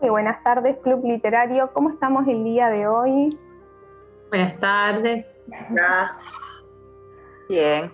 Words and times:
Muy 0.00 0.10
buenas 0.10 0.42
tardes, 0.42 0.76
Club 0.82 1.02
Literario. 1.04 1.70
¿Cómo 1.72 1.88
estamos 1.88 2.28
el 2.28 2.44
día 2.44 2.68
de 2.68 2.86
hoy? 2.86 3.30
Buenas 4.28 4.60
tardes. 4.60 5.26
Hola. 5.70 6.16
Bien. 7.48 7.90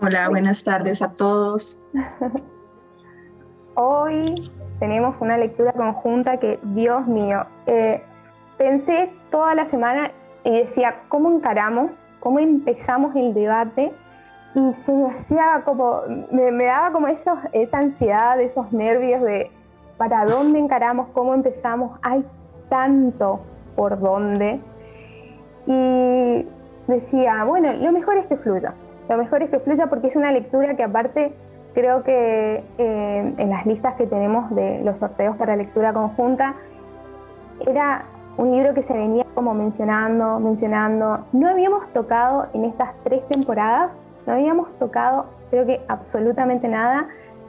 Hola, 0.00 0.28
buenas 0.28 0.62
tardes 0.62 1.02
a 1.02 1.12
todos. 1.16 1.90
Hoy 3.74 4.52
tenemos 4.78 5.20
una 5.20 5.36
lectura 5.36 5.72
conjunta 5.72 6.38
que, 6.38 6.60
Dios 6.62 7.08
mío, 7.08 7.44
eh, 7.66 8.04
pensé 8.56 9.12
toda 9.30 9.56
la 9.56 9.66
semana 9.66 10.12
y 10.44 10.62
decía, 10.62 11.02
¿cómo 11.08 11.32
encaramos? 11.32 12.08
¿Cómo 12.20 12.38
empezamos 12.38 13.16
el 13.16 13.34
debate? 13.34 13.92
Y 14.54 14.72
se 14.74 14.92
me 14.92 15.10
hacía 15.10 15.62
como, 15.64 16.02
me, 16.30 16.64
daba 16.64 16.92
como 16.92 17.08
esa 17.08 17.50
ansiedad, 17.72 18.40
esos 18.40 18.72
nervios 18.72 19.22
de 19.22 19.50
para 19.96 20.24
dónde 20.24 20.58
encaramos, 20.58 21.08
cómo 21.12 21.34
empezamos. 21.34 21.98
Hay 22.02 22.24
tanto 22.68 23.40
por 23.74 23.98
dónde. 24.00 24.60
Y 25.66 26.46
decía, 26.86 27.44
bueno, 27.44 27.72
lo 27.72 27.92
mejor 27.92 28.16
es 28.16 28.26
que 28.26 28.36
fluya. 28.36 28.74
Lo 29.08 29.16
mejor 29.16 29.42
es 29.42 29.50
que 29.50 29.60
fluya 29.60 29.86
porque 29.86 30.08
es 30.08 30.16
una 30.16 30.32
lectura 30.32 30.74
que 30.74 30.82
aparte 30.82 31.34
creo 31.74 32.02
que 32.02 32.64
eh, 32.78 33.34
en 33.36 33.50
las 33.50 33.66
listas 33.66 33.94
que 33.94 34.06
tenemos 34.06 34.54
de 34.54 34.80
los 34.82 34.98
sorteos 34.98 35.36
para 35.36 35.56
lectura 35.56 35.92
conjunta, 35.92 36.54
era 37.66 38.04
un 38.36 38.52
libro 38.52 38.74
que 38.74 38.82
se 38.82 38.94
venía 38.94 39.24
como 39.34 39.54
mencionando, 39.54 40.40
mencionando. 40.40 41.26
No 41.32 41.48
habíamos 41.48 41.86
tocado 41.92 42.46
en 42.54 42.64
estas 42.64 42.90
tres 43.04 43.26
temporadas, 43.28 43.98
no 44.26 44.32
habíamos 44.32 44.68
tocado 44.78 45.26
creo 45.50 45.66
que 45.66 45.80
absolutamente 45.88 46.68
nada. 46.68 47.08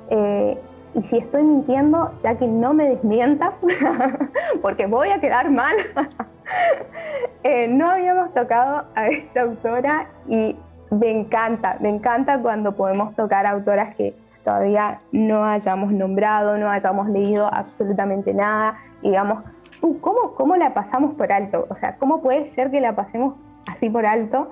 Eh, 0.09 0.58
y 0.98 1.04
si 1.04 1.20
estoy 1.20 1.44
mintiendo, 1.44 2.12
ya 2.20 2.36
que 2.38 2.48
no 2.48 2.74
me 2.74 2.90
desmientas, 2.90 3.62
porque 4.64 4.88
voy 4.88 5.10
a 5.10 5.22
quedar 5.22 5.52
mal, 5.52 5.76
eh, 7.44 7.67
no 7.67 7.92
habíamos 7.92 8.34
tocado 8.34 8.86
a 8.95 9.08
esta 9.08 9.42
autora 9.42 10.08
y 10.28 10.58
me 10.89 11.12
encanta, 11.12 11.78
me 11.81 11.89
encanta 11.89 12.42
cuando 12.42 12.76
podemos 12.76 13.16
tocar 13.16 13.45
autoras 13.45 13.95
que 13.95 14.16
todavía 14.44 15.02
no 15.12 15.45
hayamos 15.45 15.92
nombrado, 15.92 16.58
no 16.58 16.67
hayamos 16.67 17.08
leído 17.09 17.48
absolutamente 17.54 18.34
nada, 18.34 18.80
digamos, 19.04 19.44
uh, 19.84 20.00
¿cómo, 20.00 20.34
¿cómo, 20.34 20.56
la 20.56 20.73
pasamos 20.73 21.14
por 21.14 21.32
alto? 21.32 21.67
O 21.70 21.76
sea, 21.76 21.98
¿cómo 21.98 22.23
puede 22.23 22.48
ser 22.48 22.72
que 22.72 22.82
la 22.82 22.95
pasemos 22.95 23.36
así 23.67 23.88
por 23.92 24.08
alto? 24.08 24.50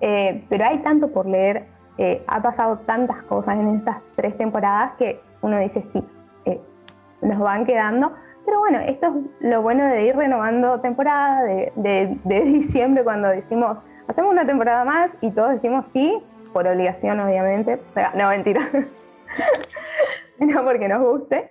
Eh, 0.00 0.44
pero 0.48 0.64
hay 0.64 0.78
tanto 0.78 1.08
por 1.08 1.26
leer, 1.26 1.66
eh, 1.98 2.22
ha 2.28 2.40
pasado 2.40 2.78
tantas 2.80 3.22
cosas 3.22 3.56
en 3.56 3.78
estas 3.78 3.96
tres 4.14 4.36
temporadas 4.38 4.92
que 4.96 5.20
uno 5.42 5.58
dice, 5.58 5.84
sí, 5.92 6.02
eh, 6.46 6.60
nos 7.20 7.38
van 7.38 7.66
quedando. 7.66 8.12
Pero 8.44 8.58
bueno, 8.58 8.80
esto 8.80 9.06
es 9.06 9.48
lo 9.48 9.62
bueno 9.62 9.86
de 9.86 10.06
ir 10.06 10.16
renovando 10.16 10.80
temporada, 10.80 11.42
de, 11.42 12.18
diciembre 12.24 13.04
cuando 13.04 13.28
decimos, 13.28 13.78
hacemos 14.08 14.32
una 14.32 14.46
temporada 14.46 14.84
más 14.84 15.12
y 15.20 15.30
todos 15.30 15.50
decimos 15.50 15.86
sí, 15.86 16.20
por 16.52 16.66
obligación 16.66 17.20
obviamente, 17.20 17.80
no 18.14 18.28
mentira, 18.28 18.60
no 20.40 20.64
porque 20.64 20.88
nos 20.88 21.02
guste, 21.02 21.50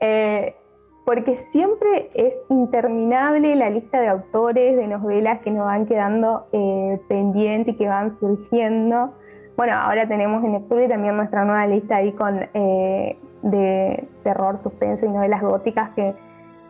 eh, 0.00 0.56
porque 1.04 1.36
siempre 1.36 2.10
es 2.14 2.34
interminable 2.48 3.54
la 3.56 3.70
lista 3.70 4.00
de 4.00 4.08
autores, 4.08 4.76
de 4.76 4.86
novelas 4.86 5.40
que 5.40 5.50
nos 5.50 5.66
van 5.66 5.86
quedando 5.86 6.46
eh, 6.52 7.00
pendientes 7.08 7.74
y 7.74 7.76
que 7.76 7.88
van 7.88 8.10
surgiendo. 8.10 9.14
Bueno, 9.56 9.74
ahora 9.74 10.06
tenemos 10.08 10.44
en 10.44 10.54
octubre 10.54 10.88
también 10.88 11.16
nuestra 11.16 11.44
nueva 11.44 11.66
lista 11.66 11.96
ahí 11.96 12.12
con 12.12 12.48
eh, 12.54 13.18
de 13.42 14.08
terror, 14.22 14.58
suspenso 14.58 15.06
y 15.06 15.08
novelas 15.08 15.42
góticas 15.42 15.90
que 15.90 16.14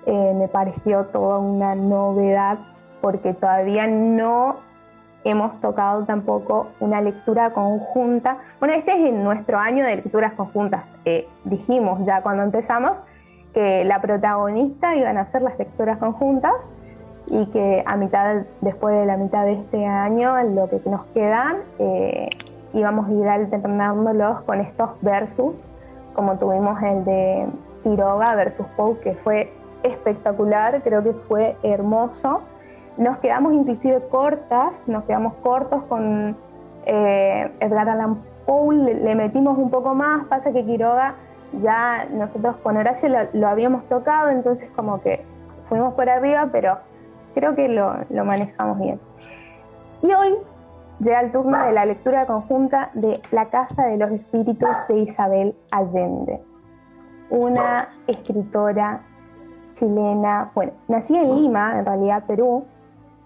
me 0.06 0.48
pareció 0.48 1.04
toda 1.06 1.38
una 1.38 1.74
novedad 1.74 2.58
porque 3.00 3.34
todavía 3.34 3.86
no 3.86 4.56
hemos 5.24 5.60
tocado 5.60 6.04
tampoco 6.04 6.68
una 6.80 7.00
lectura 7.00 7.52
conjunta. 7.52 8.38
Bueno, 8.58 8.74
este 8.74 8.92
es 8.92 9.12
nuestro 9.12 9.58
año 9.58 9.84
de 9.84 9.96
lecturas 9.96 10.32
conjuntas. 10.32 10.84
Eh, 11.04 11.28
dijimos 11.44 12.00
ya 12.06 12.22
cuando 12.22 12.42
empezamos 12.42 12.92
que 13.52 13.84
la 13.84 14.00
protagonista 14.00 14.94
iban 14.94 15.18
a 15.18 15.26
ser 15.26 15.42
las 15.42 15.58
lecturas 15.58 15.98
conjuntas 15.98 16.54
y 17.26 17.46
que 17.46 17.82
a 17.86 17.96
mitad, 17.96 18.42
después 18.60 18.96
de 18.98 19.06
la 19.06 19.16
mitad 19.16 19.44
de 19.44 19.52
este 19.52 19.84
año, 19.86 20.42
lo 20.42 20.68
que 20.68 20.80
nos 20.88 21.04
quedan, 21.06 21.58
eh, 21.78 22.28
íbamos 22.72 23.08
a 23.08 23.12
ir 23.12 23.28
alternándolos 23.28 24.42
con 24.42 24.60
estos 24.60 24.90
versus, 25.02 25.64
como 26.14 26.38
tuvimos 26.38 26.82
el 26.82 27.04
de 27.04 27.46
Quiroga 27.82 28.34
versus 28.34 28.66
Poe, 28.76 28.98
que 29.00 29.14
fue 29.14 29.52
espectacular, 29.82 30.82
creo 30.82 31.02
que 31.02 31.12
fue 31.12 31.56
hermoso 31.62 32.42
nos 33.00 33.16
quedamos 33.18 33.54
inclusive 33.54 34.00
cortas, 34.10 34.82
nos 34.86 35.04
quedamos 35.04 35.34
cortos 35.42 35.82
con 35.84 36.36
eh, 36.84 37.50
Edgar 37.60 37.88
Allan 37.88 38.22
Poe, 38.46 38.76
le, 38.76 39.14
metimos 39.14 39.56
un 39.56 39.70
poco 39.70 39.94
más, 39.94 40.26
pasa 40.26 40.52
que 40.52 40.64
Quiroga 40.64 41.14
ya 41.54 42.06
nosotros 42.12 42.56
con 42.62 42.76
Horacio 42.76 43.08
lo, 43.32 43.48
habíamos 43.48 43.84
tocado, 43.88 44.28
entonces 44.28 44.68
como 44.76 45.00
que 45.00 45.24
fuimos 45.68 45.94
por 45.94 46.08
arriba, 46.08 46.50
pero 46.52 46.78
creo 47.34 47.54
que 47.54 47.68
lo, 47.68 47.94
lo 48.10 48.24
manejamos 48.24 48.78
bien. 48.78 49.00
Y 50.02 50.12
hoy 50.12 50.36
llega 51.00 51.20
el 51.20 51.32
turno 51.32 51.64
de 51.64 51.72
la 51.72 51.86
lectura 51.86 52.26
conjunta 52.26 52.90
de 52.94 53.20
La 53.32 53.46
Casa 53.46 53.86
de 53.86 53.96
los 53.96 54.10
Espíritus 54.10 54.68
de 54.88 54.98
Isabel 54.98 55.54
Allende, 55.70 56.40
una 57.30 57.88
escritora 58.06 59.02
chilena, 59.72 60.50
bueno, 60.54 60.72
nacida 60.88 61.22
en 61.22 61.36
Lima, 61.36 61.78
en 61.78 61.86
realidad 61.86 62.24
Perú, 62.26 62.64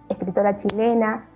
escritora 0.09 0.57
chilena. 0.57 1.27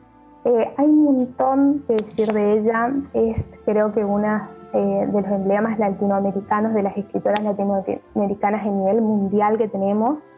Eh, 0.44 0.75
hay 0.77 0.87
un 0.87 1.04
montón 1.04 1.84
que 1.87 1.94
decir 1.94 2.32
de 2.32 2.59
ella, 2.59 2.93
es 3.12 3.50
creo 3.65 3.93
que 3.93 4.04
una 4.04 4.50
eh, 4.72 5.06
de 5.10 5.22
los 5.22 5.31
emblemas 5.31 5.78
latinoamericanos, 5.78 6.75
de 6.75 6.82
las 6.82 6.97
escritoras 6.97 7.43
latinoamericanas 7.43 8.65
en 8.65 8.78
nivel 8.78 9.00
mundial 9.00 9.59
que 9.59 9.69
tenemos. 9.69 10.28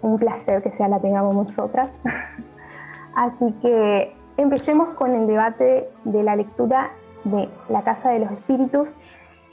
Un 0.00 0.18
placer 0.18 0.62
que 0.62 0.72
sea 0.72 0.86
la 0.86 1.00
tengamos 1.00 1.34
nosotras. 1.34 1.90
Así 3.16 3.52
que 3.60 4.17
empecemos 4.38 4.94
con 4.94 5.14
el 5.14 5.26
debate 5.26 5.90
de 6.04 6.22
la 6.22 6.34
lectura 6.34 6.92
de 7.24 7.48
La 7.68 7.82
Casa 7.82 8.10
de 8.10 8.20
los 8.20 8.32
Espíritus. 8.32 8.94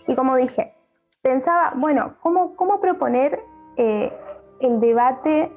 Y 0.08 0.16
como 0.16 0.36
dije, 0.38 0.74
pensaba, 1.22 1.74
bueno, 1.76 2.16
¿cómo, 2.22 2.56
cómo 2.56 2.80
proponer 2.80 3.42
eh, 3.76 4.14
el 4.60 4.80
debate 4.80 5.52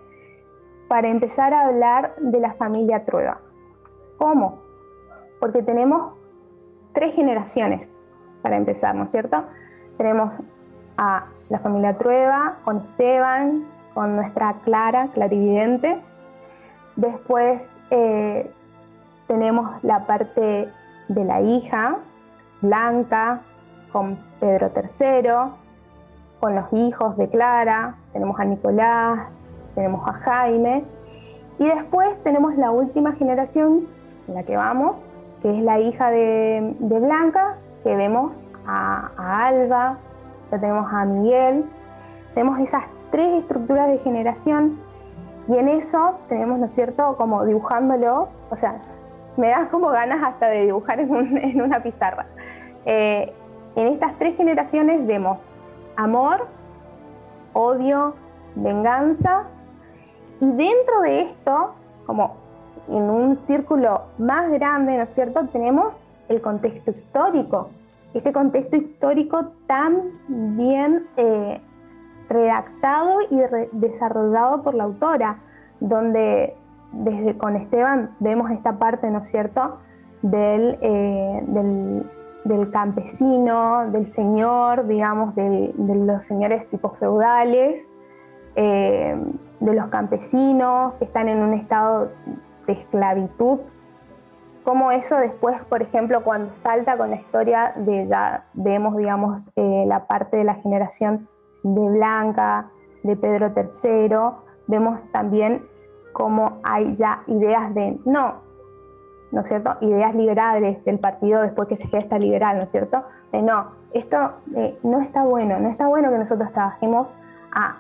para 0.89 1.09
empezar 1.09 1.53
a 1.55 1.67
hablar 1.67 2.15
de 2.19 2.41
la 2.41 2.55
familia 2.55 3.05
Trueba. 3.05 3.41
¿Cómo? 4.17 4.61
Porque 5.39 5.63
tenemos 5.63 6.15
tres 6.95 7.15
generaciones 7.15 7.97
para 8.43 8.57
empezar, 8.57 8.95
¿no 8.95 9.05
es 9.05 9.13
cierto? 9.13 9.45
Tenemos 9.97 10.41
a 10.97 11.27
la 11.51 11.59
familia 11.61 11.97
Trueba, 11.99 12.57
con 12.65 12.79
Esteban, 12.79 13.67
con 13.95 14.17
nuestra 14.17 14.55
Clara, 14.65 15.09
clarividente. 15.13 16.01
Después 16.97 17.79
eh, 17.91 18.51
tenemos 19.29 19.71
la 19.85 20.07
parte 20.07 20.69
de 21.09 21.25
la 21.25 21.41
hija, 21.41 21.99
Blanca, 22.61 23.43
con 23.93 24.19
Pedro 24.41 24.73
III, 24.75 25.53
con 26.41 26.57
los 26.57 26.73
hijos 26.73 27.17
de 27.17 27.29
Clara, 27.29 27.97
tenemos 28.13 28.41
a 28.41 28.45
Nicolás, 28.45 29.47
tenemos 29.75 30.07
a 30.09 30.13
Jaime, 30.15 30.85
y 31.59 31.67
después 31.67 32.23
tenemos 32.23 32.57
la 32.57 32.71
última 32.71 33.13
generación 33.13 33.87
en 34.27 34.35
la 34.35 34.43
que 34.43 34.57
vamos, 34.57 35.03
que 35.43 35.57
es 35.57 35.63
la 35.63 35.79
hija 35.81 36.11
de, 36.11 36.75
Blanca, 36.81 37.57
que 37.85 37.95
vemos 37.95 38.37
a, 38.67 39.47
Alba, 39.47 39.99
ya 40.51 40.59
tenemos 40.59 40.93
a 40.93 41.05
Miguel, 41.05 41.65
tenemos 42.35 42.59
esas 42.61 42.85
tres 43.11 43.43
estructuras 43.43 43.89
de 43.89 43.99
generación 43.99 44.79
y 45.49 45.57
en 45.57 45.69
eso 45.69 46.19
tenemos, 46.29 46.59
¿no 46.59 46.67
es 46.67 46.73
cierto?, 46.73 47.17
como 47.17 47.45
dibujándolo, 47.45 48.29
o 48.51 48.57
sea, 48.57 48.81
me 49.39 49.49
das 49.51 49.69
como 49.69 49.89
ganas 49.89 50.23
hasta 50.23 50.49
de 50.49 50.67
dibujar 50.67 51.01
en, 51.01 51.63
una 51.63 51.83
pizarra. 51.83 52.27
Eh, 52.85 53.33
en 53.77 53.87
estas 53.93 54.19
tres 54.19 54.37
generaciones 54.37 55.07
vemos 55.07 55.49
amor, 55.97 56.49
odio, 57.53 58.15
venganza 58.57 59.45
y 60.41 60.51
dentro 60.51 61.01
de 61.03 61.23
esto, 61.23 61.75
como 62.05 62.37
en 62.89 63.03
un 63.03 63.37
círculo 63.37 64.03
más 64.19 64.51
grande, 64.51 64.97
¿no 64.97 65.05
es 65.05 65.11
cierto?, 65.11 65.47
tenemos 65.49 65.97
el 66.29 66.41
contexto 66.41 66.91
histórico. 66.91 67.71
Este 68.15 68.33
contexto 68.33 68.77
histórico 68.77 69.53
tan 69.67 70.19
bien 70.57 71.07
eh, 71.17 71.61
redactado 72.29 73.21
y 73.31 73.41
desarrollado 73.73 74.63
por 74.63 74.75
la 74.75 74.85
autora, 74.85 75.39
donde 75.81 76.57
desde 76.93 77.37
con 77.37 77.57
Esteban 77.57 78.17
vemos 78.21 78.51
esta 78.51 78.79
parte, 78.79 79.11
¿no 79.11 79.19
es 79.19 79.29
cierto?, 79.29 79.79
del, 80.23 80.79
eh, 80.81 81.43
del, 82.45 82.71
campesino, 82.73 83.91
del 83.91 84.09
señor, 84.09 84.87
digamos, 84.87 85.35
de, 85.35 85.73
los 85.77 86.25
señores 86.25 86.69
tipos 86.71 86.99
feudales, 86.99 87.91
eh, 88.57 89.17
de 89.61 89.75
los 89.75 89.89
campesinos 89.89 90.95
que 90.95 91.05
están 91.05 91.29
en 91.29 91.43
un 91.43 91.55
estado 91.55 92.11
de 92.67 92.73
esclavitud, 92.73 93.61
como 94.65 94.91
eso 94.91 95.17
después, 95.17 95.59
por 95.63 95.81
ejemplo, 95.81 96.23
cuando 96.23 96.55
salta 96.55 96.99
con 96.99 97.11
la 97.11 97.17
historia 97.17 97.73
de 97.77 98.07
ya 98.07 98.45
vemos, 98.53 98.97
digamos, 98.97 99.51
eh, 99.57 99.85
la 99.87 100.07
parte 100.07 100.37
de 100.37 100.45
la 100.45 100.57
generación 100.57 101.27
de 101.63 101.89
Blanca, 101.89 102.71
de 103.03 103.17
Pedro 103.17 103.53
III, 103.57 104.17
vemos 104.67 105.01
también 105.11 105.65
cómo 106.19 106.59
hay 106.65 106.97
ya 106.97 107.23
ideas 107.29 107.73
de 107.75 107.97
no, 108.05 108.43
¿no 109.31 109.43
es 109.43 109.49
cierto? 109.49 109.77
Ideas 109.81 110.17
liberales 110.17 110.85
del 110.85 110.99
partido 110.99 111.41
después 111.41 111.69
que 111.69 111.77
se 111.77 111.87
gesta 111.87 112.19
liberal, 112.19 112.57
¿no 112.57 112.65
es 112.65 112.73
cierto? 112.73 113.05
De 113.31 113.41
no, 113.41 113.69
esto 113.93 114.33
eh, 114.57 114.77
no 114.83 115.01
está 115.01 115.23
bueno, 115.23 115.61
no 115.61 115.69
está 115.69 115.87
bueno 115.87 116.11
que 116.11 116.19
nosotros 116.19 116.53
trabajemos 116.53 117.15
a 117.53 117.77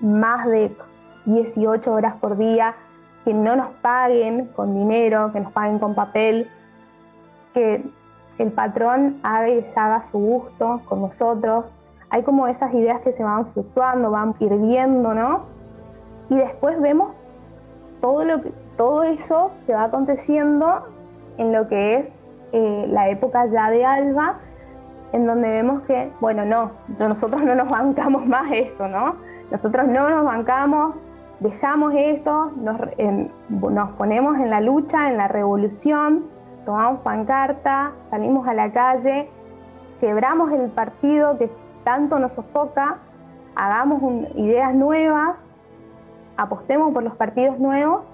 más 0.00 0.46
de 0.46 0.76
18 1.24 1.90
horas 1.90 2.16
por 2.16 2.36
día, 2.36 2.74
que 3.24 3.32
no 3.32 3.56
nos 3.56 3.70
paguen 3.80 4.48
con 4.48 4.78
dinero, 4.78 5.32
que 5.32 5.40
nos 5.40 5.52
paguen 5.52 5.78
con 5.78 5.94
papel, 5.94 6.50
que 7.54 7.82
el 8.36 8.52
patrón 8.52 9.20
haga 9.22 9.48
y 9.48 9.64
haga 9.74 10.02
su 10.02 10.18
gusto 10.18 10.82
con 10.84 11.00
nosotros. 11.00 11.64
Hay 12.10 12.22
como 12.24 12.46
esas 12.46 12.74
ideas 12.74 13.00
que 13.00 13.14
se 13.14 13.24
van 13.24 13.46
fluctuando, 13.46 14.10
van 14.10 14.34
hirviendo, 14.38 15.14
¿no? 15.14 15.46
Y 16.28 16.36
después 16.36 16.78
vemos 16.80 17.17
todo, 18.00 18.24
lo 18.24 18.40
todo 18.76 19.02
eso 19.02 19.50
se 19.66 19.74
va 19.74 19.84
aconteciendo 19.84 20.86
en 21.36 21.52
lo 21.52 21.68
que 21.68 21.96
es 21.96 22.18
eh, 22.52 22.86
la 22.88 23.08
época 23.08 23.46
ya 23.46 23.70
de 23.70 23.84
Alba, 23.84 24.38
en 25.12 25.26
donde 25.26 25.50
vemos 25.50 25.82
que, 25.82 26.12
bueno, 26.20 26.44
no, 26.44 26.72
nosotros 26.98 27.42
no 27.42 27.54
nos 27.54 27.68
bancamos 27.68 28.26
más 28.28 28.50
esto, 28.52 28.88
¿no? 28.88 29.16
Nosotros 29.50 29.86
no 29.88 30.08
nos 30.10 30.24
bancamos, 30.24 31.02
dejamos 31.40 31.94
esto, 31.96 32.52
nos 32.56 33.90
ponemos 33.92 34.36
en 34.38 34.50
la 34.50 34.60
lucha, 34.60 35.08
en 35.08 35.16
la 35.16 35.28
revolución, 35.28 36.26
tomamos 36.64 37.00
pancarta, 37.00 37.92
salimos 38.10 38.46
a 38.46 38.54
la 38.54 38.70
calle, 38.72 39.30
quebramos 40.00 40.52
el 40.52 40.68
partido 40.70 41.38
que 41.38 41.50
tanto 41.84 42.18
nos 42.18 42.34
sofoca, 42.34 42.98
hagamos 43.56 44.02
ideas 44.34 44.74
nuevas, 44.74 45.48
apostemos 46.38 46.94
por 46.94 47.02
los 47.02 47.14
partidos 47.16 47.58
nuevos 47.58 48.08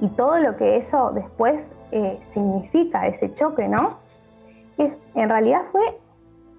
y 0.00 0.08
todo 0.08 0.38
lo 0.40 0.56
que 0.56 0.76
eso 0.76 1.10
después 1.12 1.74
eh, 1.90 2.18
significa, 2.20 3.06
ese 3.06 3.34
choque, 3.34 3.66
¿no? 3.66 3.98
Que 4.76 4.96
en 5.14 5.28
realidad 5.28 5.62
fue 5.72 5.98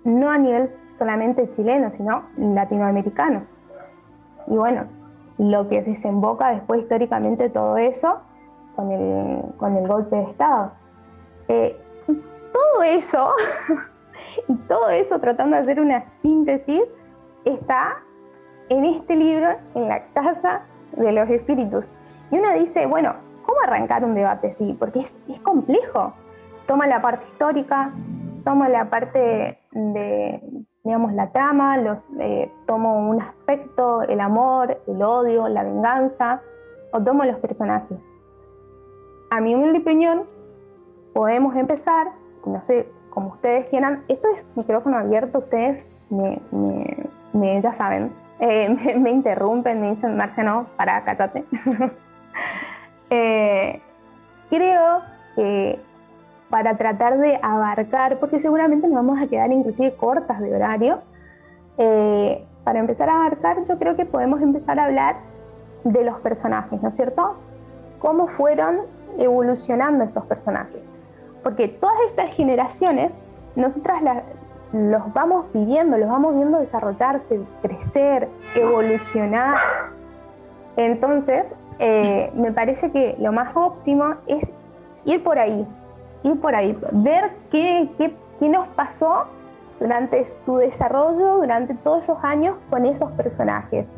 no 0.03 0.29
a 0.29 0.37
nivel 0.37 0.69
solamente 0.93 1.49
chileno, 1.51 1.91
sino 1.91 2.23
latinoamericano. 2.37 3.43
Y 4.47 4.55
bueno, 4.55 4.85
lo 5.37 5.69
que 5.69 5.81
desemboca 5.81 6.51
después 6.51 6.81
históricamente 6.81 7.49
todo 7.49 7.77
eso 7.77 8.21
con 8.75 8.91
el, 8.91 9.41
con 9.57 9.77
el 9.77 9.87
golpe 9.87 10.15
de 10.15 10.23
Estado. 10.23 10.71
Eh, 11.47 11.79
y 12.07 12.13
todo 12.51 12.83
eso, 12.83 13.33
y 14.47 14.55
todo 14.67 14.89
eso 14.89 15.19
tratando 15.19 15.55
de 15.55 15.61
hacer 15.61 15.79
una 15.79 16.09
síntesis, 16.21 16.81
está 17.45 17.97
en 18.69 18.85
este 18.85 19.15
libro, 19.15 19.49
en 19.75 19.87
la 19.87 20.05
Casa 20.13 20.63
de 20.95 21.11
los 21.11 21.29
Espíritus. 21.29 21.85
Y 22.31 22.39
uno 22.39 22.53
dice, 22.53 22.85
bueno, 22.85 23.13
¿cómo 23.45 23.59
arrancar 23.61 24.03
un 24.03 24.15
debate 24.15 24.51
así? 24.51 24.75
Porque 24.77 24.99
es, 24.99 25.17
es 25.29 25.39
complejo. 25.39 26.13
Toma 26.65 26.87
la 26.87 27.01
parte 27.01 27.25
histórica, 27.31 27.91
toma 28.43 28.69
la 28.69 28.89
parte 28.89 29.59
de, 29.71 30.41
digamos, 30.83 31.13
la 31.13 31.31
trama, 31.31 31.77
los, 31.77 32.07
eh, 32.19 32.51
tomo 32.65 33.09
un 33.09 33.21
aspecto, 33.21 34.01
el 34.03 34.19
amor, 34.19 34.81
el 34.87 35.01
odio, 35.01 35.47
la 35.47 35.63
venganza, 35.63 36.41
o 36.91 37.01
tomo 37.01 37.25
los 37.25 37.37
personajes. 37.37 38.11
A 39.29 39.41
mi 39.41 39.55
humilde 39.55 39.79
opinión, 39.79 40.23
podemos 41.13 41.55
empezar, 41.55 42.07
no 42.45 42.61
sé, 42.61 42.87
como 43.09 43.29
ustedes 43.29 43.69
quieran, 43.69 44.03
esto 44.07 44.27
es 44.33 44.47
micrófono 44.55 44.97
abierto, 44.97 45.39
ustedes 45.39 45.87
me, 46.09 46.39
me, 47.31 47.61
ya 47.61 47.73
saben, 47.73 48.11
eh, 48.45 48.69
me, 48.99 49.09
interrumpen, 49.09 49.79
me 49.79 49.91
dicen, 49.91 50.17
Marciano, 50.17 50.67
para, 50.77 51.03
cállate. 51.03 51.45
Eh, 53.15 53.79
creo 54.49 55.03
que 55.35 55.79
para 56.49 56.75
tratar 56.77 57.19
de 57.19 57.37
abarcar, 57.43 58.17
porque 58.17 58.39
seguramente 58.39 58.87
nos 58.87 58.95
vamos 58.95 59.21
a 59.21 59.27
quedar 59.27 59.51
inclusive 59.51 59.93
cortas 59.93 60.39
de 60.39 60.55
horario. 60.55 61.01
Eh, 61.77 62.43
para 62.63 62.79
empezar 62.79 63.09
a 63.09 63.17
abarcar, 63.17 63.63
yo 63.65 63.77
creo 63.77 63.95
que 63.95 64.05
podemos 64.05 64.41
empezar 64.41 64.79
a 64.79 64.85
hablar 64.85 65.17
de 65.83 66.03
los 66.03 66.19
personajes, 66.21 66.81
¿no 66.81 66.89
es 66.89 66.95
cierto? 66.95 67.35
Cómo 67.99 68.29
fueron 68.29 68.79
evolucionando 69.19 70.05
estos 70.05 70.25
personajes. 70.25 70.89
Porque 71.43 71.67
todas 71.67 71.99
estas 72.07 72.35
generaciones, 72.35 73.15
nosotras 73.55 74.01
los 74.73 75.13
vamos 75.13 75.45
viviendo, 75.53 75.97
los 75.97 76.09
vamos 76.09 76.35
viendo 76.35 76.59
desarrollarse, 76.59 77.39
crecer, 77.61 78.27
evolucionar. 78.55 79.55
Entonces, 80.75 81.45
eh, 81.79 82.31
me 82.35 82.51
parece 82.51 82.91
que 82.91 83.15
lo 83.19 83.31
más 83.31 83.55
óptimo 83.55 84.15
es 84.27 84.51
ir 85.05 85.23
por 85.23 85.37
ahí, 85.37 85.67
ir 86.23 86.41
por 86.41 86.55
ahí, 86.55 86.77
ver 86.91 87.29
qué, 87.51 87.89
qué, 87.97 88.15
qué 88.39 88.49
nos 88.49 88.67
pasó 88.69 89.25
durante 89.79 90.25
su 90.25 90.57
desarrollo, 90.57 91.37
durante 91.37 91.75
todos 91.75 92.03
esos 92.03 92.23
años 92.23 92.55
con 92.69 92.85
esos 92.87 93.11
personajes. 93.11 93.93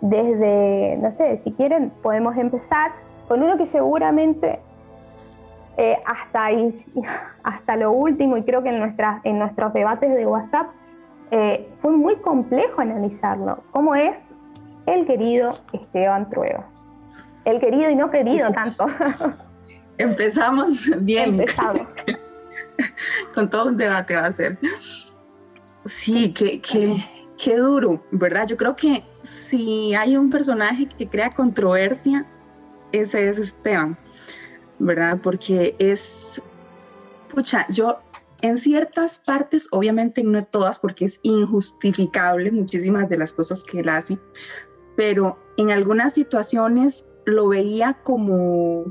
Desde, 0.00 0.98
no 1.02 1.12
sé, 1.12 1.36
si 1.38 1.52
quieren, 1.52 1.90
podemos 2.02 2.36
empezar 2.36 2.92
con 3.28 3.42
uno 3.42 3.56
que 3.58 3.66
seguramente 3.66 4.60
eh, 5.76 5.98
hasta, 6.06 6.48
hasta 7.42 7.76
lo 7.76 7.92
último, 7.92 8.36
y 8.36 8.42
creo 8.42 8.62
que 8.62 8.70
en, 8.70 8.78
nuestras, 8.78 9.20
en 9.24 9.38
nuestros 9.38 9.72
debates 9.72 10.14
de 10.14 10.26
WhatsApp, 10.26 10.68
eh, 11.30 11.68
fue 11.80 11.92
muy 11.92 12.16
complejo 12.16 12.80
analizarlo, 12.80 13.62
como 13.72 13.94
es 13.94 14.28
el 14.86 15.06
querido 15.06 15.52
Esteban 15.72 16.28
Trueba. 16.30 16.68
El 17.44 17.60
querido 17.60 17.90
y 17.90 17.96
no 17.96 18.10
querido 18.10 18.50
tanto. 18.54 18.86
Empezamos 19.98 20.90
bien. 21.00 21.40
Empezamos. 21.40 21.82
Con 23.34 23.48
todo 23.48 23.68
un 23.68 23.76
debate 23.76 24.16
va 24.16 24.26
a 24.26 24.32
ser. 24.32 24.58
Sí, 25.84 26.32
qué, 26.32 26.60
qué, 26.60 26.96
qué 27.42 27.56
duro, 27.56 28.02
¿verdad? 28.10 28.46
Yo 28.46 28.56
creo 28.56 28.74
que 28.74 29.04
si 29.22 29.94
hay 29.94 30.16
un 30.16 30.30
personaje 30.30 30.86
que 30.86 31.08
crea 31.08 31.30
controversia, 31.30 32.26
ese 32.92 33.28
es 33.28 33.38
Esteban, 33.38 33.98
¿verdad? 34.78 35.20
Porque 35.22 35.76
es, 35.78 36.42
pucha, 37.28 37.66
yo 37.70 37.98
en 38.42 38.58
ciertas 38.58 39.18
partes, 39.18 39.68
obviamente 39.70 40.22
no 40.22 40.44
todas, 40.44 40.78
porque 40.78 41.06
es 41.06 41.20
injustificable 41.22 42.50
muchísimas 42.50 43.08
de 43.08 43.16
las 43.16 43.32
cosas 43.32 43.64
que 43.64 43.80
él 43.80 43.88
hace, 43.88 44.18
pero 44.96 45.38
en 45.56 45.70
algunas 45.70 46.12
situaciones 46.12 47.06
lo 47.24 47.48
veía 47.48 47.98
como 48.02 48.84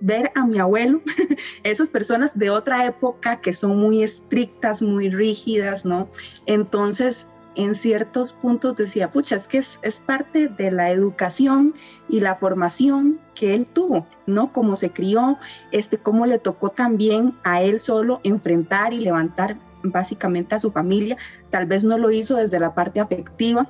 ver 0.00 0.30
a 0.34 0.46
mi 0.46 0.58
abuelo, 0.58 1.02
esas 1.64 1.90
personas 1.90 2.38
de 2.38 2.50
otra 2.50 2.86
época 2.86 3.40
que 3.40 3.52
son 3.52 3.78
muy 3.78 4.02
estrictas, 4.02 4.82
muy 4.82 5.10
rígidas, 5.10 5.84
¿no? 5.84 6.10
Entonces, 6.46 7.28
en 7.56 7.74
ciertos 7.74 8.32
puntos 8.32 8.76
decía, 8.76 9.12
pucha, 9.12 9.36
es 9.36 9.48
que 9.48 9.58
es, 9.58 10.02
parte 10.06 10.48
de 10.48 10.70
la 10.70 10.90
educación 10.90 11.74
y 12.08 12.20
la 12.20 12.34
formación 12.34 13.20
que 13.34 13.54
él 13.54 13.66
tuvo, 13.66 14.06
¿no? 14.26 14.52
Cómo 14.52 14.76
se 14.76 14.90
crió, 14.90 15.38
este, 15.72 15.98
cómo 15.98 16.26
le 16.26 16.38
tocó 16.38 16.70
también 16.70 17.34
a 17.44 17.62
él 17.62 17.80
solo 17.80 18.20
enfrentar 18.24 18.92
y 18.92 19.00
levantar 19.00 19.56
básicamente 19.82 20.54
a 20.54 20.58
su 20.58 20.70
familia. 20.70 21.16
Tal 21.50 21.66
vez 21.66 21.84
no 21.84 21.98
lo 21.98 22.10
hizo 22.10 22.36
desde 22.36 22.60
la 22.60 22.74
parte 22.74 23.00
afectiva, 23.00 23.68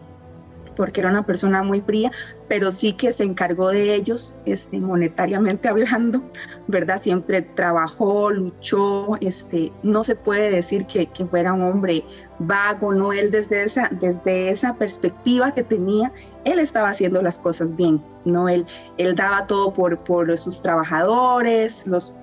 porque 0.77 1.01
era 1.01 1.11
una 1.11 1.25
persona 1.25 1.63
muy 1.63 1.81
fría, 1.81 2.11
pero 2.49 2.73
sí 2.73 2.93
que 2.93 3.13
se 3.13 3.25
encargó 3.25 3.71
de 3.71 3.95
ellos 3.95 4.37
este, 4.47 4.79
monetariamente 4.79 5.69
hablando, 5.71 6.23
¿verdad? 6.69 6.99
Siempre 6.99 7.43
trabajó, 7.43 8.31
luchó, 8.31 9.17
este, 9.21 9.73
no 9.83 10.05
se 10.05 10.17
puede 10.17 10.51
decir 10.51 10.87
que, 10.87 11.07
que 11.07 11.27
fuera 11.27 11.53
un 11.53 11.63
hombre 11.63 12.05
vago, 12.39 12.93
no, 12.93 13.13
él 13.13 13.31
desde 13.31 13.63
esa, 13.63 13.89
desde 14.01 14.51
esa 14.51 14.75
perspectiva 14.75 15.55
que 15.55 15.63
tenía, 15.63 16.13
él 16.45 16.59
estaba 16.59 16.89
haciendo 16.89 17.23
las 17.23 17.39
cosas 17.39 17.77
bien, 17.77 18.03
¿no? 18.25 18.49
Él, 18.49 18.67
él 18.99 19.15
daba 19.15 19.47
todo 19.47 19.73
por, 19.73 19.99
por 20.01 20.37
sus 20.37 20.63
trabajadores, 20.63 21.87
los 21.87 22.17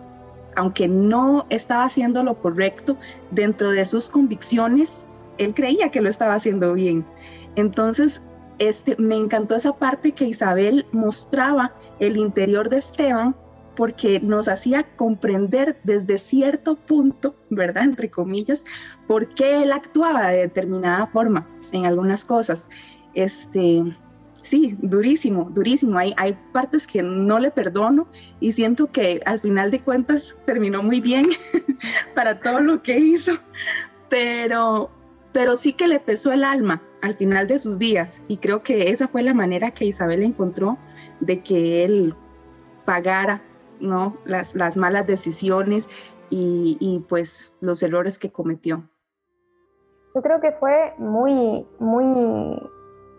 aunque 0.55 0.87
no 0.87 1.45
estaba 1.49 1.85
haciendo 1.85 2.23
lo 2.23 2.39
correcto 2.39 2.97
dentro 3.31 3.71
de 3.71 3.85
sus 3.85 4.09
convicciones, 4.09 5.05
él 5.37 5.53
creía 5.53 5.89
que 5.89 6.01
lo 6.01 6.09
estaba 6.09 6.35
haciendo 6.35 6.73
bien. 6.73 7.05
Entonces, 7.55 8.21
este, 8.61 8.95
me 8.97 9.15
encantó 9.15 9.55
esa 9.55 9.73
parte 9.73 10.11
que 10.11 10.25
Isabel 10.25 10.85
mostraba 10.91 11.73
el 11.99 12.15
interior 12.15 12.69
de 12.69 12.77
Esteban 12.77 13.35
porque 13.75 14.19
nos 14.19 14.47
hacía 14.47 14.83
comprender 14.95 15.79
desde 15.83 16.19
cierto 16.19 16.75
punto, 16.75 17.35
¿verdad? 17.49 17.85
Entre 17.85 18.11
comillas, 18.11 18.63
por 19.07 19.33
qué 19.33 19.63
él 19.63 19.71
actuaba 19.71 20.27
de 20.27 20.41
determinada 20.41 21.07
forma 21.07 21.49
en 21.71 21.87
algunas 21.87 22.23
cosas. 22.23 22.69
Este, 23.15 23.81
sí, 24.39 24.77
durísimo, 24.79 25.49
durísimo. 25.51 25.97
Hay, 25.97 26.13
hay 26.17 26.37
partes 26.53 26.85
que 26.85 27.01
no 27.01 27.39
le 27.39 27.49
perdono 27.49 28.07
y 28.39 28.51
siento 28.51 28.91
que 28.91 29.21
al 29.25 29.39
final 29.39 29.71
de 29.71 29.81
cuentas 29.81 30.35
terminó 30.45 30.83
muy 30.83 31.01
bien 31.01 31.29
para 32.15 32.39
todo 32.39 32.59
lo 32.59 32.83
que 32.83 32.99
hizo, 32.99 33.31
pero, 34.07 34.91
pero 35.33 35.55
sí 35.55 35.73
que 35.73 35.87
le 35.87 35.99
pesó 35.99 36.31
el 36.31 36.43
alma 36.43 36.81
al 37.01 37.13
final 37.13 37.47
de 37.47 37.59
sus 37.59 37.79
días 37.79 38.21
y 38.27 38.37
creo 38.37 38.63
que 38.63 38.89
esa 38.89 39.07
fue 39.07 39.23
la 39.23 39.33
manera 39.33 39.71
que 39.71 39.85
Isabel 39.85 40.23
encontró 40.23 40.77
de 41.19 41.41
que 41.41 41.83
él 41.85 42.15
pagara 42.85 43.41
¿no? 43.79 44.17
las, 44.25 44.55
las 44.55 44.77
malas 44.77 45.07
decisiones 45.07 45.89
y, 46.29 46.77
y 46.79 46.99
pues 47.07 47.57
los 47.61 47.81
errores 47.83 48.19
que 48.19 48.31
cometió. 48.31 48.83
Yo 50.13 50.21
creo 50.21 50.41
que 50.41 50.51
fue 50.51 50.93
muy, 50.97 51.65
muy 51.79 52.59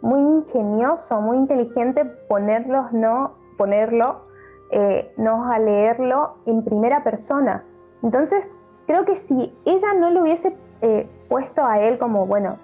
muy 0.03 0.21
ingenioso, 0.21 1.21
muy 1.21 1.39
inteligente 1.39 2.05
ponerlos, 2.05 2.93
no, 2.93 3.37
ponerlo, 3.57 4.27
eh, 4.73 5.13
no 5.17 5.51
a 5.51 5.59
leerlo 5.59 6.35
en 6.47 6.65
primera 6.65 7.03
persona. 7.05 7.65
Entonces, 8.03 8.51
creo 8.87 9.05
que 9.05 9.17
si 9.17 9.57
ella 9.65 9.95
no 9.95 10.11
lo 10.11 10.23
hubiese 10.23 10.57
eh, 10.83 11.09
puesto 11.33 11.65
a 11.65 11.81
él 11.81 11.97
como, 11.97 12.27
bueno, 12.27 12.59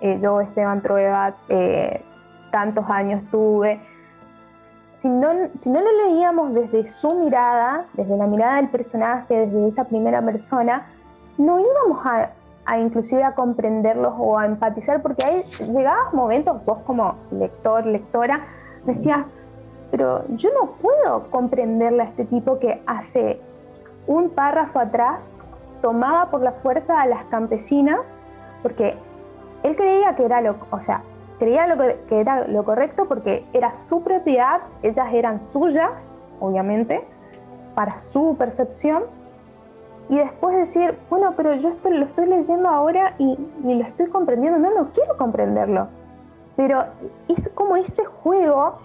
eh, 0.00 0.20
yo 0.22 0.40
Esteban 0.40 0.82
Trueba, 0.82 1.34
tantos 2.52 2.88
años 2.88 3.22
tuve, 3.32 3.80
si 4.94 5.08
no, 5.08 5.28
si 5.56 5.68
no 5.68 5.80
lo 5.80 5.92
leíamos 6.06 6.54
desde 6.54 6.86
su 6.86 7.12
mirada, 7.18 7.86
desde 7.94 8.16
la 8.16 8.26
mirada 8.26 8.56
del 8.56 8.68
personaje, 8.68 9.46
desde 9.46 9.66
esa 9.66 9.84
primera 9.84 10.22
persona, 10.22 10.86
no 11.36 11.58
íbamos 11.58 12.06
a, 12.06 12.30
a 12.64 12.78
inclusive 12.78 13.24
a 13.24 13.34
comprenderlos 13.34 14.14
o 14.16 14.38
a 14.38 14.46
empatizar, 14.46 15.02
porque 15.02 15.24
ahí 15.24 15.42
llegabas 15.72 16.14
momentos, 16.14 16.64
vos 16.64 16.78
como 16.86 17.16
lector, 17.32 17.84
lectora, 17.84 18.46
decías, 18.84 19.26
pero 19.90 20.24
yo 20.28 20.50
no 20.54 20.72
puedo 20.82 21.30
comprenderle 21.30 22.02
a 22.02 22.06
este 22.06 22.24
tipo 22.26 22.60
que 22.60 22.80
hace 22.86 23.40
un 24.06 24.30
párrafo 24.30 24.78
atrás 24.78 25.34
tomaba 25.80 26.30
por 26.30 26.42
la 26.42 26.52
fuerza 26.52 27.00
a 27.00 27.06
las 27.06 27.24
campesinas, 27.24 28.12
porque 28.62 28.96
él 29.62 29.76
creía 29.76 30.16
que 30.16 30.24
era 30.24 30.40
lo, 30.40 30.56
o 30.70 30.80
sea, 30.80 31.02
creía 31.38 31.66
lo 31.66 31.76
que 31.78 32.20
era 32.20 32.46
lo 32.48 32.64
correcto 32.64 33.06
porque 33.06 33.46
era 33.52 33.74
su 33.74 34.02
propiedad, 34.02 34.60
ellas 34.82 35.06
eran 35.12 35.42
suyas, 35.42 36.12
obviamente, 36.40 37.06
para 37.74 37.98
su 37.98 38.36
percepción, 38.36 39.04
y 40.08 40.16
después 40.16 40.56
decir, 40.56 40.96
bueno, 41.10 41.34
pero 41.36 41.54
yo 41.54 41.68
esto 41.68 41.90
lo 41.90 42.06
estoy 42.06 42.26
leyendo 42.26 42.68
ahora 42.68 43.14
y, 43.18 43.36
lo 43.62 43.84
estoy 43.84 44.06
comprendiendo, 44.06 44.58
no, 44.58 44.74
no 44.74 44.90
quiero 44.92 45.16
comprenderlo. 45.16 45.88
Pero 46.56 46.84
es 47.28 47.48
como 47.50 47.76
ese 47.76 48.04
juego 48.04 48.78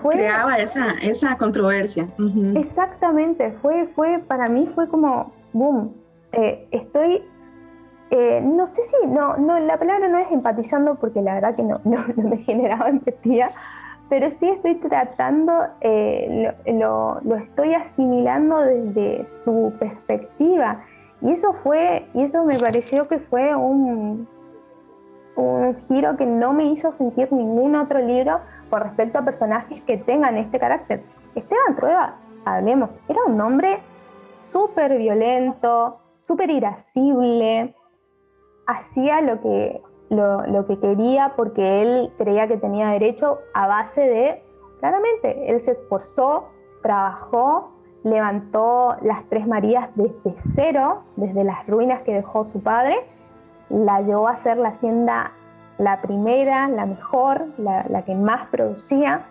fue... 0.00 0.14
Creaba 0.14 0.56
esa, 0.56 0.88
esa 1.02 1.36
controversia. 1.36 2.08
Exactamente, 2.56 3.52
fue, 3.60 3.86
fue, 3.94 4.18
para 4.26 4.48
mí 4.48 4.70
fue 4.74 4.88
como, 4.88 5.32
boom, 5.52 5.94
eh, 6.32 6.66
estoy, 6.70 7.22
eh, 8.10 8.40
no 8.42 8.66
sé 8.66 8.82
si, 8.82 9.06
no, 9.06 9.36
no, 9.36 9.58
la 9.60 9.78
palabra 9.78 10.08
no 10.08 10.18
es 10.18 10.30
empatizando 10.30 10.94
porque 10.96 11.20
la 11.20 11.34
verdad 11.34 11.56
que 11.56 11.62
no, 11.62 11.80
no, 11.84 12.04
me 12.16 12.38
generaba 12.38 12.88
empatía, 12.88 13.50
pero 14.08 14.30
sí 14.30 14.48
estoy 14.48 14.76
tratando, 14.76 15.52
eh, 15.80 16.54
lo, 16.66 17.20
estoy 17.36 17.74
asimilando 17.74 18.58
desde 18.58 19.26
su 19.26 19.72
perspectiva. 19.78 20.84
Y 21.20 21.32
eso 21.32 21.52
fue, 21.52 22.08
y 22.14 22.24
eso 22.24 22.44
me 22.44 22.58
pareció 22.58 23.06
que 23.08 23.20
fue 23.20 23.54
un, 23.54 24.26
un 25.36 25.76
giro 25.76 26.16
que 26.16 26.26
no 26.26 26.52
me 26.52 26.64
hizo 26.64 26.92
sentir 26.92 27.32
ningún 27.32 27.76
otro 27.76 28.00
libro 28.00 28.40
con 28.68 28.80
respecto 28.80 29.18
a 29.18 29.22
personajes 29.22 29.84
que 29.84 29.98
tengan 29.98 30.36
este 30.36 30.58
carácter. 30.58 31.04
Esteban 31.34 31.76
Trueba, 31.76 32.16
hablemos, 32.44 32.98
era 33.08 33.20
un 33.26 33.40
hombre 33.40 33.78
súper 34.32 34.98
violento, 34.98 36.01
súper 36.22 36.50
irascible, 36.50 37.74
hacía 38.66 39.20
lo 39.20 39.40
que 39.40 39.82
lo, 40.12 40.66
que 40.66 40.78
quería 40.78 41.32
porque 41.36 41.82
él 41.82 42.12
creía 42.18 42.46
que 42.46 42.56
tenía 42.56 42.88
derecho 42.88 43.38
a 43.54 43.66
base 43.66 44.02
de, 44.02 44.42
claramente, 44.78 45.50
él 45.50 45.60
se 45.60 45.72
esforzó, 45.72 46.48
trabajó, 46.82 47.72
levantó 48.04 48.96
las 49.02 49.24
Tres 49.28 49.46
Marías 49.46 49.88
desde 49.94 50.34
cero, 50.36 51.02
desde 51.16 51.44
las 51.44 51.66
ruinas 51.66 52.02
que 52.02 52.12
dejó 52.14 52.44
su 52.44 52.62
padre, 52.62 52.96
la 53.70 54.02
llevó 54.02 54.28
a 54.28 54.36
ser 54.36 54.58
la 54.58 54.70
hacienda 54.70 55.32
la 55.78 56.02
primera, 56.02 56.68
la 56.68 56.84
mejor, 56.84 57.46
la, 57.56 57.86
la 57.88 58.02
que 58.02 58.14
más 58.14 58.48
producía. 58.48 59.24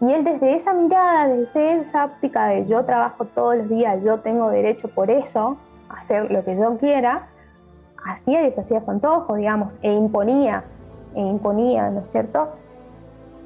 Y 0.00 0.12
él 0.12 0.24
desde 0.24 0.54
esa 0.54 0.74
mirada, 0.74 1.28
desde 1.28 1.80
esa 1.80 2.06
óptica 2.06 2.46
de 2.46 2.64
yo 2.64 2.84
trabajo 2.84 3.26
todos 3.26 3.56
los 3.56 3.68
días, 3.68 4.04
yo 4.04 4.20
tengo 4.20 4.50
derecho 4.50 4.88
por 4.88 5.10
eso 5.10 5.56
hacer 5.90 6.30
lo 6.30 6.44
que 6.44 6.56
yo 6.56 6.76
quiera, 6.78 7.28
hacía 8.04 8.42
y 8.42 8.50
deshacía 8.50 8.82
su 8.82 8.90
antojo, 8.90 9.34
digamos, 9.36 9.76
e 9.82 9.92
imponía, 9.92 10.64
e 11.14 11.20
imponía, 11.20 11.90
¿no 11.90 12.00
es 12.00 12.10
cierto? 12.10 12.50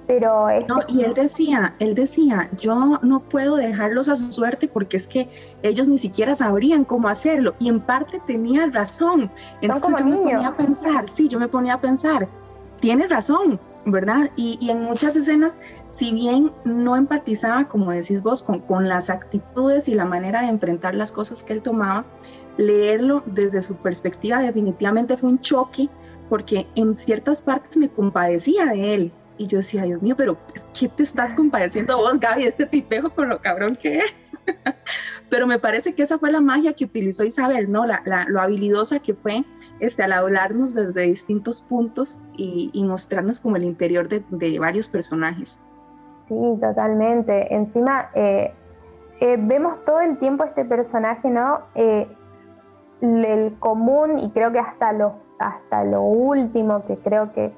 Pero 0.06 0.48
no, 0.68 0.80
y 0.88 1.04
él 1.04 1.14
decía, 1.14 1.74
él 1.78 1.94
decía, 1.94 2.50
yo 2.58 2.98
no 3.02 3.20
puedo 3.20 3.56
dejarlos 3.56 4.08
a 4.08 4.16
su 4.16 4.32
suerte 4.32 4.68
porque 4.68 4.96
es 4.96 5.06
que 5.06 5.28
ellos 5.62 5.88
ni 5.88 5.96
siquiera 5.96 6.34
sabrían 6.34 6.84
cómo 6.84 7.08
hacerlo. 7.08 7.54
Y 7.60 7.68
en 7.68 7.80
parte 7.80 8.20
tenía 8.26 8.66
razón. 8.66 9.30
Entonces 9.60 9.94
yo 9.98 10.04
me 10.04 10.16
ponía 10.16 10.48
a 10.48 10.56
pensar, 10.56 11.08
sí, 11.08 11.28
yo 11.28 11.38
me 11.38 11.48
ponía 11.48 11.74
a 11.74 11.80
pensar, 11.80 12.28
tiene 12.80 13.06
razón, 13.06 13.60
¿verdad? 13.84 14.30
Y, 14.36 14.70
en 14.70 14.82
muchas 14.82 15.16
escenas, 15.16 15.58
si 15.88 16.12
bien 16.12 16.52
no 16.64 16.96
empatizaba, 16.96 17.68
como 17.68 17.90
decís 17.90 18.22
vos, 18.22 18.42
con, 18.42 18.60
con 18.60 18.88
las 18.88 19.10
actitudes 19.10 19.88
y 19.88 19.94
la 19.94 20.04
manera 20.04 20.42
de 20.42 20.48
enfrentar 20.48 20.94
las 20.94 21.12
cosas 21.12 21.42
que 21.42 21.52
él 21.52 21.62
tomaba, 21.62 22.04
leerlo 22.56 23.22
desde 23.26 23.62
su 23.62 23.76
perspectiva 23.76 24.40
definitivamente 24.40 25.16
fue 25.16 25.30
un 25.30 25.40
choque 25.40 25.88
porque 26.28 26.66
en 26.76 26.96
ciertas 26.96 27.42
partes 27.42 27.76
me 27.76 27.88
compadecía 27.88 28.66
de 28.66 28.94
él. 28.94 29.12
Y 29.42 29.48
yo 29.48 29.58
decía, 29.58 29.82
Dios 29.82 30.00
mío, 30.00 30.14
pero 30.16 30.36
¿qué 30.78 30.88
te 30.88 31.02
estás 31.02 31.34
compadeciendo 31.34 31.96
vos, 31.96 32.20
Gaby, 32.20 32.44
este 32.44 32.64
tipejo 32.64 33.10
con 33.10 33.28
lo 33.28 33.40
cabrón 33.40 33.74
que 33.74 33.98
es? 33.98 34.38
pero 35.30 35.48
me 35.48 35.58
parece 35.58 35.96
que 35.96 36.04
esa 36.04 36.16
fue 36.16 36.30
la 36.30 36.40
magia 36.40 36.74
que 36.74 36.84
utilizó 36.84 37.24
Isabel, 37.24 37.72
¿no? 37.72 37.84
La, 37.84 38.02
lo 38.28 38.40
habilidosa 38.40 39.00
que 39.00 39.14
fue 39.14 39.42
este, 39.80 40.04
al 40.04 40.12
hablarnos 40.12 40.74
desde 40.74 41.02
distintos 41.02 41.60
puntos 41.60 42.22
y, 42.36 42.70
mostrarnos 42.84 43.40
como 43.40 43.56
el 43.56 43.64
interior 43.64 44.08
de, 44.08 44.58
varios 44.60 44.88
personajes. 44.88 45.60
Sí, 46.22 46.36
totalmente. 46.60 47.52
Encima, 47.52 48.10
eh, 48.14 48.52
eh, 49.18 49.36
vemos 49.40 49.84
todo 49.84 50.02
el 50.02 50.18
tiempo 50.18 50.44
este 50.44 50.64
personaje, 50.64 51.28
¿no? 51.28 51.62
Eh, 51.74 52.06
el 53.00 53.56
común 53.58 54.20
y 54.20 54.30
creo 54.30 54.52
que 54.52 54.60
hasta 54.60 54.92
lo, 54.92 55.14
hasta 55.40 55.82
lo 55.82 56.02
último 56.02 56.84
que 56.86 56.96
creo 56.98 57.32
que 57.32 57.52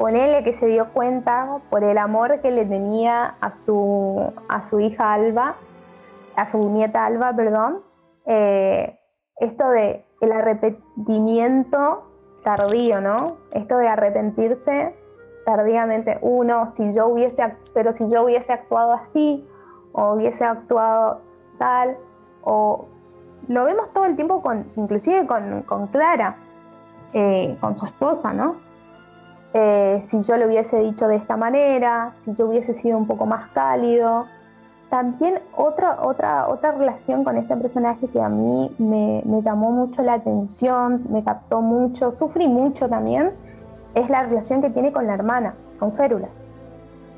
ponele 0.00 0.42
que 0.44 0.54
se 0.54 0.64
dio 0.64 0.94
cuenta 0.94 1.58
por 1.68 1.84
el 1.84 1.98
amor 1.98 2.40
que 2.40 2.50
le 2.50 2.64
tenía 2.64 3.36
a 3.38 3.52
su, 3.52 4.32
a 4.48 4.64
su 4.64 4.80
hija 4.80 5.12
Alba, 5.12 5.56
a 6.36 6.46
su 6.46 6.70
nieta 6.70 7.04
Alba, 7.04 7.36
perdón, 7.36 7.82
eh, 8.24 8.98
esto 9.36 9.68
de 9.68 10.06
el 10.22 10.32
arrepentimiento 10.32 12.04
tardío, 12.42 13.02
¿no? 13.02 13.36
Esto 13.52 13.76
de 13.76 13.88
arrepentirse 13.88 14.96
tardíamente, 15.44 16.16
uno, 16.22 16.70
si 16.70 16.94
yo 16.94 17.08
hubiese, 17.08 17.54
pero 17.74 17.92
si 17.92 18.08
yo 18.08 18.24
hubiese 18.24 18.54
actuado 18.54 18.94
así, 18.94 19.46
o 19.92 20.14
hubiese 20.14 20.46
actuado 20.46 21.20
tal, 21.58 21.98
o 22.40 22.86
lo 23.48 23.64
vemos 23.64 23.92
todo 23.92 24.06
el 24.06 24.16
tiempo, 24.16 24.40
con, 24.40 24.64
inclusive 24.76 25.26
con, 25.26 25.86
Clara, 25.88 26.36
eh, 27.12 27.54
con 27.60 27.76
su 27.76 27.84
esposa, 27.84 28.32
¿no? 28.32 28.69
Eh, 29.52 30.00
si 30.04 30.22
yo 30.22 30.36
le 30.36 30.46
hubiese 30.46 30.78
dicho 30.78 31.08
de 31.08 31.16
esta 31.16 31.36
manera, 31.36 32.12
si 32.16 32.34
yo 32.34 32.46
hubiese 32.46 32.74
sido 32.74 32.96
un 32.96 33.06
poco 33.06 33.26
más 33.26 33.50
cálido. 33.50 34.26
También 34.90 35.40
otra, 35.56 36.02
otra, 36.02 36.48
otra 36.48 36.72
relación 36.72 37.22
con 37.22 37.36
este 37.36 37.56
personaje 37.56 38.08
que 38.08 38.20
a 38.20 38.28
mí 38.28 38.74
me, 38.78 39.22
llamó 39.40 39.70
mucho 39.70 40.02
la 40.02 40.14
atención, 40.14 41.04
me 41.10 41.22
captó 41.22 41.60
mucho, 41.60 42.10
sufrí 42.10 42.48
mucho 42.48 42.88
también, 42.88 43.32
es 43.94 44.08
la 44.10 44.24
relación 44.24 44.62
que 44.62 44.70
tiene 44.70 44.92
con 44.92 45.06
la 45.06 45.14
hermana, 45.14 45.54
con 45.78 45.92
Férula. 45.92 46.28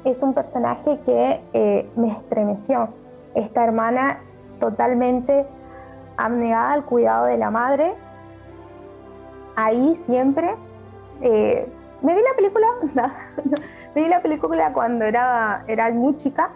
Es 0.04 0.22
un 0.22 0.34
personaje 0.34 1.00
que 1.06 1.40
eh, 1.52 1.90
me 1.96 2.08
estremeció. 2.12 2.88
Esta 3.34 3.64
hermana 3.64 4.18
totalmente 4.58 5.46
abnegada 6.16 6.72
al 6.72 6.84
cuidado 6.84 7.26
de 7.26 7.38
la 7.38 7.50
madre. 7.50 7.94
Ahí 9.56 9.94
siempre. 9.96 10.56
Eh, 11.22 11.72
me 12.02 12.14
vi 12.14 12.20
la 12.20 12.36
película, 12.36 12.66
me 13.94 14.02
vi 14.02 14.08
la 14.08 14.22
película 14.22 14.72
cuando 14.72 15.04
era, 15.04 15.64
era 15.66 15.90
muy 15.90 16.14
chica, 16.16 16.50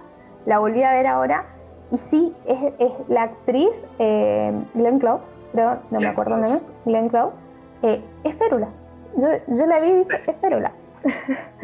la 0.45 0.59
volví 0.59 0.83
a 0.83 0.93
ver 0.93 1.07
ahora. 1.07 1.45
Y 1.93 1.99
sí, 1.99 2.35
es, 2.47 2.93
la 3.09 3.23
actriz 3.23 3.87
eh, 4.00 4.53
Glenn 4.75 4.99
Close, 4.99 5.25
creo, 5.53 5.79
no 5.91 6.00
me 6.00 6.09
acuerdo 6.09 6.37
dónde 6.37 6.57
es, 6.57 6.69
Glenn 6.85 7.09
Close, 7.09 7.37
eh, 7.83 8.03
es 8.25 8.37
Férula. 8.37 8.69
Yo, 9.17 9.29
yo, 9.47 9.67
la 9.67 9.79
vi 9.79 9.91
y 9.91 9.95
dije, 9.99 10.31
es 10.31 10.37
Férula. 10.38 10.73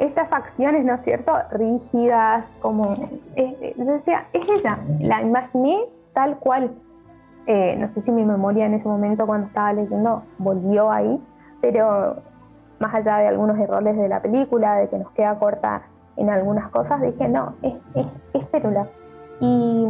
estas 0.00 0.28
facciones, 0.28 0.84
¿no 0.84 0.94
es 0.94 1.02
cierto?, 1.02 1.32
rígidas, 1.52 2.50
como, 2.60 2.94
eh, 3.36 3.56
eh, 3.60 3.74
yo 3.76 3.92
decía, 3.92 4.26
es 4.32 4.50
ella, 4.50 4.78
la 4.98 5.22
imaginé 5.22 5.84
tal 6.14 6.38
cual. 6.38 6.72
Eh, 7.46 7.76
no 7.78 7.90
sé 7.90 8.00
si 8.00 8.10
mi 8.10 8.24
memoria 8.24 8.66
en 8.66 8.74
ese 8.74 8.88
momento 8.88 9.26
cuando 9.26 9.46
estaba 9.48 9.72
leyendo 9.72 10.22
volvió 10.38 10.90
ahí, 10.90 11.20
pero 11.60 12.16
más 12.80 12.92
allá 12.94 13.18
de 13.18 13.28
algunos 13.28 13.56
errores 13.58 13.96
de 13.96 14.08
la 14.08 14.20
película, 14.20 14.74
de 14.74 14.88
que 14.88 14.98
nos 14.98 15.10
queda 15.12 15.38
corta 15.38 15.82
en 16.16 16.28
algunas 16.28 16.68
cosas, 16.70 17.00
dije, 17.00 17.28
no, 17.28 17.54
es, 17.62 17.74
es, 17.94 18.06
es. 18.32 18.88
Y 19.40 19.86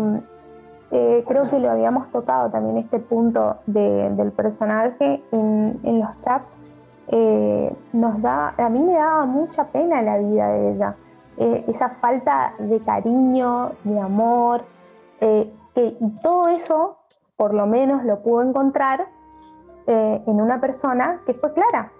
creo 1.26 1.48
que 1.48 1.58
lo 1.58 1.70
habíamos 1.70 2.10
tocado 2.10 2.50
también 2.50 2.76
este 2.76 2.98
punto 2.98 3.56
del 3.66 4.32
personaje 4.32 5.22
en, 5.32 5.80
en 5.82 6.00
los 6.00 6.20
chats. 6.20 6.46
Eh, 7.12 7.74
nos 7.92 8.22
da, 8.22 8.54
a 8.56 8.68
mí 8.68 8.78
me 8.78 8.92
daba 8.92 9.26
mucha 9.26 9.64
pena 9.64 10.00
la 10.00 10.18
vida 10.18 10.46
de 10.46 10.70
ella, 10.70 10.94
eh, 11.38 11.64
esa 11.66 11.88
falta 12.00 12.54
de 12.60 12.78
cariño, 12.80 13.72
de 13.82 13.98
amor, 13.98 14.62
eh, 15.20 15.52
que, 15.74 15.96
y 15.98 16.10
todo 16.22 16.48
eso 16.48 16.98
por 17.36 17.52
lo 17.52 17.66
menos 17.66 18.04
lo 18.04 18.20
pudo 18.20 18.42
encontrar 18.42 19.06
en 19.86 20.40
una 20.40 20.60
persona 20.60 21.20
que 21.26 21.34
fue 21.34 21.52
Clara, 21.52 21.90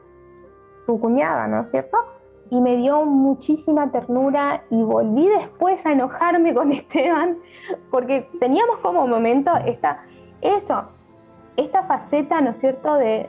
su 0.90 1.00
cuñada, 1.00 1.47
¿no 1.47 1.62
es 1.62 1.70
cierto? 1.70 1.97
Y 2.50 2.61
me 2.61 2.76
dio 2.76 3.04
muchísima 3.04 3.92
ternura 3.92 4.64
y 4.70 4.82
volví 4.82 5.28
después 5.28 5.87
a 5.87 5.92
enojarme 5.92 6.52
con 6.52 6.73
Esteban 6.80 7.38
porque 7.90 8.28
teníamos 8.40 8.78
como 8.78 9.06
momento 9.06 9.52
esta, 9.64 10.02
eso, 10.40 10.88
esta 11.56 11.85
faceta, 11.85 12.40
¿no 12.40 12.50
es 12.50 12.59
cierto?, 12.59 12.94
de, 12.94 13.28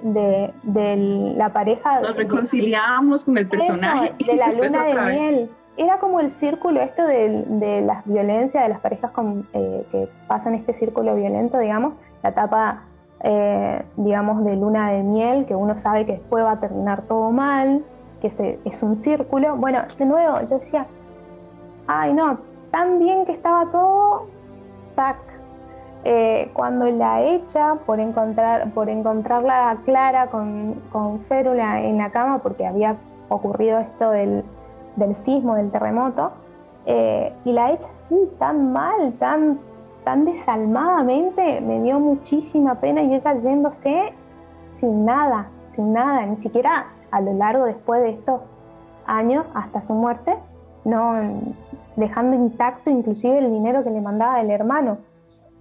la 1.37 1.53
pareja. 1.53 2.01
Nos 2.01 2.17
reconciliábamos 2.17 3.25
con 3.25 3.37
el 3.37 3.47
personaje. 3.47 4.13
de 4.25 4.35
la 4.35 4.47
luna 4.47 4.83
de 4.85 5.11
miel. 5.11 5.51
Era 5.77 5.99
como 5.99 6.19
el 6.19 6.31
círculo 6.31 6.81
esto 6.81 7.05
de, 7.05 7.83
las 7.85 8.05
violencias, 8.05 8.63
de 8.63 8.69
las 8.69 8.79
parejas 8.79 9.11
eh, 9.53 9.85
que 9.91 10.09
pasan 10.27 10.55
este 10.55 10.73
círculo 10.73 11.15
violento, 11.15 11.59
digamos, 11.59 11.93
la 12.23 12.29
etapa, 12.29 12.83
eh, 13.23 13.83
digamos, 13.97 14.43
de 14.43 14.55
luna 14.55 14.91
de 14.91 15.03
miel, 15.03 15.45
que 15.45 15.55
uno 15.55 15.77
sabe 15.77 16.05
que 16.05 16.13
después 16.13 16.43
va 16.43 16.53
a 16.53 16.59
terminar 16.59 17.03
todo 17.03 17.31
mal, 17.31 17.83
que 18.21 18.31
se, 18.31 18.59
es 18.65 18.81
un 18.81 18.97
círculo. 18.97 19.55
Bueno, 19.57 19.81
de 19.97 20.05
nuevo, 20.05 20.41
yo 20.41 20.59
decía, 20.59 20.87
ay 21.87 22.13
no, 22.13 22.39
tan 22.71 22.99
bien 22.99 23.25
que 23.25 23.33
estaba 23.33 23.65
todo, 23.71 24.27
tac, 24.95 25.17
eh, 26.03 26.49
cuando 26.53 26.85
la 26.85 27.21
echa 27.23 27.75
por, 27.85 27.99
encontrar, 27.99 28.71
por 28.71 28.89
encontrarla 28.89 29.77
clara 29.85 30.27
con, 30.27 30.81
con 30.91 31.19
férula 31.21 31.81
en 31.81 31.99
la 31.99 32.09
cama, 32.09 32.39
porque 32.39 32.65
había 32.65 32.95
ocurrido 33.29 33.79
esto 33.79 34.09
del, 34.09 34.43
del 34.95 35.15
sismo, 35.15 35.55
del 35.55 35.69
terremoto, 35.69 36.31
eh, 36.87 37.31
y 37.45 37.53
la 37.53 37.71
echa 37.73 37.87
así, 37.95 38.15
tan 38.39 38.73
mal, 38.73 39.13
tan, 39.19 39.59
tan 40.03 40.25
desalmadamente, 40.25 41.61
me 41.61 41.81
dio 41.81 41.99
muchísima 41.99 42.75
pena 42.75 43.01
y 43.03 43.13
ella 43.13 43.33
yéndose 43.35 44.13
sin 44.77 45.05
nada, 45.05 45.47
sin 45.75 45.93
nada, 45.93 46.25
ni 46.25 46.37
siquiera 46.37 46.87
a 47.11 47.21
lo 47.21 47.33
largo 47.33 47.65
después 47.65 48.01
de 48.01 48.11
estos 48.11 48.41
años 49.05 49.45
hasta 49.53 49.81
su 49.81 49.93
muerte, 49.93 50.35
no 50.85 51.15
dejando 51.95 52.35
intacto 52.35 52.89
inclusive 52.89 53.39
el 53.39 53.51
dinero 53.51 53.83
que 53.83 53.91
le 53.91 54.01
mandaba 54.01 54.41
el 54.41 54.49
hermano 54.49 54.97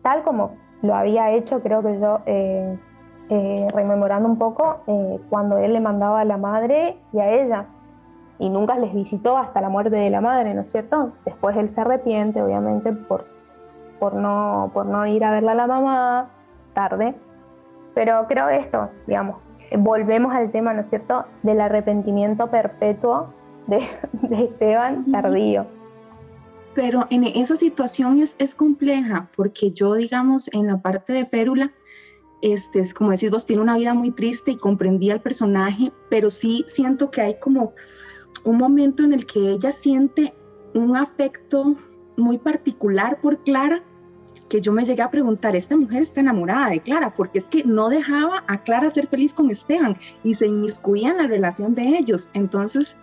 tal 0.03 0.23
como 0.23 0.53
lo 0.83 0.95
había 0.95 1.31
hecho, 1.33 1.61
creo 1.61 1.83
que 1.83 1.99
yo, 1.99 2.21
eh, 2.27 2.79
eh, 3.29 3.69
rememorando 3.75 4.29
un 4.29 4.39
poco, 4.39 4.79
eh, 4.87 5.21
cuando 5.29 5.59
él 5.59 5.73
le 5.73 5.81
mandaba 5.81 6.21
a 6.21 6.25
la 6.25 6.37
madre 6.37 6.97
y 7.13 7.21
a 7.21 7.31
ella, 7.31 7.67
y 8.39 8.49
nunca 8.49 8.77
les 8.77 8.95
visitó 8.95 9.37
hasta 9.37 9.61
la 9.61 9.69
muerte 9.69 9.97
de 9.97 10.09
la 10.09 10.23
madre, 10.23 10.55
¿no 10.55 10.63
es 10.63 10.71
cierto? 10.71 11.13
Después 11.27 11.57
él 11.57 11.69
se 11.69 11.83
arrepiente, 11.83 12.43
obviamente, 12.43 12.93
por, 12.93 13.27
por, 14.01 14.15
no, 14.15 14.71
por 14.75 14.87
no 14.87 15.07
ir 15.07 15.23
a 15.23 15.31
verla 15.31 15.53
a 15.53 15.55
la 15.55 15.67
mamá 15.67 16.31
tarde, 16.75 17.15
pero 17.95 18.27
creo 18.29 18.49
esto, 18.49 18.91
digamos, 19.07 19.49
volvemos 19.79 20.33
al 20.35 20.51
tema, 20.51 20.73
¿no 20.73 20.81
es 20.81 20.89
cierto?, 20.89 21.25
del 21.43 21.61
arrepentimiento 21.61 22.51
perpetuo 22.51 23.33
de, 23.67 23.81
de 24.29 24.45
Esteban 24.45 25.11
tardío. 25.13 25.67
Pero 26.75 27.07
en 27.11 27.25
esa 27.25 27.57
situación 27.57 28.21
es, 28.21 28.37
es, 28.39 28.55
compleja 28.55 29.29
porque 29.37 29.73
yo, 29.73 29.95
digamos, 29.95 30.53
en 30.55 30.69
la 30.69 30.79
parte 30.79 31.13
de 31.13 31.25
Férula, 31.25 31.73
este, 32.43 32.83
como 32.95 33.11
decís 33.11 33.31
vos, 33.31 33.45
tiene 33.45 33.63
una 33.63 33.77
vida 33.77 33.93
muy 33.93 34.13
triste 34.13 34.53
y 34.53 34.57
comprendí 34.57 35.11
al 35.11 35.21
personaje, 35.21 35.93
pero 36.09 36.31
sí 36.31 36.65
siento 36.67 37.11
que 37.11 37.21
hay 37.21 37.39
como 37.41 37.75
un 38.45 38.57
momento 38.57 39.03
en 39.03 39.13
el 39.13 39.27
que 39.27 39.51
ella 39.51 39.73
siente 39.73 40.33
un 40.75 40.97
afecto 40.97 41.75
muy 42.17 42.39
particular 42.39 43.21
por 43.21 43.43
Clara, 43.43 43.83
que 44.47 44.61
yo 44.61 44.73
me 44.73 44.85
llegué 44.85 45.03
a 45.03 45.11
preguntar, 45.11 45.57
esta 45.57 45.77
mujer 45.77 46.03
está 46.03 46.21
enamorada 46.21 46.71
de 46.71 46.81
Clara, 46.81 47.13
porque 47.15 47.39
es 47.39 47.49
que 47.49 47.65
no 47.65 47.89
dejaba 47.89 48.45
a 48.47 48.63
Clara 48.63 48.91
ser 48.91 49.07
feliz 49.07 49.35
con 49.35 49.51
Esteban 49.51 49.97
y 50.23 50.35
se 50.35 50.47
inmiscuía 50.47 51.11
en 51.11 51.19
la 51.19 51.27
relación 51.27 51.75
de 51.75 51.99
ellos. 51.99 52.31
Entonces, 52.35 52.97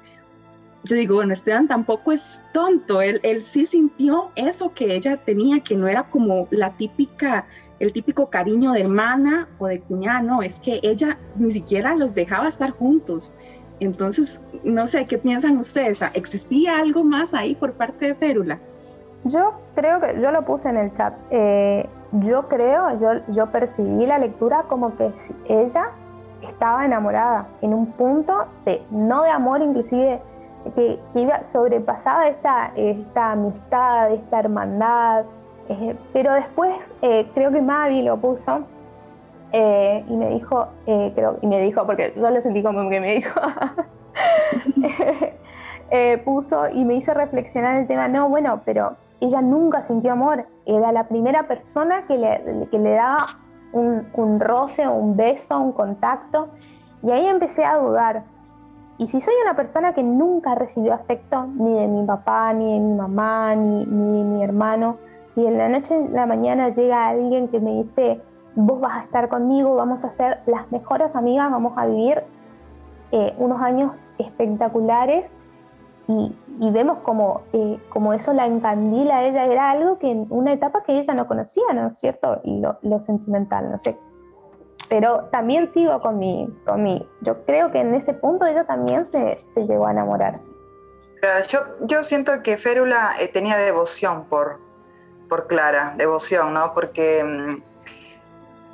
yo 0.84 0.96
digo, 0.96 1.16
bueno, 1.16 1.34
Esteban 1.34 1.68
tampoco 1.68 2.12
es 2.12 2.42
tonto, 2.54 3.02
él, 3.02 3.20
él 3.24 3.44
sí 3.44 3.66
sintió 3.66 4.32
eso 4.36 4.74
que 4.74 4.96
ella 4.96 5.18
tenía, 5.18 5.60
que 5.60 5.76
no 5.76 5.88
era 5.88 6.04
como 6.04 6.48
la 6.52 6.72
típica, 6.78 7.46
el 7.80 7.92
típico 7.92 8.30
cariño 8.30 8.72
de 8.72 8.82
hermana 8.82 9.50
o 9.60 9.68
de 9.68 9.82
cuñada, 9.82 10.22
no, 10.22 10.42
es 10.42 10.60
que 10.60 10.80
ella 10.84 11.18
ni 11.36 11.52
siquiera 11.52 11.96
los 11.96 12.16
dejaba 12.16 12.48
estar 12.48 12.72
juntos. 12.72 13.36
Entonces, 13.80 14.42
no 14.64 14.88
sé, 14.88 15.06
¿qué 15.06 15.18
piensan 15.18 15.58
ustedes? 15.58 16.02
¿Existía 16.14 16.78
algo 16.78 17.04
más 17.04 17.34
ahí 17.34 17.54
por 17.54 17.74
parte 17.74 18.08
de 18.08 18.16
Férula? 18.16 18.60
Yo 19.28 19.54
creo 19.76 20.00
que, 20.00 20.20
yo 20.22 20.32
lo 20.32 20.44
puse 20.44 20.70
en 20.70 20.78
el 20.78 20.94
chat, 20.94 21.14
eh, 21.30 21.88
yo 22.12 22.48
creo, 22.48 22.98
yo, 23.00 23.10
yo 23.30 23.48
percibí 23.48 24.06
la 24.06 24.18
lectura 24.18 24.64
como 24.68 24.96
que 24.96 25.12
ella 25.48 25.92
estaba 26.42 26.86
enamorada 26.86 27.48
en 27.62 27.74
un 27.74 27.88
punto 27.94 28.46
de, 28.66 28.82
no 28.92 29.24
de 29.24 29.30
amor 29.30 29.62
inclusive 29.62 30.22
que, 30.76 31.00
iba, 31.16 31.46
sobrepasaba 31.46 32.28
esta, 32.28 32.72
esta 32.76 33.32
amistad, 33.32 34.12
esta 34.12 34.40
hermandad. 34.40 35.26
Eh, 35.70 35.96
pero 36.14 36.34
después 36.34 36.76
eh, 37.02 37.28
creo 37.34 37.52
que 37.52 37.62
Mavi 37.62 38.02
lo 38.02 38.18
puso 38.18 38.62
eh, 39.52 40.04
y 40.08 40.16
me 40.16 40.30
dijo, 40.30 40.68
creo, 40.86 41.38
y 41.42 41.48
me 41.48 41.62
dijo, 41.62 41.86
porque 41.86 42.14
yo 42.16 42.30
lo 42.30 42.42
sentí 42.42 42.64
como 42.64 42.90
que 42.90 43.00
me 43.00 43.16
dijo, 43.16 43.40
puso 46.26 46.70
y 46.70 46.84
me 46.84 46.96
hizo 46.96 47.14
reflexionar 47.14 47.78
el 47.78 47.88
tema, 47.88 48.08
no, 48.08 48.30
bueno, 48.30 48.62
pero 48.66 48.96
ella 49.20 49.42
nunca 49.42 49.84
sintió 49.84 50.14
amor, 50.14 50.46
era 50.66 50.92
la 50.92 51.08
primera 51.08 51.48
persona 51.48 52.06
que 52.08 52.18
le, 52.18 52.68
que 52.70 52.80
le 52.80 52.92
daba 52.92 53.40
un, 53.74 54.08
un 54.14 54.40
roce, 54.40 54.88
un 54.88 55.16
beso, 55.16 55.60
un 55.60 55.72
contacto, 55.72 56.50
y 57.04 57.12
ahí 57.12 57.28
empecé 57.28 57.64
a 57.64 57.78
dudar, 57.78 58.24
y 59.00 59.08
si 59.08 59.22
soy 59.22 59.34
una 59.44 59.56
persona 59.56 59.94
que 59.94 60.02
nunca 60.02 60.56
recibió 60.56 60.94
afecto, 60.94 61.46
ni 61.46 61.74
de 61.74 61.88
mi 61.88 62.04
papá, 62.06 62.52
ni 62.54 62.74
de 62.74 62.80
mi 62.80 62.94
mamá, 62.94 63.54
ni, 63.56 63.86
ni 63.86 64.18
de 64.18 64.24
mi 64.24 64.44
hermano, 64.44 64.98
y 65.36 65.46
en 65.46 65.58
la 65.58 65.70
noche, 65.70 65.96
en 65.96 66.14
la 66.14 66.26
mañana 66.26 66.70
llega 66.70 67.08
alguien 67.08 67.48
que 67.48 67.60
me 67.60 67.76
dice, 67.76 68.20
vos 68.56 68.80
vas 68.80 68.98
a 68.98 69.04
estar 69.04 69.30
conmigo, 69.30 69.76
vamos 69.76 70.04
a 70.04 70.12
ser 70.12 70.40
las 70.48 70.72
mejores 70.72 71.16
amigas, 71.16 71.52
vamos 71.52 71.74
a 71.78 71.86
vivir 71.86 72.24
eh, 73.12 73.36
unos 73.38 73.62
años 73.62 73.92
espectaculares, 74.18 75.26
y, 76.08 76.72
vemos 76.72 77.00
como, 77.00 77.42
eh, 77.54 77.80
como 77.90 78.14
eso 78.14 78.34
la 78.34 78.46
encandila 78.46 79.18
a 79.18 79.24
ella, 79.26 79.46
era 79.46 79.70
algo 79.72 80.00
que 80.00 80.10
en 80.10 80.26
una 80.30 80.54
etapa 80.54 80.84
que 80.84 80.98
ella 80.98 81.14
no 81.14 81.28
conocía, 81.28 81.66
¿no 81.74 81.88
es 81.88 82.00
cierto? 82.00 82.40
Y 82.44 82.60
lo, 82.60 82.78
lo 82.82 83.02
sentimental, 83.02 83.70
no 83.72 83.78
sé 83.78 83.98
pero 84.90 85.26
también 85.32 85.72
sigo 85.72 86.02
con 86.02 86.18
mi, 86.18 86.48
con 86.66 86.84
mi, 86.84 87.08
yo 87.22 87.44
creo 87.46 87.72
que 87.72 87.80
en 87.80 87.94
ese 87.94 88.14
punto 88.14 88.46
ella 88.46 88.66
también 88.66 89.06
se, 89.06 89.38
se 89.40 89.66
llegó 89.66 89.88
a 89.88 89.92
enamorar. 89.92 90.40
yo, 91.48 91.60
yo 91.82 92.04
siento 92.04 92.42
que 92.42 92.58
Férula 92.58 93.16
eh, 93.20 93.28
tenía 93.28 93.58
devoción 93.58 94.26
por, 94.26 94.60
por 95.28 95.48
Clara, 95.48 95.94
devoción, 95.98 96.54
¿no? 96.54 96.74
Porque 96.74 97.24
mm, 97.24 97.64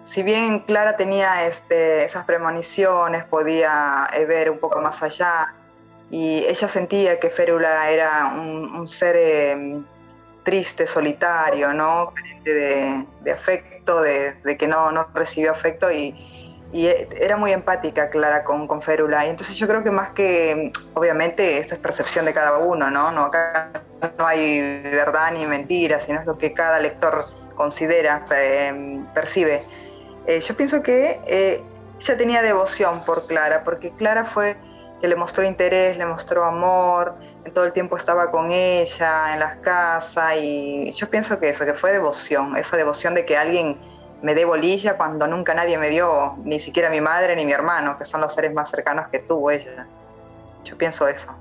si 0.04 0.24
bien 0.24 0.60
Clara 0.60 0.96
tenía 0.98 1.46
este, 1.48 2.06
esas 2.06 2.26
premoniciones, 2.26 3.24
podía 3.26 4.08
eh, 4.13 4.26
ver 4.26 4.52
un 4.52 4.60
poco 4.60 4.80
más 4.82 5.02
allá, 5.02 5.54
y 6.10 6.46
ella 6.46 6.68
sentía 6.68 7.20
que 7.20 7.30
Férula 7.30 7.89
era 7.89 8.26
un, 8.28 8.88
ser 8.88 9.16
eh, 9.18 9.82
triste, 10.44 10.86
solitario, 10.86 11.74
¿no? 11.74 12.13
de, 12.44 13.06
de 13.22 13.32
afecto, 13.32 14.02
de, 14.02 14.36
que 14.58 14.68
no, 14.68 14.92
no, 14.92 15.08
recibió 15.13 15.52
afecto 15.52 15.92
y, 15.92 16.30
era 16.76 17.38
muy 17.38 17.52
empática, 17.52 18.10
Clara, 18.10 18.44
con, 18.44 18.68
con 18.68 18.82
Férula. 18.82 19.28
Y 19.28 19.30
entonces 19.30 19.56
yo 19.58 19.68
creo 19.68 19.84
que 19.84 19.92
más 19.92 20.10
que, 20.10 20.72
obviamente, 20.96 21.60
esto 21.60 21.76
es 21.76 21.80
percepción 21.80 22.26
de 22.26 22.34
cada 22.34 22.58
uno, 22.58 22.89
¿no? 22.89 23.12
no 23.12 23.26
acá 23.26 23.70
no 24.18 24.26
hay 24.26 24.82
verdad 24.82 25.34
ni 25.34 25.46
mentira, 25.46 26.00
sino 26.00 26.22
es 26.22 26.26
lo 26.26 26.36
que 26.36 26.52
cada 26.54 26.80
lector 26.80 27.26
considera, 27.54 28.26
em, 28.32 29.06
percibe. 29.13 29.62
Eh, 30.26 30.39
yo 30.39 30.58
pienso 30.58 30.82
que 30.82 31.20
eh, 31.28 31.63
ella 32.00 32.18
tenía 32.18 32.42
devoción 32.42 33.04
por 33.06 33.28
Clara, 33.28 33.63
porque 33.63 33.92
Clara 33.92 34.26
fue 34.26 34.58
que 35.04 35.10
le 35.10 35.18
mostró 35.18 35.44
interés, 35.44 35.98
le 35.98 36.06
mostró 36.06 36.46
amor, 36.46 37.16
en 37.44 37.54
todo 37.54 37.66
el 37.66 37.74
tiempo 37.74 37.98
estaba 37.98 38.32
con 38.32 38.52
ella, 38.52 39.34
en 39.34 39.39
las 39.42 39.58
casas, 39.58 40.38
y 40.42 40.94
yo 40.94 41.10
pienso 41.10 41.42
que 41.42 41.50
eso, 41.50 41.66
que 41.66 41.74
fue 41.74 41.92
devoción, 41.92 42.56
esa 42.56 42.78
devoción 42.78 43.13
de 43.13 43.26
que 43.26 43.36
alguien 43.36 43.78
me 44.22 44.34
dé 44.34 44.46
bolilla 44.46 44.96
cuando 44.96 45.28
nunca 45.28 45.54
nadie 45.54 45.78
me 45.78 45.89
dio, 45.89 46.38
ni 46.46 46.58
siquiera 46.62 46.89
mi 46.89 47.02
madre 47.02 47.36
ni 47.36 47.46
mi 47.46 47.52
hermano, 47.52 47.98
que 47.98 48.06
son 48.06 48.22
los 48.22 48.34
seres 48.34 48.54
más 48.54 48.72
cercanos 48.72 49.10
que 49.10 49.20
tuvo 49.20 49.52
ella. 49.52 49.88
Yo 50.63 50.78
pienso 50.78 51.06
eso. 51.10 51.36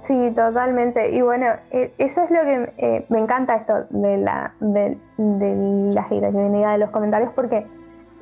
Sí, 0.00 0.32
totalmente. 0.34 1.10
Y 1.10 1.20
bueno, 1.20 1.44
eh, 1.70 1.92
eso 1.98 2.22
es 2.22 2.30
lo 2.30 2.40
que 2.40 2.72
eh, 2.78 3.04
me 3.10 3.18
encanta 3.18 3.56
esto 3.56 3.84
de 3.90 4.16
la, 4.16 4.54
de, 4.60 4.96
la 5.18 6.06
heterogeneidad 6.10 6.72
de 6.72 6.78
los 6.78 6.88
comentarios, 6.88 7.32
porque 7.34 7.66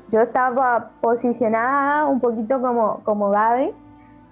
yo 0.08 0.22
estaba 0.22 0.90
posicionada 1.00 2.06
un 2.06 2.18
poquito 2.18 2.60
como, 2.60 3.04
como 3.04 3.30
Gaby 3.30 3.72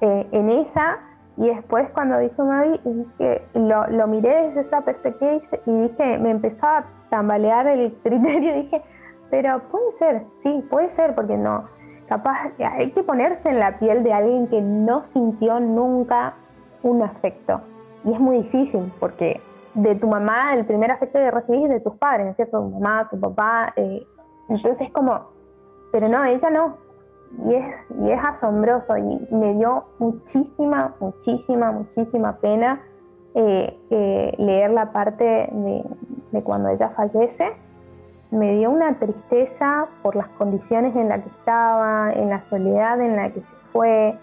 eh, 0.01 0.27
en 0.33 0.51
esa, 0.51 0.99
y 1.37 1.49
después 1.49 1.91
cuando 1.91 2.19
dijo 2.19 2.45
Gaby, 2.45 2.81
dije, 2.85 3.43
lo, 3.55 3.87
lo, 3.89 4.07
miré 4.07 4.49
desde 4.49 4.61
esa 4.61 4.83
perspectiva 4.83 5.41
y 5.67 5.81
dije, 5.83 6.19
me 6.19 6.31
empezó 6.31 6.67
a 6.67 6.85
tambalear 7.11 7.67
el 7.67 7.93
criterio, 8.03 8.55
dije, 8.55 8.83
pero 9.31 9.61
puede 9.71 9.93
ser, 9.93 10.25
sí, 10.41 10.65
puede 10.71 10.91
ser, 10.91 11.15
porque 11.15 11.37
no, 11.37 11.65
capaz, 12.09 12.53
hay 12.59 12.91
que 12.91 13.03
ponerse 13.03 13.49
en 13.49 13.59
la 13.59 13.79
piel 13.79 14.03
de 14.05 14.13
alguien 14.13 14.47
que 14.49 14.61
no 14.61 15.05
sintió 15.05 15.61
nunca 15.61 16.35
un 16.83 17.03
afecto. 17.03 17.61
Y 18.05 18.13
es 18.13 18.21
muy 18.21 18.43
difícil 18.43 18.93
porque 19.01 19.41
de 19.75 19.95
tu 19.97 20.07
mamá 20.07 20.55
el 20.55 20.65
primer 20.67 20.91
afecto 20.91 21.19
que 21.19 21.31
recibís 21.31 21.65
es 21.65 21.71
de 21.71 21.81
tus 21.81 21.97
padres, 21.97 22.37
¿cierto? 22.37 22.61
Tu 22.61 22.69
mamá, 22.69 23.09
tu 23.11 23.19
papá. 23.19 23.73
Eh, 23.77 24.07
entonces 24.49 24.83
es 24.83 24.93
como, 24.93 25.31
pero 25.91 26.09
no, 26.09 26.25
ella 26.25 26.51
no. 26.51 26.77
Y 27.43 27.55
es, 27.55 27.87
y 28.01 28.11
es 28.11 28.21
asombroso 28.23 28.97
y 28.97 29.27
me 29.31 29.55
dio 29.55 29.85
muchísima, 29.99 30.95
muchísima, 31.01 31.73
muchísima 31.73 32.37
pena 32.37 32.81
eh, 33.35 34.35
leer 34.39 34.71
la 34.71 34.93
parte 34.93 35.25
de, 35.25 35.85
de 36.31 36.43
cuando 36.43 36.69
ella 36.69 36.91
fallece. 36.91 37.53
Me 38.31 38.57
dio 38.57 38.71
una 38.71 38.99
tristeza 38.99 39.87
por 40.03 40.17
las 40.17 40.29
condiciones 40.29 40.95
en 40.97 41.09
las 41.09 41.23
que 41.23 41.29
estaba, 41.29 42.13
en 42.13 42.31
la 42.31 42.43
soledad 42.43 43.01
en 43.01 43.17
la 43.17 43.31
que 43.31 43.41
se 43.41 43.55
fue, 43.73 44.19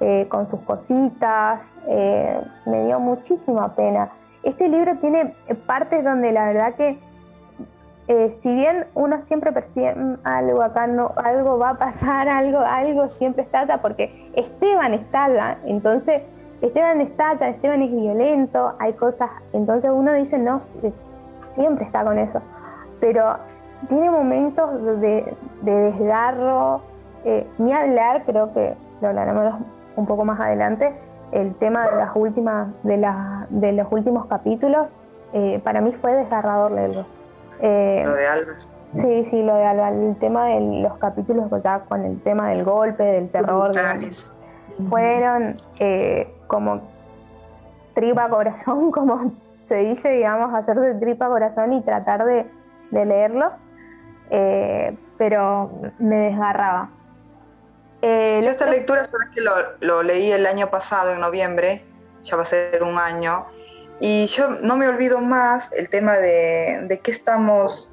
eh, 0.00 0.26
con 0.28 0.50
sus 0.50 0.60
cositas, 0.60 1.72
eh, 1.86 2.40
me 2.66 2.84
dio 2.84 2.98
muchísima 2.98 3.74
pena. 3.74 4.10
Este 4.42 4.68
libro 4.68 4.98
tiene 4.98 5.34
partes 5.66 6.02
donde 6.02 6.32
la 6.32 6.46
verdad 6.46 6.74
que, 6.74 6.98
eh, 8.08 8.32
si 8.34 8.54
bien 8.54 8.86
uno 8.94 9.20
siempre 9.22 9.52
percibe 9.52 9.94
mm, 9.94 10.18
algo 10.24 10.62
acá, 10.62 10.86
no, 10.86 11.12
algo 11.16 11.58
va 11.58 11.70
a 11.70 11.78
pasar, 11.78 12.28
algo, 12.30 12.58
algo 12.58 13.08
siempre 13.10 13.42
estalla, 13.42 13.78
porque 13.80 14.30
Esteban 14.34 14.94
estalla, 14.94 15.58
entonces 15.64 16.22
Esteban 16.60 17.00
estalla, 17.00 17.48
Esteban 17.48 17.82
es 17.82 17.90
violento, 17.90 18.74
hay 18.78 18.94
cosas, 18.94 19.30
entonces 19.52 19.90
uno 19.92 20.12
dice, 20.14 20.38
no, 20.38 20.60
siempre 21.50 21.84
está 21.84 22.04
con 22.04 22.18
eso, 22.18 22.40
pero 23.00 23.36
tiene 23.88 24.10
momentos 24.10 25.00
de, 25.00 25.36
desgarro, 25.62 26.80
ni 27.58 27.72
hablar, 27.72 28.24
creo 28.24 28.52
que 28.54 28.74
lo 29.00 29.08
hablaremos 29.08 29.54
un 29.96 30.06
poco 30.06 30.24
más 30.24 30.40
adelante, 30.40 30.94
el 31.32 31.54
tema 31.56 31.88
de 31.88 31.96
las 31.96 32.10
últimas, 32.14 32.68
de, 32.84 32.96
la, 32.96 33.46
de 33.50 33.72
los 33.72 33.90
últimos 33.90 34.26
capítulos, 34.26 34.94
eh, 35.32 35.60
para 35.64 35.80
mí 35.80 35.92
fue 36.00 36.14
desgarrador 36.14 36.70
leerlo. 36.72 37.06
Eh, 37.60 38.02
lo 38.04 38.14
de 38.14 38.26
Alba. 38.26 38.52
Sí, 38.94 39.24
sí, 39.24 39.42
lo 39.42 39.54
de 39.56 39.64
Alba, 39.64 39.88
el 39.90 40.16
tema 40.18 40.46
de 40.46 40.60
los 40.82 40.98
capítulos 40.98 41.46
pues 41.50 41.64
ya 41.64 41.80
con 41.80 42.04
el 42.04 42.20
tema 42.22 42.50
del 42.50 42.64
golpe, 42.64 43.02
del 43.02 43.28
terror, 43.30 43.72
fueron 44.88 45.56
eh, 45.78 46.32
como 46.46 46.80
tripa 47.94 48.28
corazón, 48.28 48.90
como 48.92 49.32
se 49.62 49.76
dice, 49.76 50.10
digamos, 50.10 50.54
hacer 50.54 50.78
de 50.78 50.94
tripa 50.94 51.28
corazón 51.28 51.72
y 51.72 51.82
tratar 51.82 52.24
de, 52.24 52.46
de 52.90 53.04
leerlos, 53.04 53.52
pero 55.16 55.70
me 55.98 56.16
desgarraba. 56.16 56.90
Eh, 58.06 58.42
yo 58.44 58.50
esta 58.50 58.66
lectura, 58.66 59.06
sabes 59.06 59.30
que 59.34 59.40
lo, 59.40 60.02
leí 60.02 60.30
el 60.30 60.44
año 60.44 60.68
pasado, 60.68 61.12
en 61.12 61.20
noviembre, 61.20 61.86
ya 62.22 62.36
va 62.36 62.42
a 62.42 62.44
ser 62.44 62.82
un 62.82 62.98
año, 62.98 63.46
y 64.00 64.26
yo 64.26 64.48
no 64.48 64.76
me 64.76 64.88
olvido 64.88 65.20
más 65.20 65.70
el 65.72 65.88
tema 65.88 66.16
de, 66.16 67.00
qué 67.02 67.10
estamos, 67.10 67.92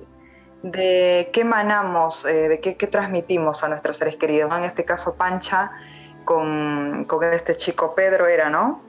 de 0.63 1.29
qué 1.31 1.41
emanamos, 1.41 2.25
eh, 2.25 2.49
de 2.49 2.59
qué, 2.59 2.87
transmitimos 2.87 3.63
a 3.63 3.69
nuestros 3.69 3.97
seres 3.97 4.15
queridos. 4.15 4.51
En 4.57 4.63
este 4.63 4.83
caso, 4.83 5.15
Pancha, 5.15 5.71
con, 6.25 7.07
este 7.31 7.55
chico 7.55 7.93
Pedro 7.95 8.27
era, 8.27 8.49
¿no? 8.49 8.81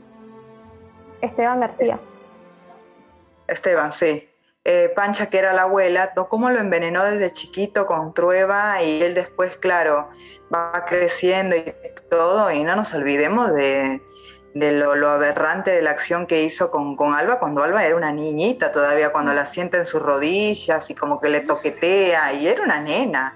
Esteban 1.21 1.61
García. 1.61 2.01
Esteban, 3.47 3.93
sí. 3.93 4.29
Eh, 4.65 4.93
Pancha, 4.95 5.27
que 5.27 5.39
era 5.39 5.53
la 5.53 5.63
abuela, 5.63 6.13
cómo 6.15 6.49
lo 6.51 6.61
envenenó 6.61 7.05
desde 7.05 7.33
chiquito 7.33 7.87
con 7.87 8.15
trueba 8.15 8.81
y 8.83 9.03
él 9.03 9.15
después, 9.15 9.57
claro, 9.57 10.09
va 10.55 10.85
creciendo 10.87 11.57
y 11.57 11.75
todo, 12.09 12.51
y 12.51 12.63
no 12.63 12.77
nos 12.77 12.95
olvidemos 12.95 13.53
de, 13.53 14.01
lo, 14.55 15.09
aberrante 15.09 15.71
de 15.71 15.83
la 15.83 15.91
acción 15.91 16.27
que 16.27 16.43
hizo 16.43 16.71
con, 16.71 17.15
Alba 17.15 17.39
cuando 17.39 17.63
Alba 17.63 17.85
era 17.85 17.97
una 17.97 18.13
niñita 18.13 18.73
todavía, 18.73 19.11
cuando 19.13 19.33
la 19.33 19.47
sienta 19.47 19.79
en 19.79 19.85
sus 19.85 20.03
rodillas 20.03 20.91
y 20.91 20.95
como 20.95 21.21
que 21.21 21.29
le 21.29 21.41
toquetea, 21.41 22.33
y 22.35 22.47
era 22.47 22.63
una 22.63 22.81
nena. 22.81 23.35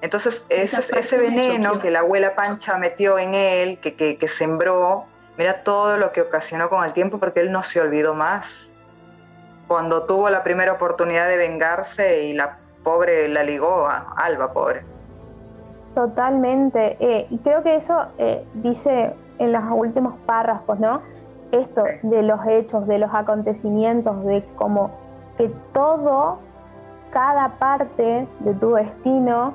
Entonces, 0.00 0.44
ese, 0.48 0.78
ese 0.98 1.16
veneno 1.16 1.80
que 1.80 1.90
la 1.90 2.00
abuela 2.00 2.34
Pancha 2.34 2.78
metió 2.78 3.18
en 3.18 3.34
él, 3.34 3.80
que, 3.80 3.94
que, 3.94 4.28
sembró, 4.28 5.06
mira 5.36 5.62
todo 5.62 5.96
lo 5.96 6.12
que 6.12 6.22
ocasionó 6.22 6.68
con 6.68 6.84
el 6.84 6.92
tiempo, 6.92 7.18
porque 7.18 7.40
él 7.40 7.50
no 7.50 7.62
se 7.62 7.80
olvidó 7.80 8.14
más. 8.14 8.70
Cuando 9.66 10.04
tuvo 10.04 10.30
la 10.30 10.44
primera 10.44 10.72
oportunidad 10.74 11.28
de 11.28 11.38
vengarse 11.38 12.24
y 12.24 12.34
la 12.34 12.58
pobre 12.84 13.26
la 13.28 13.42
ligó 13.42 13.86
a 13.88 14.14
Alba, 14.16 14.52
pobre. 14.52 14.95
Totalmente. 15.96 16.98
Eh, 17.00 17.26
y 17.30 17.38
creo 17.38 17.62
que 17.62 17.76
eso 17.76 17.96
eh, 18.18 18.46
dice 18.56 19.14
en 19.38 19.50
los 19.50 19.62
últimos 19.70 20.12
párrafos, 20.26 20.78
¿no? 20.78 21.00
Esto 21.52 21.84
de 22.02 22.22
los 22.22 22.38
hechos, 22.46 22.86
de 22.86 22.98
los 22.98 23.14
acontecimientos, 23.14 24.22
de 24.26 24.44
como 24.56 24.90
que 25.38 25.50
todo, 25.72 26.36
cada 27.12 27.48
parte 27.58 28.28
de 28.40 28.54
tu 28.54 28.74
destino 28.74 29.54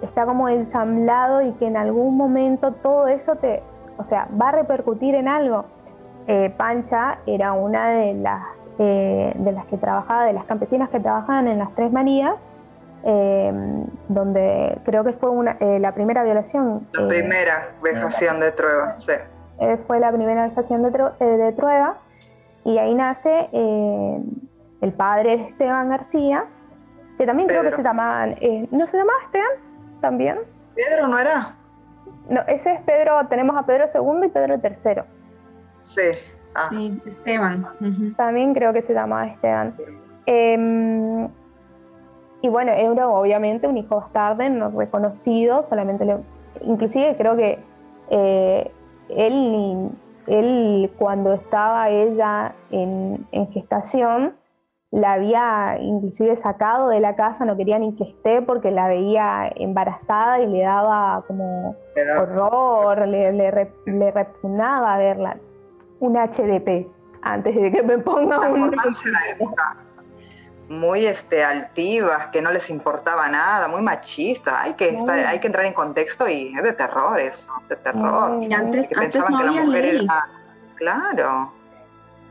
está 0.00 0.24
como 0.24 0.48
ensamblado 0.48 1.42
y 1.42 1.52
que 1.52 1.66
en 1.66 1.76
algún 1.76 2.16
momento 2.16 2.72
todo 2.72 3.06
eso 3.08 3.36
te, 3.36 3.62
o 3.98 4.04
sea, 4.04 4.26
va 4.40 4.48
a 4.48 4.52
repercutir 4.52 5.14
en 5.14 5.28
algo. 5.28 5.66
Eh, 6.26 6.48
Pancha 6.56 7.18
era 7.26 7.52
una 7.52 7.90
de 7.90 8.14
las, 8.14 8.70
de 8.78 9.52
las 9.52 9.66
que 9.66 9.76
trabajaba, 9.76 10.24
de 10.24 10.32
las 10.32 10.46
campesinas 10.46 10.88
que 10.88 10.98
trabajaban 10.98 11.46
en 11.46 11.58
las 11.58 11.74
Tres 11.74 11.92
Marías, 11.92 12.40
Em, 13.06 13.84
donde 14.08 14.80
creo 14.86 15.04
que 15.04 15.12
fue 15.12 15.28
una, 15.28 15.58
eh, 15.60 15.78
la 15.78 15.92
primera 15.92 16.24
violación. 16.24 16.88
La 16.92 17.06
primera 17.06 17.68
vejación 17.82 18.40
de 18.40 18.50
Trueba, 18.52 18.98
sí. 18.98 19.12
Eh, 19.60 19.78
fue 19.86 20.00
la 20.00 20.10
primera 20.10 20.48
vejación 20.48 20.82
de, 20.82 20.88
eh, 21.20 21.24
de 21.24 21.52
Trueba 21.52 21.98
y 22.64 22.78
ahí 22.78 22.94
nace 22.94 23.50
el 23.52 24.92
padre 24.96 25.36
de 25.36 25.42
Esteban 25.42 25.90
García, 25.90 26.46
que 27.18 27.26
también 27.26 27.46
creo 27.46 27.62
que 27.62 27.72
se 27.72 27.82
llamaban, 27.82 28.36
¿no 28.70 28.86
se 28.86 28.96
llamaba 28.96 29.18
Esteban 29.26 29.52
también? 30.00 30.38
Pedro 30.74 31.06
no 31.06 31.18
era. 31.18 31.56
No, 32.30 32.40
ese 32.48 32.72
es 32.72 32.80
Pedro, 32.82 33.26
tenemos 33.28 33.54
a 33.54 33.66
Pedro 33.66 33.84
II 33.92 34.28
y 34.28 34.30
Pedro 34.30 34.54
III. 34.54 35.02
Sí. 35.84 36.18
Ah. 36.54 36.68
Sí, 36.70 37.02
Esteban. 37.04 37.66
También 38.16 38.54
creo 38.54 38.72
que 38.72 38.80
se 38.80 38.94
llamaba 38.94 39.26
Esteban. 39.26 39.74
Em, 40.24 41.28
y 42.44 42.48
bueno, 42.50 42.72
era 42.72 43.08
obviamente 43.08 43.66
un 43.66 43.78
hijo 43.78 43.96
bastardo, 43.96 44.46
no 44.50 44.68
reconocido, 44.68 45.62
solamente 45.62 46.04
le, 46.04 46.18
inclusive 46.60 47.16
creo 47.16 47.36
que 47.36 47.58
eh, 48.10 48.70
él, 49.08 49.88
él 50.26 50.92
cuando 50.98 51.32
estaba 51.32 51.88
ella 51.88 52.54
en, 52.70 53.26
gestación, 53.52 54.34
la 54.90 55.14
había 55.14 55.78
inclusive 55.80 56.36
sacado 56.36 56.90
de 56.90 57.00
la 57.00 57.16
casa, 57.16 57.46
no 57.46 57.56
quería 57.56 57.78
ni 57.78 57.96
que 57.96 58.04
esté 58.04 58.42
porque 58.42 58.70
la 58.70 58.88
veía 58.88 59.50
embarazada 59.56 60.38
y 60.40 60.46
le 60.46 60.64
daba 60.64 61.24
como 61.26 61.74
horror, 62.20 63.08
le, 63.08 63.32
le, 63.32 63.72
le 63.86 64.10
repugnaba 64.10 64.98
verla. 64.98 65.38
Un 65.98 66.12
HDP, 66.12 66.88
antes 67.22 67.54
de 67.54 67.72
que 67.72 67.82
me 67.82 67.96
ponga 67.96 68.38
un 68.50 68.70
muy 70.68 71.06
este, 71.06 71.44
altivas, 71.44 72.28
que 72.28 72.40
no 72.40 72.50
les 72.50 72.70
importaba 72.70 73.28
nada, 73.28 73.68
muy 73.68 73.82
machistas. 73.82 74.54
Hay 74.56 74.74
que, 74.74 74.98
hay 75.08 75.38
que 75.38 75.46
entrar 75.46 75.66
en 75.66 75.72
contexto 75.72 76.28
y 76.28 76.54
es 76.54 76.62
de 76.62 76.72
terror 76.72 77.20
eso, 77.20 77.52
de 77.68 77.76
terror. 77.76 78.42
Y 78.42 78.52
antes, 78.52 78.96
antes 78.96 79.28
no 79.30 79.38
había 79.38 79.64
ley. 79.64 80.06
Claro. 80.76 81.52